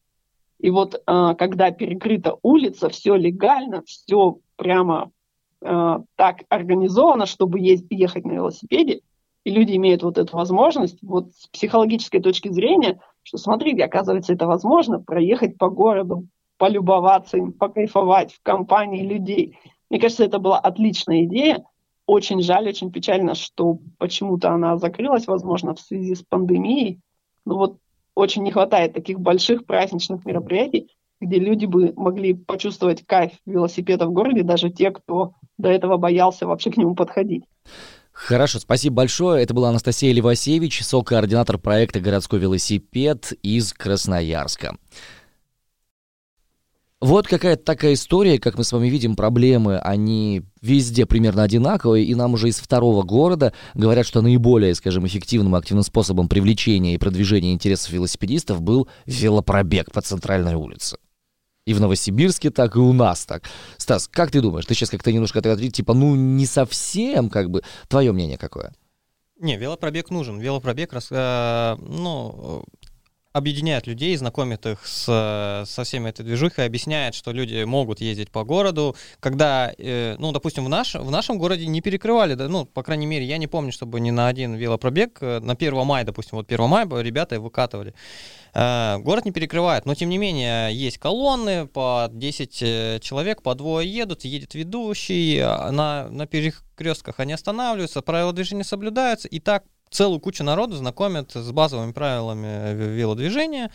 И 0.59 0.71
вот 0.71 1.01
а, 1.07 1.35
когда 1.35 1.71
перекрыта 1.71 2.37
улица, 2.43 2.89
все 2.89 3.15
легально, 3.15 3.83
все 3.87 4.39
прямо 4.57 5.11
а, 5.63 6.03
так 6.17 6.43
организовано, 6.49 7.27
чтобы 7.27 7.61
ехать 7.61 8.25
на 8.25 8.33
велосипеде, 8.33 9.01
и 9.45 9.51
люди 9.51 9.77
имеют 9.77 10.03
вот 10.03 10.19
эту 10.19 10.37
возможность, 10.37 10.99
вот 11.03 11.33
с 11.35 11.47
психологической 11.49 12.21
точки 12.21 12.49
зрения, 12.49 13.01
что 13.23 13.39
смотрите, 13.39 13.85
оказывается, 13.85 14.33
это 14.33 14.47
возможно, 14.47 15.01
проехать 15.01 15.57
по 15.59 15.69
городу, 15.69 16.27
полюбоваться 16.59 17.37
им, 17.39 17.53
покайфовать 17.53 18.33
в 18.33 18.43
компании 18.43 19.07
людей. 19.07 19.59
Мне 19.91 20.01
кажется, 20.01 20.25
это 20.25 20.39
была 20.39 20.59
отличная 20.59 21.25
идея, 21.25 21.65
очень 22.09 22.41
жаль, 22.41 22.67
очень 22.67 22.91
печально, 22.91 23.35
что 23.35 23.79
почему-то 23.99 24.51
она 24.51 24.79
закрылась, 24.79 25.27
возможно, 25.27 25.75
в 25.75 25.81
связи 25.81 26.15
с 26.15 26.23
пандемией. 26.23 27.01
Но 27.45 27.59
вот 27.59 27.77
очень 28.15 28.43
не 28.43 28.51
хватает 28.51 28.95
таких 28.95 29.21
больших 29.21 29.67
праздничных 29.67 30.25
мероприятий, 30.25 30.97
где 31.21 31.39
люди 31.39 31.67
бы 31.67 31.93
могли 31.97 32.33
почувствовать 32.33 33.05
кайф 33.05 33.33
велосипеда 33.45 34.07
в 34.07 34.13
городе, 34.13 34.43
даже 34.43 34.71
те, 34.71 34.91
кто 34.91 35.35
до 35.59 35.69
этого 35.69 35.99
боялся 35.99 36.47
вообще 36.47 36.71
к 36.71 36.79
нему 36.79 36.95
подходить. 36.95 37.45
Хорошо, 38.11 38.59
спасибо 38.59 38.97
большое. 38.97 39.43
Это 39.43 39.53
была 39.53 39.69
Анастасия 39.69 40.13
Левасевич, 40.13 40.83
со-координатор 40.83 41.59
проекта 41.59 42.01
«Городской 42.01 42.41
велосипед» 42.41 43.35
из 43.43 43.75
Красноярска. 43.75 44.79
Вот 47.01 47.29
какая-то 47.29 47.63
такая 47.63 47.95
история, 47.95 48.41
как 48.41 48.59
мы 48.59 48.65
с 48.65 48.73
вами 48.73 48.89
видим, 48.89 49.15
проблемы, 49.15 49.79
они 49.79 50.43
везде 50.61 51.07
примерно 51.07 51.45
одинаковые, 51.45 52.05
и 52.05 52.15
нам 52.17 52.35
уже 52.35 52.49
из 52.49 52.59
второго 52.59 53.05
города 53.05 53.53
говорят, 53.75 54.05
что 54.05 54.21
наиболее, 54.21 54.75
скажем, 54.75 55.07
эффективным 55.07 55.55
и 55.55 55.59
активным 55.59 55.85
способом 55.85 56.29
привлечения 56.29 56.95
и 56.95 56.99
продвижения 56.99 57.53
интересов 57.53 57.91
велосипедистов 57.91 58.63
был 58.63 58.89
велопробег 59.07 59.93
по 59.93 60.01
центральной 60.01 60.55
улице. 60.55 60.99
И 61.67 61.75
в 61.75 61.81
Новосибирске 61.81 62.51
так, 62.51 62.75
и 62.75 62.81
у 62.81 62.93
нас 62.93 63.27
так. 63.27 63.45
Стас, 63.77 64.09
как 64.09 64.33
ты 64.33 64.41
думаешь, 64.41 64.67
ты 64.67 64.75
сейчас 64.75 64.91
как-то 64.91 65.13
немножко 65.13 65.39
ответил, 65.39 65.71
типа, 65.71 65.95
ну, 65.95 66.17
не 66.17 66.47
совсем, 66.47 67.31
как 67.31 67.49
бы, 67.51 67.63
твое 67.87 68.11
мнение 68.11 68.39
какое? 68.39 68.73
Не, 69.39 69.57
велопробег 69.57 70.11
нужен. 70.11 70.41
Велопробег, 70.41 70.93
э, 71.11 71.77
ну, 71.79 72.65
объединяет 73.39 73.87
людей, 73.87 74.15
знакомит 74.17 74.67
их 74.67 74.87
с, 74.87 75.65
со 75.67 75.85
всеми 75.85 76.11
этой 76.11 76.25
движухой, 76.25 76.67
объясняет, 76.67 77.15
что 77.15 77.33
люди 77.33 77.65
могут 77.65 78.01
ездить 78.01 78.31
по 78.31 78.45
городу. 78.45 78.97
Когда, 79.21 79.73
э, 79.79 80.17
ну, 80.19 80.33
допустим, 80.33 80.65
в, 80.65 80.69
наш, 80.69 80.95
в 80.95 81.11
нашем 81.11 81.39
городе 81.39 81.67
не 81.67 81.81
перекрывали, 81.81 82.35
да, 82.35 82.49
ну, 82.49 82.67
по 82.67 82.83
крайней 82.83 83.07
мере, 83.07 83.25
я 83.25 83.39
не 83.39 83.47
помню, 83.47 83.73
чтобы 83.73 84.01
ни 84.01 84.11
на 84.11 84.29
один 84.29 84.55
велопробег, 84.55 85.19
э, 85.21 85.41
на 85.41 85.55
1 85.55 85.85
мая, 85.85 86.05
допустим, 86.05 86.39
вот 86.39 86.51
1 86.51 86.69
мая 86.69 86.87
ребята 87.01 87.41
выкатывали. 87.41 87.95
Э, 88.55 88.99
город 88.99 89.25
не 89.25 89.33
перекрывает, 89.33 89.87
но, 89.87 89.95
тем 89.95 90.09
не 90.09 90.19
менее, 90.19 90.75
есть 90.75 90.99
колонны, 90.99 91.67
по 91.67 92.09
10 92.13 92.59
э, 92.63 92.99
человек, 93.01 93.43
по 93.43 93.55
двое 93.55 93.89
едут, 93.89 94.25
едет 94.25 94.55
ведущий, 94.55 95.39
а 95.39 95.71
на, 95.71 96.09
на 96.11 96.27
перекрестках 96.27 97.21
они 97.21 97.33
останавливаются, 97.33 98.03
правила 98.03 98.33
движения 98.33 98.65
соблюдаются, 98.65 99.29
и 99.29 99.41
так 99.41 99.65
целую 99.91 100.21
кучу 100.21 100.45
народу 100.45 100.77
знакомят 100.77 101.33
с 101.33 101.51
базовыми 101.51 101.93
правилами 101.93 102.75
велодвижения. 102.75 103.71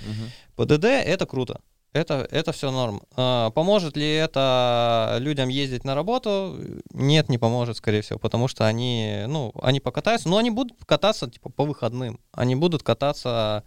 Угу. 0.56 0.66
ПДД 0.66 0.86
это 0.86 1.26
круто. 1.26 1.62
Это, 1.94 2.28
это 2.32 2.52
все 2.52 2.72
норм. 2.72 3.04
А, 3.16 3.52
поможет 3.52 3.96
ли 3.96 4.12
это 4.16 5.18
людям 5.20 5.50
ездить 5.50 5.84
на 5.84 5.94
работу? 5.94 6.58
Нет, 6.92 7.30
не 7.30 7.38
поможет, 7.38 7.78
скорее 7.78 8.02
всего, 8.02 8.18
потому 8.18 8.48
что 8.48 8.66
они, 8.66 9.26
ну, 9.28 9.54
они 9.62 9.80
покатаются, 9.80 10.28
но 10.28 10.38
они 10.38 10.50
будут 10.50 10.84
кататься 10.86 11.30
типа 11.30 11.50
по 11.50 11.66
выходным. 11.66 12.20
Они 12.32 12.56
будут 12.56 12.82
кататься 12.82 13.64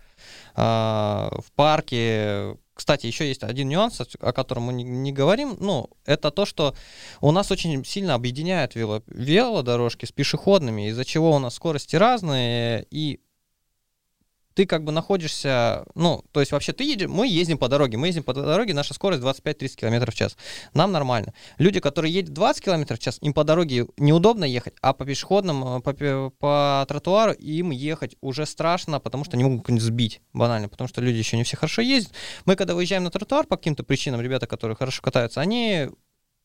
а, 0.56 1.30
в 1.38 1.52
парке, 1.52 2.56
кстати, 2.76 3.06
еще 3.06 3.26
есть 3.26 3.42
один 3.42 3.70
нюанс, 3.70 4.02
о 4.20 4.32
котором 4.34 4.64
мы 4.64 4.74
не, 4.74 4.84
не 4.84 5.10
говорим. 5.10 5.56
Ну, 5.58 5.88
это 6.04 6.30
то, 6.30 6.44
что 6.44 6.76
у 7.22 7.32
нас 7.32 7.50
очень 7.50 7.82
сильно 7.86 8.12
объединяют 8.12 8.74
вело, 8.74 9.02
велодорожки 9.06 10.04
с 10.04 10.12
пешеходными, 10.12 10.90
из-за 10.90 11.06
чего 11.06 11.34
у 11.34 11.38
нас 11.38 11.54
скорости 11.54 11.96
разные, 11.96 12.86
и 12.90 13.20
ты 14.56 14.64
как 14.64 14.84
бы 14.84 14.90
находишься, 14.90 15.84
ну, 15.94 16.24
то 16.32 16.40
есть 16.40 16.50
вообще 16.50 16.72
ты 16.72 16.82
едешь, 16.82 17.10
мы 17.10 17.28
ездим 17.28 17.58
по 17.58 17.68
дороге, 17.68 17.98
мы 17.98 18.06
ездим 18.06 18.22
по 18.22 18.32
дороге, 18.32 18.72
наша 18.72 18.94
скорость 18.94 19.22
25-30 19.22 19.76
км 19.76 20.10
в 20.10 20.14
час. 20.14 20.34
Нам 20.72 20.92
нормально. 20.92 21.34
Люди, 21.58 21.78
которые 21.78 22.14
едут 22.14 22.32
20 22.32 22.64
км 22.64 22.94
в 22.96 22.98
час, 22.98 23.18
им 23.20 23.34
по 23.34 23.44
дороге 23.44 23.86
неудобно 23.98 24.44
ехать, 24.46 24.72
а 24.80 24.94
по 24.94 25.04
пешеходным, 25.04 25.82
по, 25.82 26.32
по 26.38 26.86
тротуару 26.88 27.32
им 27.32 27.70
ехать 27.70 28.16
уже 28.22 28.46
страшно, 28.46 28.98
потому 28.98 29.24
что 29.24 29.36
они 29.36 29.44
могут 29.44 29.66
кого-нибудь 29.66 29.86
сбить, 29.86 30.22
банально, 30.32 30.70
потому 30.70 30.88
что 30.88 31.02
люди 31.02 31.18
еще 31.18 31.36
не 31.36 31.44
все 31.44 31.58
хорошо 31.58 31.82
ездят. 31.82 32.14
Мы, 32.46 32.56
когда 32.56 32.74
выезжаем 32.74 33.04
на 33.04 33.10
тротуар 33.10 33.46
по 33.46 33.58
каким-то 33.58 33.84
причинам, 33.84 34.22
ребята, 34.22 34.46
которые 34.46 34.74
хорошо 34.74 35.02
катаются, 35.02 35.42
они 35.42 35.90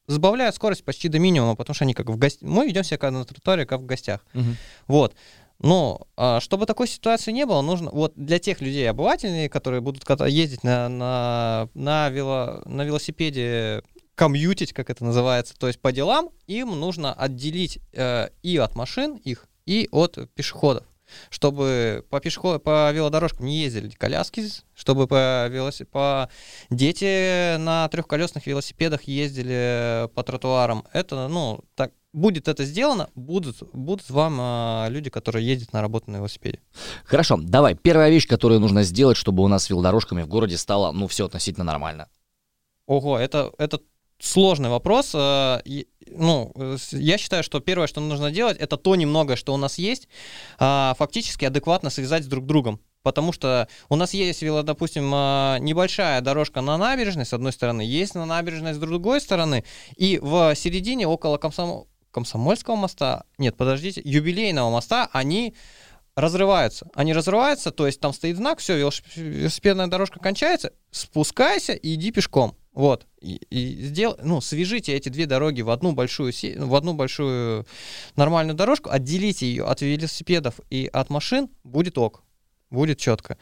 сбавляют 0.08 0.56
скорость 0.56 0.84
почти 0.84 1.08
до 1.08 1.20
минимума, 1.20 1.56
потому 1.56 1.74
что 1.74 1.86
они 1.86 1.94
как 1.94 2.10
в 2.10 2.18
гостях. 2.18 2.48
Мы 2.48 2.66
ведем 2.68 2.84
себя 2.84 2.98
как 2.98 3.12
на 3.12 3.26
тротуаре, 3.26 3.66
как 3.66 3.82
в 3.82 3.86
гостях. 3.86 4.26
Угу. 4.34 4.46
Вот. 4.88 5.16
Но 5.62 6.08
а, 6.18 6.40
чтобы 6.40 6.66
такой 6.66 6.88
ситуации 6.88 7.32
не 7.32 7.46
было, 7.46 7.62
нужно 7.62 7.92
вот 7.92 8.14
для 8.16 8.40
тех 8.40 8.62
людей 8.62 8.90
обывательные, 8.90 9.48
которые 9.48 9.82
будут 9.82 10.04
ездить 10.28 10.64
на, 10.64 10.90
на, 10.90 11.70
на, 11.76 12.10
вело, 12.10 12.62
на 12.66 12.84
велосипеде, 12.84 13.84
комьютить, 14.16 14.74
как 14.74 14.90
это 14.90 15.04
называется, 15.06 15.56
то 15.58 15.68
есть 15.68 15.80
по 15.80 15.92
делам, 15.92 16.30
им 16.48 16.80
нужно 16.80 17.14
отделить 17.14 17.80
э, 17.94 18.30
и 18.44 18.58
от 18.58 18.76
машин 18.76 19.16
их, 19.16 19.48
и 19.66 19.88
от 19.92 20.18
пешеходов 20.36 20.86
чтобы 21.30 22.06
по 22.10 22.20
пешеход, 22.20 22.64
по 22.64 22.92
велодорожкам 22.92 23.46
не 23.46 23.58
ездили 23.58 23.90
коляски, 23.90 24.46
чтобы 24.74 25.08
по, 25.08 25.48
велосип... 25.48 25.90
по 25.90 26.30
дети 26.70 27.58
на 27.58 27.88
трехколесных 27.90 28.48
велосипедах 28.48 29.04
ездили 29.04 30.08
по 30.16 30.24
тротуарам. 30.24 30.86
Это, 30.94 31.28
ну, 31.28 31.64
так, 31.76 31.92
будет 32.14 32.48
это 32.48 32.66
сделано, 32.66 33.10
будут, 33.16 33.64
будут 33.74 34.10
вам 34.10 34.38
э, 34.40 34.90
люди, 34.90 35.10
которые 35.10 35.46
ездят 35.46 35.74
на 35.74 35.82
работу 35.82 36.12
на 36.12 36.18
велосипеде. 36.18 36.60
Хорошо, 37.06 37.38
давай. 37.42 37.76
Первая 37.76 38.10
вещь, 38.10 38.28
которую 38.28 38.60
нужно 38.60 38.84
сделать, 38.84 39.18
чтобы 39.18 39.44
у 39.44 39.48
нас 39.48 39.64
с 39.64 39.70
велодорожками 39.70 40.22
в 40.22 40.28
городе 40.28 40.58
стало, 40.58 40.92
ну, 40.92 41.08
все 41.08 41.26
относительно 41.26 41.64
нормально. 41.64 42.08
Ого, 42.86 43.18
это, 43.18 43.52
это 43.58 43.80
сложный 44.20 44.70
вопрос. 44.70 45.12
Э, 45.14 45.62
ну, 46.10 46.54
я 46.92 47.18
считаю, 47.18 47.44
что 47.44 47.60
первое, 47.60 47.88
что 47.88 48.02
нужно 48.02 48.32
делать, 48.32 48.58
это 48.58 48.78
то 48.78 48.96
немногое, 48.96 49.36
что 49.36 49.54
у 49.54 49.58
нас 49.58 49.78
есть, 49.78 50.08
э, 50.60 50.94
фактически 50.98 51.46
адекватно 51.46 51.90
связать 51.90 52.24
с 52.24 52.28
друг 52.28 52.46
другом. 52.46 52.80
Потому 53.04 53.32
что 53.32 53.68
у 53.90 53.96
нас 53.96 54.14
есть, 54.14 54.46
допустим, 54.46 55.12
э, 55.14 55.58
небольшая 55.60 56.22
дорожка 56.22 56.62
на 56.62 56.78
набережной, 56.78 57.26
с 57.26 57.34
одной 57.34 57.52
стороны, 57.52 57.82
есть 57.82 58.14
на 58.14 58.26
набережной 58.26 58.74
с 58.74 58.78
другой 58.78 59.22
стороны, 59.22 59.64
и 59.98 60.20
в 60.22 60.54
середине, 60.56 61.08
около 61.08 61.38
комсомол 61.38 61.88
Комсомольского 62.12 62.76
моста, 62.76 63.24
нет, 63.38 63.56
подождите, 63.58 64.02
юбилейного 64.04 64.70
моста, 64.70 65.10
они 65.12 65.56
разрываются. 66.16 66.90
Они 66.94 67.14
разрываются, 67.14 67.72
то 67.72 67.88
есть 67.88 68.00
там 68.00 68.14
стоит 68.14 68.38
знак, 68.38 68.60
все, 68.60 68.78
велосипедная 69.16 69.88
дорожка 69.88 70.20
кончается, 70.20 70.74
спускайся 70.92 71.74
и 71.74 71.96
иди 71.96 72.12
пешком. 72.12 72.56
Вот. 72.74 73.06
И, 73.22 73.36
и 73.50 73.86
сдел... 73.88 74.18
ну, 74.24 74.42
свяжите 74.42 74.94
эти 74.94 75.10
две 75.10 75.26
дороги 75.26 75.62
в 75.62 75.70
одну 75.70 75.92
большую, 75.92 76.34
в 76.34 76.76
одну 76.76 76.94
большую 76.94 77.66
нормальную 78.16 78.56
дорожку, 78.56 78.90
отделите 78.90 79.46
ее 79.46 79.66
от 79.66 79.82
велосипедов 79.82 80.60
и 80.70 80.90
от 80.92 81.10
машин, 81.10 81.50
будет 81.64 81.98
ок. 81.98 82.24
Будет 82.70 83.00
четко. 83.00 83.38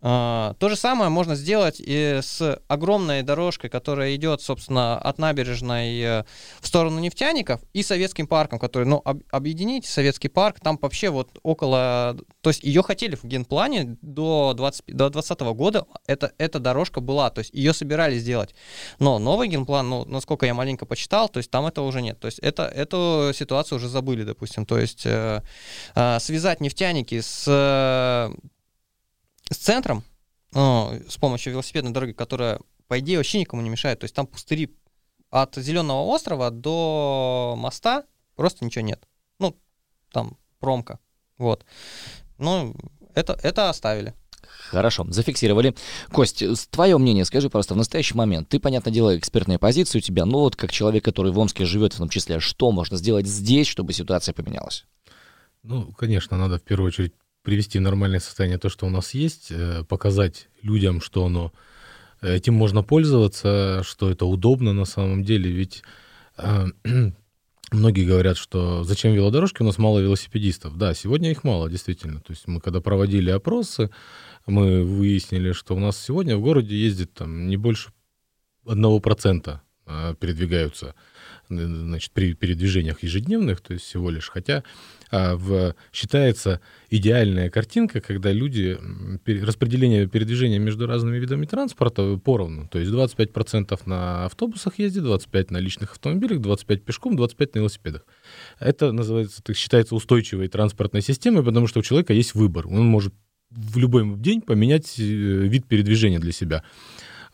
Uh, 0.00 0.54
то 0.60 0.68
же 0.68 0.76
самое 0.76 1.10
можно 1.10 1.34
сделать 1.34 1.82
и 1.84 2.20
с 2.22 2.60
огромной 2.68 3.22
дорожкой, 3.22 3.68
которая 3.68 4.14
идет, 4.14 4.40
собственно, 4.40 4.96
от 4.96 5.18
набережной 5.18 6.00
э, 6.00 6.24
в 6.60 6.66
сторону 6.68 7.00
нефтяников 7.00 7.60
и 7.72 7.82
советским 7.82 8.28
парком, 8.28 8.60
который, 8.60 8.84
ну, 8.84 9.02
об, 9.04 9.22
объедините 9.32 9.88
советский 9.88 10.28
парк, 10.28 10.60
там 10.60 10.78
вообще 10.80 11.10
вот 11.10 11.30
около, 11.42 12.16
то 12.42 12.50
есть 12.50 12.62
ее 12.62 12.84
хотели 12.84 13.16
в 13.16 13.24
генплане 13.24 13.96
до 14.00 14.54
20, 14.54 14.84
до 14.86 15.10
20 15.10 15.40
года, 15.40 15.84
это, 16.06 16.32
эта 16.38 16.60
дорожка 16.60 17.00
была, 17.00 17.30
то 17.30 17.40
есть 17.40 17.52
ее 17.52 17.72
собирались 17.72 18.22
сделать, 18.22 18.54
но 19.00 19.18
новый 19.18 19.48
генплан, 19.48 19.88
ну, 19.88 20.04
насколько 20.04 20.46
я 20.46 20.54
маленько 20.54 20.86
почитал, 20.86 21.28
то 21.28 21.38
есть 21.38 21.50
там 21.50 21.66
этого 21.66 21.86
уже 21.86 22.02
нет, 22.02 22.20
то 22.20 22.26
есть 22.26 22.38
это, 22.38 22.64
эту 22.64 23.32
ситуацию 23.34 23.78
уже 23.78 23.88
забыли, 23.88 24.22
допустим, 24.22 24.64
то 24.64 24.78
есть 24.78 25.06
э, 25.06 25.42
э, 25.96 26.18
связать 26.20 26.60
нефтяники 26.60 27.20
с 27.20 28.30
с 29.50 29.56
центром, 29.56 30.04
с 30.52 31.16
помощью 31.20 31.52
велосипедной 31.52 31.92
дороги, 31.92 32.12
которая, 32.12 32.60
по 32.86 32.98
идее, 32.98 33.18
вообще 33.18 33.40
никому 33.40 33.62
не 33.62 33.70
мешает. 33.70 34.00
То 34.00 34.04
есть 34.04 34.14
там 34.14 34.26
пустыри 34.26 34.74
от 35.30 35.56
Зеленого 35.56 36.02
острова 36.06 36.50
до 36.50 37.54
моста 37.58 38.04
просто 38.34 38.64
ничего 38.64 38.84
нет. 38.84 39.06
Ну, 39.38 39.56
там 40.10 40.38
промка. 40.58 40.98
Вот. 41.36 41.64
Ну, 42.38 42.74
это, 43.14 43.38
это 43.42 43.68
оставили. 43.68 44.14
Хорошо, 44.70 45.04
зафиксировали. 45.08 45.74
Кость, 46.10 46.42
твое 46.70 46.98
мнение, 46.98 47.24
скажи 47.24 47.50
просто, 47.50 47.74
в 47.74 47.76
настоящий 47.76 48.14
момент, 48.14 48.48
ты, 48.48 48.58
понятное 48.58 48.92
дело, 48.92 49.16
экспертная 49.16 49.58
позиция 49.58 49.98
у 49.98 50.02
тебя, 50.02 50.24
но 50.24 50.40
вот 50.40 50.56
как 50.56 50.72
человек, 50.72 51.04
который 51.04 51.32
в 51.32 51.38
Омске 51.38 51.64
живет 51.64 51.92
в 51.92 51.98
том 51.98 52.08
числе, 52.08 52.40
что 52.40 52.72
можно 52.72 52.96
сделать 52.96 53.26
здесь, 53.26 53.66
чтобы 53.66 53.92
ситуация 53.92 54.32
поменялась? 54.32 54.84
Ну, 55.62 55.92
конечно, 55.92 56.36
надо 56.36 56.58
в 56.58 56.62
первую 56.62 56.88
очередь 56.88 57.14
привести 57.42 57.78
в 57.78 57.82
нормальное 57.82 58.20
состояние 58.20 58.58
то, 58.58 58.68
что 58.68 58.86
у 58.86 58.90
нас 58.90 59.14
есть, 59.14 59.48
э, 59.50 59.84
показать 59.84 60.48
людям, 60.62 61.00
что 61.00 61.24
оно 61.24 61.52
э, 62.20 62.36
этим 62.36 62.54
можно 62.54 62.82
пользоваться, 62.82 63.82
что 63.84 64.10
это 64.10 64.26
удобно 64.26 64.72
на 64.72 64.84
самом 64.84 65.24
деле, 65.24 65.50
ведь 65.50 65.82
э, 66.36 66.66
многие 67.72 68.04
говорят, 68.04 68.36
что 68.36 68.84
зачем 68.84 69.14
велодорожки, 69.14 69.62
у 69.62 69.66
нас 69.66 69.78
мало 69.78 70.00
велосипедистов. 70.00 70.76
Да, 70.76 70.94
сегодня 70.94 71.30
их 71.30 71.44
мало, 71.44 71.70
действительно. 71.70 72.20
То 72.20 72.32
есть 72.32 72.46
мы 72.46 72.60
когда 72.60 72.80
проводили 72.80 73.30
опросы, 73.30 73.90
мы 74.46 74.84
выяснили, 74.84 75.52
что 75.52 75.74
у 75.74 75.78
нас 75.78 75.98
сегодня 76.00 76.36
в 76.36 76.42
городе 76.42 76.76
ездит 76.76 77.14
там 77.14 77.46
не 77.48 77.56
больше 77.56 77.92
одного 78.66 79.00
процента 79.00 79.62
передвигаются 80.20 80.94
значит, 81.48 82.12
при 82.12 82.34
передвижениях 82.34 83.02
ежедневных, 83.02 83.60
то 83.60 83.74
есть 83.74 83.84
всего 83.84 84.10
лишь. 84.10 84.28
Хотя 84.28 84.62
а, 85.10 85.36
в, 85.36 85.74
считается 85.92 86.60
идеальная 86.90 87.50
картинка, 87.50 88.00
когда 88.00 88.32
люди, 88.32 88.78
распределение 89.26 90.06
передвижения 90.06 90.58
между 90.58 90.86
разными 90.86 91.18
видами 91.18 91.46
транспорта 91.46 92.16
поровну. 92.16 92.68
То 92.68 92.78
есть 92.78 92.92
25% 92.92 93.80
на 93.86 94.26
автобусах 94.26 94.78
ездит, 94.78 95.04
25% 95.04 95.46
на 95.50 95.58
личных 95.58 95.92
автомобилях, 95.92 96.40
25% 96.40 96.76
пешком, 96.78 97.16
25% 97.16 97.50
на 97.54 97.58
велосипедах. 97.58 98.06
Это 98.58 98.92
называется, 98.92 99.42
так 99.42 99.56
считается 99.56 99.94
устойчивой 99.94 100.48
транспортной 100.48 101.02
системой, 101.02 101.44
потому 101.44 101.66
что 101.66 101.80
у 101.80 101.82
человека 101.82 102.12
есть 102.12 102.34
выбор. 102.34 102.66
Он 102.66 102.86
может 102.86 103.14
в 103.50 103.78
любой 103.78 104.16
день 104.16 104.42
поменять 104.42 104.98
э, 104.98 105.02
вид 105.02 105.66
передвижения 105.66 106.18
для 106.18 106.32
себя. 106.32 106.64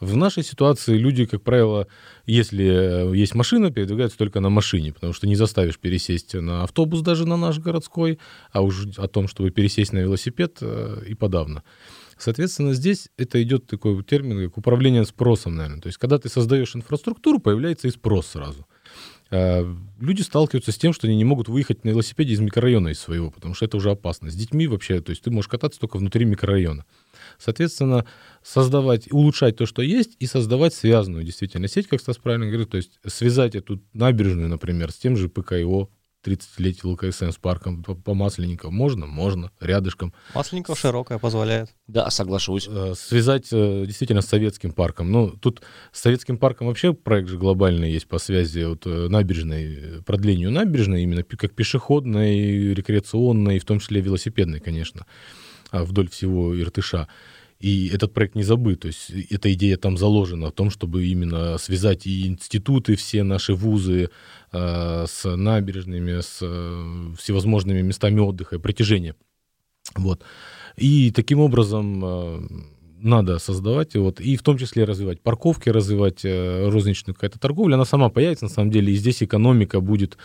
В 0.04 0.16
нашей 0.16 0.42
ситуации 0.42 0.98
люди, 0.98 1.24
как 1.24 1.42
правило, 1.42 1.86
если 2.26 3.10
э, 3.10 3.16
есть 3.16 3.34
машина, 3.34 3.70
передвигаются 3.70 4.18
только 4.18 4.40
на 4.40 4.50
машине, 4.50 4.92
потому 4.92 5.14
что 5.14 5.26
не 5.26 5.34
заставишь 5.34 5.78
пересесть 5.78 6.34
на 6.34 6.62
автобус 6.62 7.00
даже 7.00 7.26
на 7.26 7.38
наш 7.38 7.58
городской, 7.58 8.18
а 8.52 8.60
уж 8.60 8.86
о 8.98 9.08
том, 9.08 9.28
чтобы 9.28 9.50
пересесть 9.50 9.94
на 9.94 9.98
велосипед 9.98 10.58
э, 10.60 11.04
и 11.08 11.14
подавно. 11.14 11.62
Соответственно, 12.18 12.74
здесь 12.74 13.08
это 13.16 13.42
идет 13.42 13.66
такой 13.66 14.02
термин, 14.04 14.46
как 14.46 14.58
управление 14.58 15.06
спросом, 15.06 15.56
наверное. 15.56 15.80
То 15.80 15.86
есть, 15.86 15.98
когда 15.98 16.18
ты 16.18 16.28
создаешь 16.28 16.76
инфраструктуру, 16.76 17.38
появляется 17.38 17.88
и 17.88 17.90
спрос 17.90 18.26
сразу. 18.26 18.66
А, 19.30 19.66
люди 20.00 20.20
сталкиваются 20.20 20.70
с 20.70 20.76
тем, 20.76 20.92
что 20.92 21.06
они 21.06 21.16
не 21.16 21.24
могут 21.24 21.48
выехать 21.48 21.82
на 21.84 21.88
велосипеде 21.88 22.34
из 22.34 22.40
микрорайона 22.40 22.88
из 22.88 23.00
своего, 23.00 23.30
потому 23.30 23.54
что 23.54 23.64
это 23.64 23.78
уже 23.78 23.90
опасно. 23.90 24.30
С 24.30 24.34
детьми 24.34 24.66
вообще, 24.66 25.00
то 25.00 25.10
есть 25.10 25.22
ты 25.22 25.30
можешь 25.30 25.48
кататься 25.48 25.80
только 25.80 25.96
внутри 25.96 26.24
микрорайона. 26.24 26.84
Соответственно, 27.38 28.06
создавать, 28.42 29.10
улучшать 29.12 29.56
то, 29.56 29.66
что 29.66 29.82
есть, 29.82 30.16
и 30.18 30.26
создавать 30.26 30.74
связанную 30.74 31.24
действительно 31.24 31.68
сеть, 31.68 31.88
как 31.88 32.00
Стас 32.00 32.18
правильно 32.18 32.46
говорит, 32.46 32.70
то 32.70 32.76
есть 32.76 32.98
связать 33.06 33.54
эту 33.54 33.80
набережную, 33.92 34.48
например, 34.48 34.90
с 34.90 34.96
тем 34.96 35.16
же 35.16 35.28
ПКИО, 35.28 35.88
30-летие 36.24 36.86
ЛКСМ 36.90 37.30
с 37.30 37.36
парком 37.36 37.82
по, 37.82 37.94
по 37.94 38.14
Масленников. 38.14 38.72
Можно? 38.72 39.06
Можно. 39.06 39.50
Рядышком. 39.60 40.12
Масленников 40.34 40.78
широкая 40.78 41.18
позволяет. 41.18 41.70
Да, 41.86 42.08
соглашусь. 42.10 42.66
Э, 42.68 42.94
связать 42.96 43.48
э, 43.52 43.84
действительно 43.86 44.22
с 44.22 44.26
советским 44.26 44.72
парком. 44.72 45.12
Ну, 45.12 45.30
тут 45.30 45.62
с 45.92 46.00
советским 46.00 46.38
парком 46.38 46.68
вообще 46.68 46.94
проект 46.94 47.28
же 47.28 47.38
глобальный 47.38 47.92
есть 47.92 48.08
по 48.08 48.18
связи 48.18 48.64
вот, 48.64 48.86
э, 48.86 49.08
набережной, 49.08 50.02
продлению 50.04 50.50
набережной, 50.50 51.02
именно 51.02 51.22
как 51.22 51.54
пешеходной, 51.54 52.74
рекреационной, 52.74 53.58
в 53.58 53.64
том 53.64 53.78
числе 53.78 54.00
велосипедной, 54.00 54.60
конечно. 54.60 55.06
А, 55.74 55.82
вдоль 55.82 56.08
всего 56.08 56.58
Иртыша. 56.60 57.08
И 57.58 57.88
этот 57.88 58.12
проект 58.12 58.34
не 58.36 58.44
забыт, 58.44 58.80
то 58.80 58.88
есть 58.88 59.10
эта 59.30 59.52
идея 59.54 59.76
там 59.76 59.96
заложена 59.96 60.48
в 60.48 60.52
том, 60.52 60.70
чтобы 60.70 61.06
именно 61.06 61.58
связать 61.58 62.06
и 62.06 62.26
институты, 62.26 62.94
все 62.94 63.22
наши 63.22 63.54
вузы 63.54 64.10
э, 64.52 65.04
с 65.08 65.36
набережными, 65.36 66.20
с 66.20 66.38
э, 66.42 67.14
всевозможными 67.18 67.80
местами 67.80 68.20
отдыха 68.20 68.56
и 68.56 68.58
притяжения. 68.58 69.16
Вот. 69.96 70.22
И 70.76 71.10
таким 71.10 71.40
образом 71.40 72.04
э, 72.04 72.40
надо 73.00 73.38
создавать, 73.38 73.96
вот, 73.96 74.20
и 74.20 74.36
в 74.36 74.42
том 74.42 74.58
числе 74.58 74.84
развивать 74.84 75.22
парковки, 75.22 75.70
развивать 75.70 76.24
э, 76.24 76.68
розничную 76.68 77.14
какая-то 77.14 77.38
торговлю, 77.38 77.74
она 77.74 77.84
сама 77.84 78.10
появится 78.10 78.44
на 78.44 78.50
самом 78.50 78.70
деле, 78.70 78.92
и 78.92 78.96
здесь 78.96 79.22
экономика 79.22 79.80
будет 79.80 80.18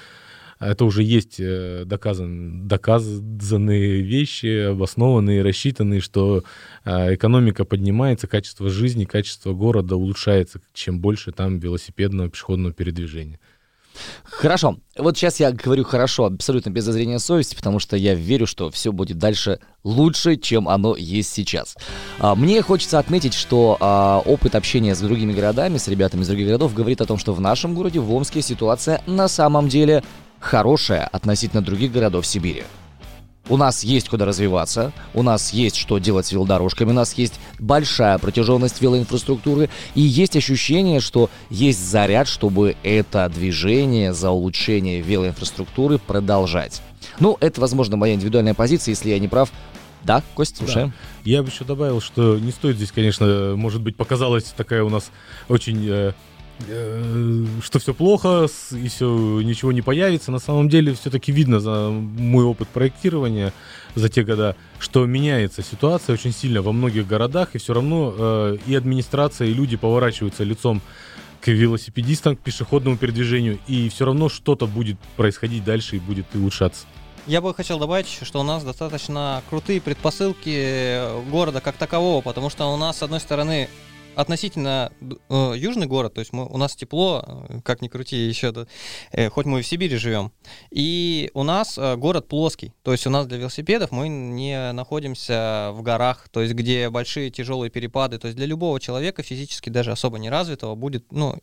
это 0.59 0.85
уже 0.85 1.03
есть 1.03 1.41
доказан, 1.85 2.67
доказанные 2.67 4.01
вещи, 4.01 4.71
обоснованные, 4.71 5.41
рассчитанные, 5.41 6.01
что 6.01 6.43
экономика 6.85 7.65
поднимается, 7.65 8.27
качество 8.27 8.69
жизни, 8.69 9.05
качество 9.05 9.53
города 9.53 9.95
улучшается, 9.95 10.61
чем 10.73 10.99
больше 10.99 11.31
там 11.31 11.59
велосипедного 11.59 12.29
пешеходного 12.29 12.73
передвижения. 12.73 13.39
Хорошо. 14.23 14.77
Вот 14.97 15.17
сейчас 15.17 15.39
я 15.39 15.51
говорю 15.51 15.83
хорошо, 15.83 16.25
абсолютно 16.25 16.69
без 16.69 16.83
зазрения 16.83 17.19
совести, 17.19 17.55
потому 17.55 17.79
что 17.79 17.97
я 17.97 18.13
верю, 18.13 18.47
что 18.47 18.69
все 18.69 18.91
будет 18.91 19.17
дальше 19.17 19.59
лучше, 19.83 20.35
чем 20.37 20.67
оно 20.69 20.95
есть 20.95 21.33
сейчас. 21.33 21.75
А, 22.19 22.35
мне 22.35 22.61
хочется 22.61 22.99
отметить, 22.99 23.33
что 23.33 23.77
а, 23.79 24.21
опыт 24.25 24.55
общения 24.55 24.95
с 24.95 24.99
другими 24.99 25.33
городами, 25.33 25.77
с 25.77 25.87
ребятами 25.87 26.21
из 26.21 26.27
других 26.27 26.47
городов, 26.47 26.73
говорит 26.73 27.01
о 27.01 27.05
том, 27.05 27.17
что 27.17 27.33
в 27.33 27.41
нашем 27.41 27.75
городе, 27.75 27.99
в 27.99 28.13
Омске, 28.13 28.41
ситуация 28.41 29.01
на 29.07 29.27
самом 29.27 29.67
деле 29.67 30.03
хорошая 30.39 31.05
относительно 31.05 31.61
других 31.61 31.91
городов 31.91 32.25
Сибири. 32.25 32.63
У 33.49 33.57
нас 33.57 33.83
есть 33.83 34.09
куда 34.09 34.25
развиваться, 34.25 34.91
у 35.15 35.23
нас 35.23 35.53
есть 35.53 35.75
что 35.75 35.97
делать 35.97 36.27
с 36.27 36.31
велодорожками, 36.31 36.91
у 36.91 36.93
нас 36.93 37.13
есть 37.15 37.39
большая 37.57 38.19
протяженность 38.19 38.79
велоинфраструктуры, 38.79 39.69
и 39.95 40.01
есть 40.01 40.35
ощущение, 40.35 40.99
что 40.99 41.31
есть 41.49 41.83
заряд, 41.83 42.27
чтобы 42.27 42.75
это 42.83 43.27
движение 43.27 44.13
за 44.13 44.29
улучшение 44.29 45.01
велоинфраструктуры 45.01 45.97
продолжать. 45.97 46.83
Ну, 47.19 47.37
это, 47.39 47.59
возможно, 47.59 47.97
моя 47.97 48.13
индивидуальная 48.13 48.53
позиция, 48.53 48.91
если 48.91 49.09
я 49.09 49.17
не 49.17 49.27
прав. 49.27 49.51
Да, 50.03 50.21
Кость, 50.35 50.57
слушаем. 50.57 50.89
Да. 50.89 51.29
Я 51.29 51.41
бы 51.43 51.49
еще 51.49 51.65
добавил, 51.65 52.01
что 52.01 52.37
не 52.37 52.51
стоит 52.51 52.77
здесь, 52.77 52.91
конечно, 52.91 53.53
может 53.55 53.81
быть, 53.81 53.97
показалась 53.97 54.45
такая 54.55 54.83
у 54.83 54.89
нас 54.89 55.11
очень 55.49 55.85
э, 55.89 56.13
что 56.65 57.79
все 57.79 57.93
плохо 57.93 58.47
и 58.71 58.87
все 58.89 59.41
ничего 59.41 59.71
не 59.71 59.81
появится. 59.81 60.31
На 60.31 60.39
самом 60.39 60.69
деле 60.69 60.93
все-таки 60.93 61.31
видно 61.31 61.59
за 61.59 61.89
мой 61.89 62.43
опыт 62.43 62.67
проектирования 62.67 63.53
за 63.95 64.09
те 64.09 64.23
года, 64.23 64.55
что 64.77 65.05
меняется 65.05 65.63
ситуация 65.63 66.13
очень 66.13 66.33
сильно 66.33 66.61
во 66.61 66.71
многих 66.71 67.07
городах, 67.07 67.49
и 67.53 67.57
все 67.57 67.73
равно 67.73 68.13
э, 68.17 68.57
и 68.67 68.75
администрация, 68.75 69.47
и 69.47 69.53
люди 69.53 69.77
поворачиваются 69.77 70.43
лицом 70.43 70.81
к 71.41 71.47
велосипедистам, 71.47 72.35
к 72.35 72.39
пешеходному 72.39 72.97
передвижению, 72.97 73.59
и 73.67 73.89
все 73.89 74.05
равно 74.05 74.29
что-то 74.29 74.67
будет 74.67 74.99
происходить 75.15 75.63
дальше 75.63 75.95
и 75.95 75.99
будет 75.99 76.25
улучшаться. 76.35 76.85
Я 77.25 77.41
бы 77.41 77.53
хотел 77.53 77.79
добавить 77.79 78.07
что 78.07 78.39
у 78.39 78.43
нас 78.43 78.63
достаточно 78.63 79.43
крутые 79.49 79.81
предпосылки 79.81 81.29
города 81.29 81.61
как 81.61 81.75
такового, 81.75 82.21
потому 82.21 82.49
что 82.49 82.73
у 82.73 82.77
нас, 82.77 82.97
с 82.97 83.03
одной 83.03 83.19
стороны, 83.19 83.69
относительно 84.15 84.91
э, 85.29 85.53
южный 85.55 85.87
город, 85.87 86.13
то 86.15 86.19
есть 86.19 86.33
мы, 86.33 86.45
у 86.45 86.57
нас 86.57 86.75
тепло, 86.75 87.23
э, 87.49 87.61
как 87.63 87.81
ни 87.81 87.87
крути, 87.87 88.17
еще, 88.17 88.53
э, 89.11 89.29
хоть 89.29 89.45
мы 89.45 89.59
и 89.59 89.61
в 89.61 89.67
Сибири 89.67 89.97
живем, 89.97 90.31
и 90.71 91.31
у 91.33 91.43
нас 91.43 91.77
э, 91.77 91.95
город 91.95 92.27
плоский, 92.27 92.73
то 92.83 92.91
есть 92.91 93.07
у 93.07 93.09
нас 93.09 93.27
для 93.27 93.37
велосипедов 93.37 93.91
мы 93.91 94.09
не 94.09 94.71
находимся 94.73 95.71
в 95.73 95.81
горах, 95.81 96.27
то 96.29 96.41
есть 96.41 96.53
где 96.53 96.89
большие 96.89 97.29
тяжелые 97.29 97.69
перепады, 97.69 98.17
то 98.17 98.27
есть 98.27 98.37
для 98.37 98.45
любого 98.45 98.79
человека 98.79 99.23
физически 99.23 99.69
даже 99.69 99.91
особо 99.91 100.19
неразвитого 100.19 100.75
будет, 100.75 101.11
ну, 101.11 101.35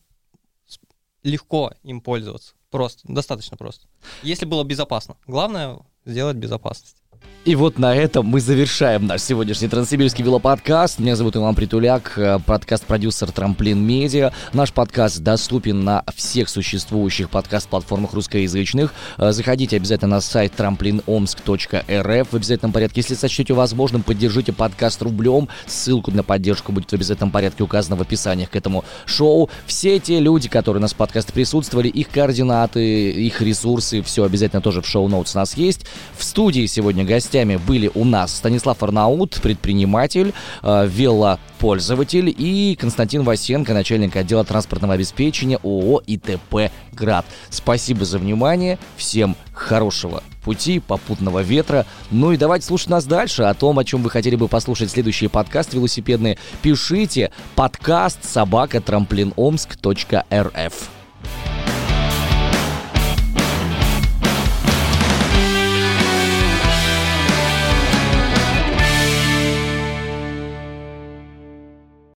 легко 1.22 1.72
им 1.82 2.00
пользоваться, 2.00 2.54
просто, 2.70 3.00
достаточно 3.12 3.56
просто, 3.56 3.86
если 4.22 4.44
было 4.44 4.64
безопасно. 4.64 5.16
Главное 5.26 5.78
сделать 6.04 6.36
безопасность. 6.36 7.02
И 7.46 7.54
вот 7.54 7.78
на 7.78 7.94
этом 7.94 8.26
мы 8.26 8.40
завершаем 8.40 9.06
наш 9.06 9.22
сегодняшний 9.22 9.68
Транссибирский 9.68 10.24
велоподкаст. 10.24 10.98
Меня 10.98 11.14
зовут 11.14 11.36
Иван 11.36 11.54
Притуляк, 11.54 12.14
э, 12.18 12.40
подкаст-продюсер 12.44 13.30
Трамплин 13.30 13.80
Медиа. 13.80 14.32
Наш 14.52 14.72
подкаст 14.72 15.20
доступен 15.20 15.84
на 15.84 16.02
всех 16.16 16.48
существующих 16.48 17.30
подкаст-платформах 17.30 18.14
русскоязычных. 18.14 18.92
Э, 19.16 19.30
заходите 19.30 19.76
обязательно 19.76 20.16
на 20.16 20.20
сайт 20.20 20.54
tramplinomsk.rf 20.58 22.26
в 22.28 22.34
обязательном 22.34 22.72
порядке. 22.72 23.02
Если 23.02 23.14
сочтете 23.14 23.54
возможным, 23.54 24.02
поддержите 24.02 24.52
подкаст 24.52 25.00
рублем. 25.02 25.48
Ссылку 25.68 26.10
на 26.10 26.24
поддержку 26.24 26.72
будет 26.72 26.90
в 26.90 26.94
обязательном 26.94 27.30
порядке 27.30 27.62
указана 27.62 27.94
в 27.94 28.02
описании 28.02 28.46
к 28.46 28.56
этому 28.56 28.84
шоу. 29.04 29.50
Все 29.66 30.00
те 30.00 30.18
люди, 30.18 30.48
которые 30.48 30.80
у 30.80 30.82
нас 30.82 30.94
в 30.94 30.96
подкасте 30.96 31.32
присутствовали, 31.32 31.86
их 31.86 32.08
координаты, 32.08 33.12
их 33.12 33.40
ресурсы, 33.40 34.02
все 34.02 34.24
обязательно 34.24 34.62
тоже 34.62 34.82
в 34.82 34.88
шоу-ноутс 34.88 35.36
у 35.36 35.38
нас 35.38 35.56
есть. 35.56 35.86
В 36.18 36.24
студии 36.24 36.66
сегодня 36.66 37.04
гостя 37.04 37.35
гостями 37.36 37.56
были 37.56 37.90
у 37.94 38.04
нас 38.04 38.34
Станислав 38.34 38.82
Арнаут, 38.82 39.38
предприниматель, 39.42 40.32
э, 40.62 40.88
велопользователь, 40.88 42.34
и 42.36 42.76
Константин 42.80 43.24
Васенко, 43.24 43.74
начальник 43.74 44.16
отдела 44.16 44.42
транспортного 44.44 44.94
обеспечения 44.94 45.58
ООО 45.62 46.02
ИТП 46.06 46.70
«Град». 46.92 47.26
Спасибо 47.50 48.06
за 48.06 48.18
внимание, 48.18 48.78
всем 48.96 49.36
хорошего 49.52 50.22
пути, 50.44 50.80
попутного 50.80 51.40
ветра. 51.40 51.84
Ну 52.10 52.32
и 52.32 52.38
давайте 52.38 52.64
слушать 52.64 52.88
нас 52.88 53.04
дальше. 53.04 53.42
О 53.42 53.52
том, 53.52 53.78
о 53.78 53.84
чем 53.84 54.02
вы 54.02 54.08
хотели 54.08 54.36
бы 54.36 54.48
послушать 54.48 54.90
следующие 54.90 55.28
подкасты 55.28 55.76
велосипедные, 55.76 56.38
пишите 56.62 57.32
подкаст 57.54 58.24
собака 58.24 58.80
трамплиномск.рф. 58.80 60.95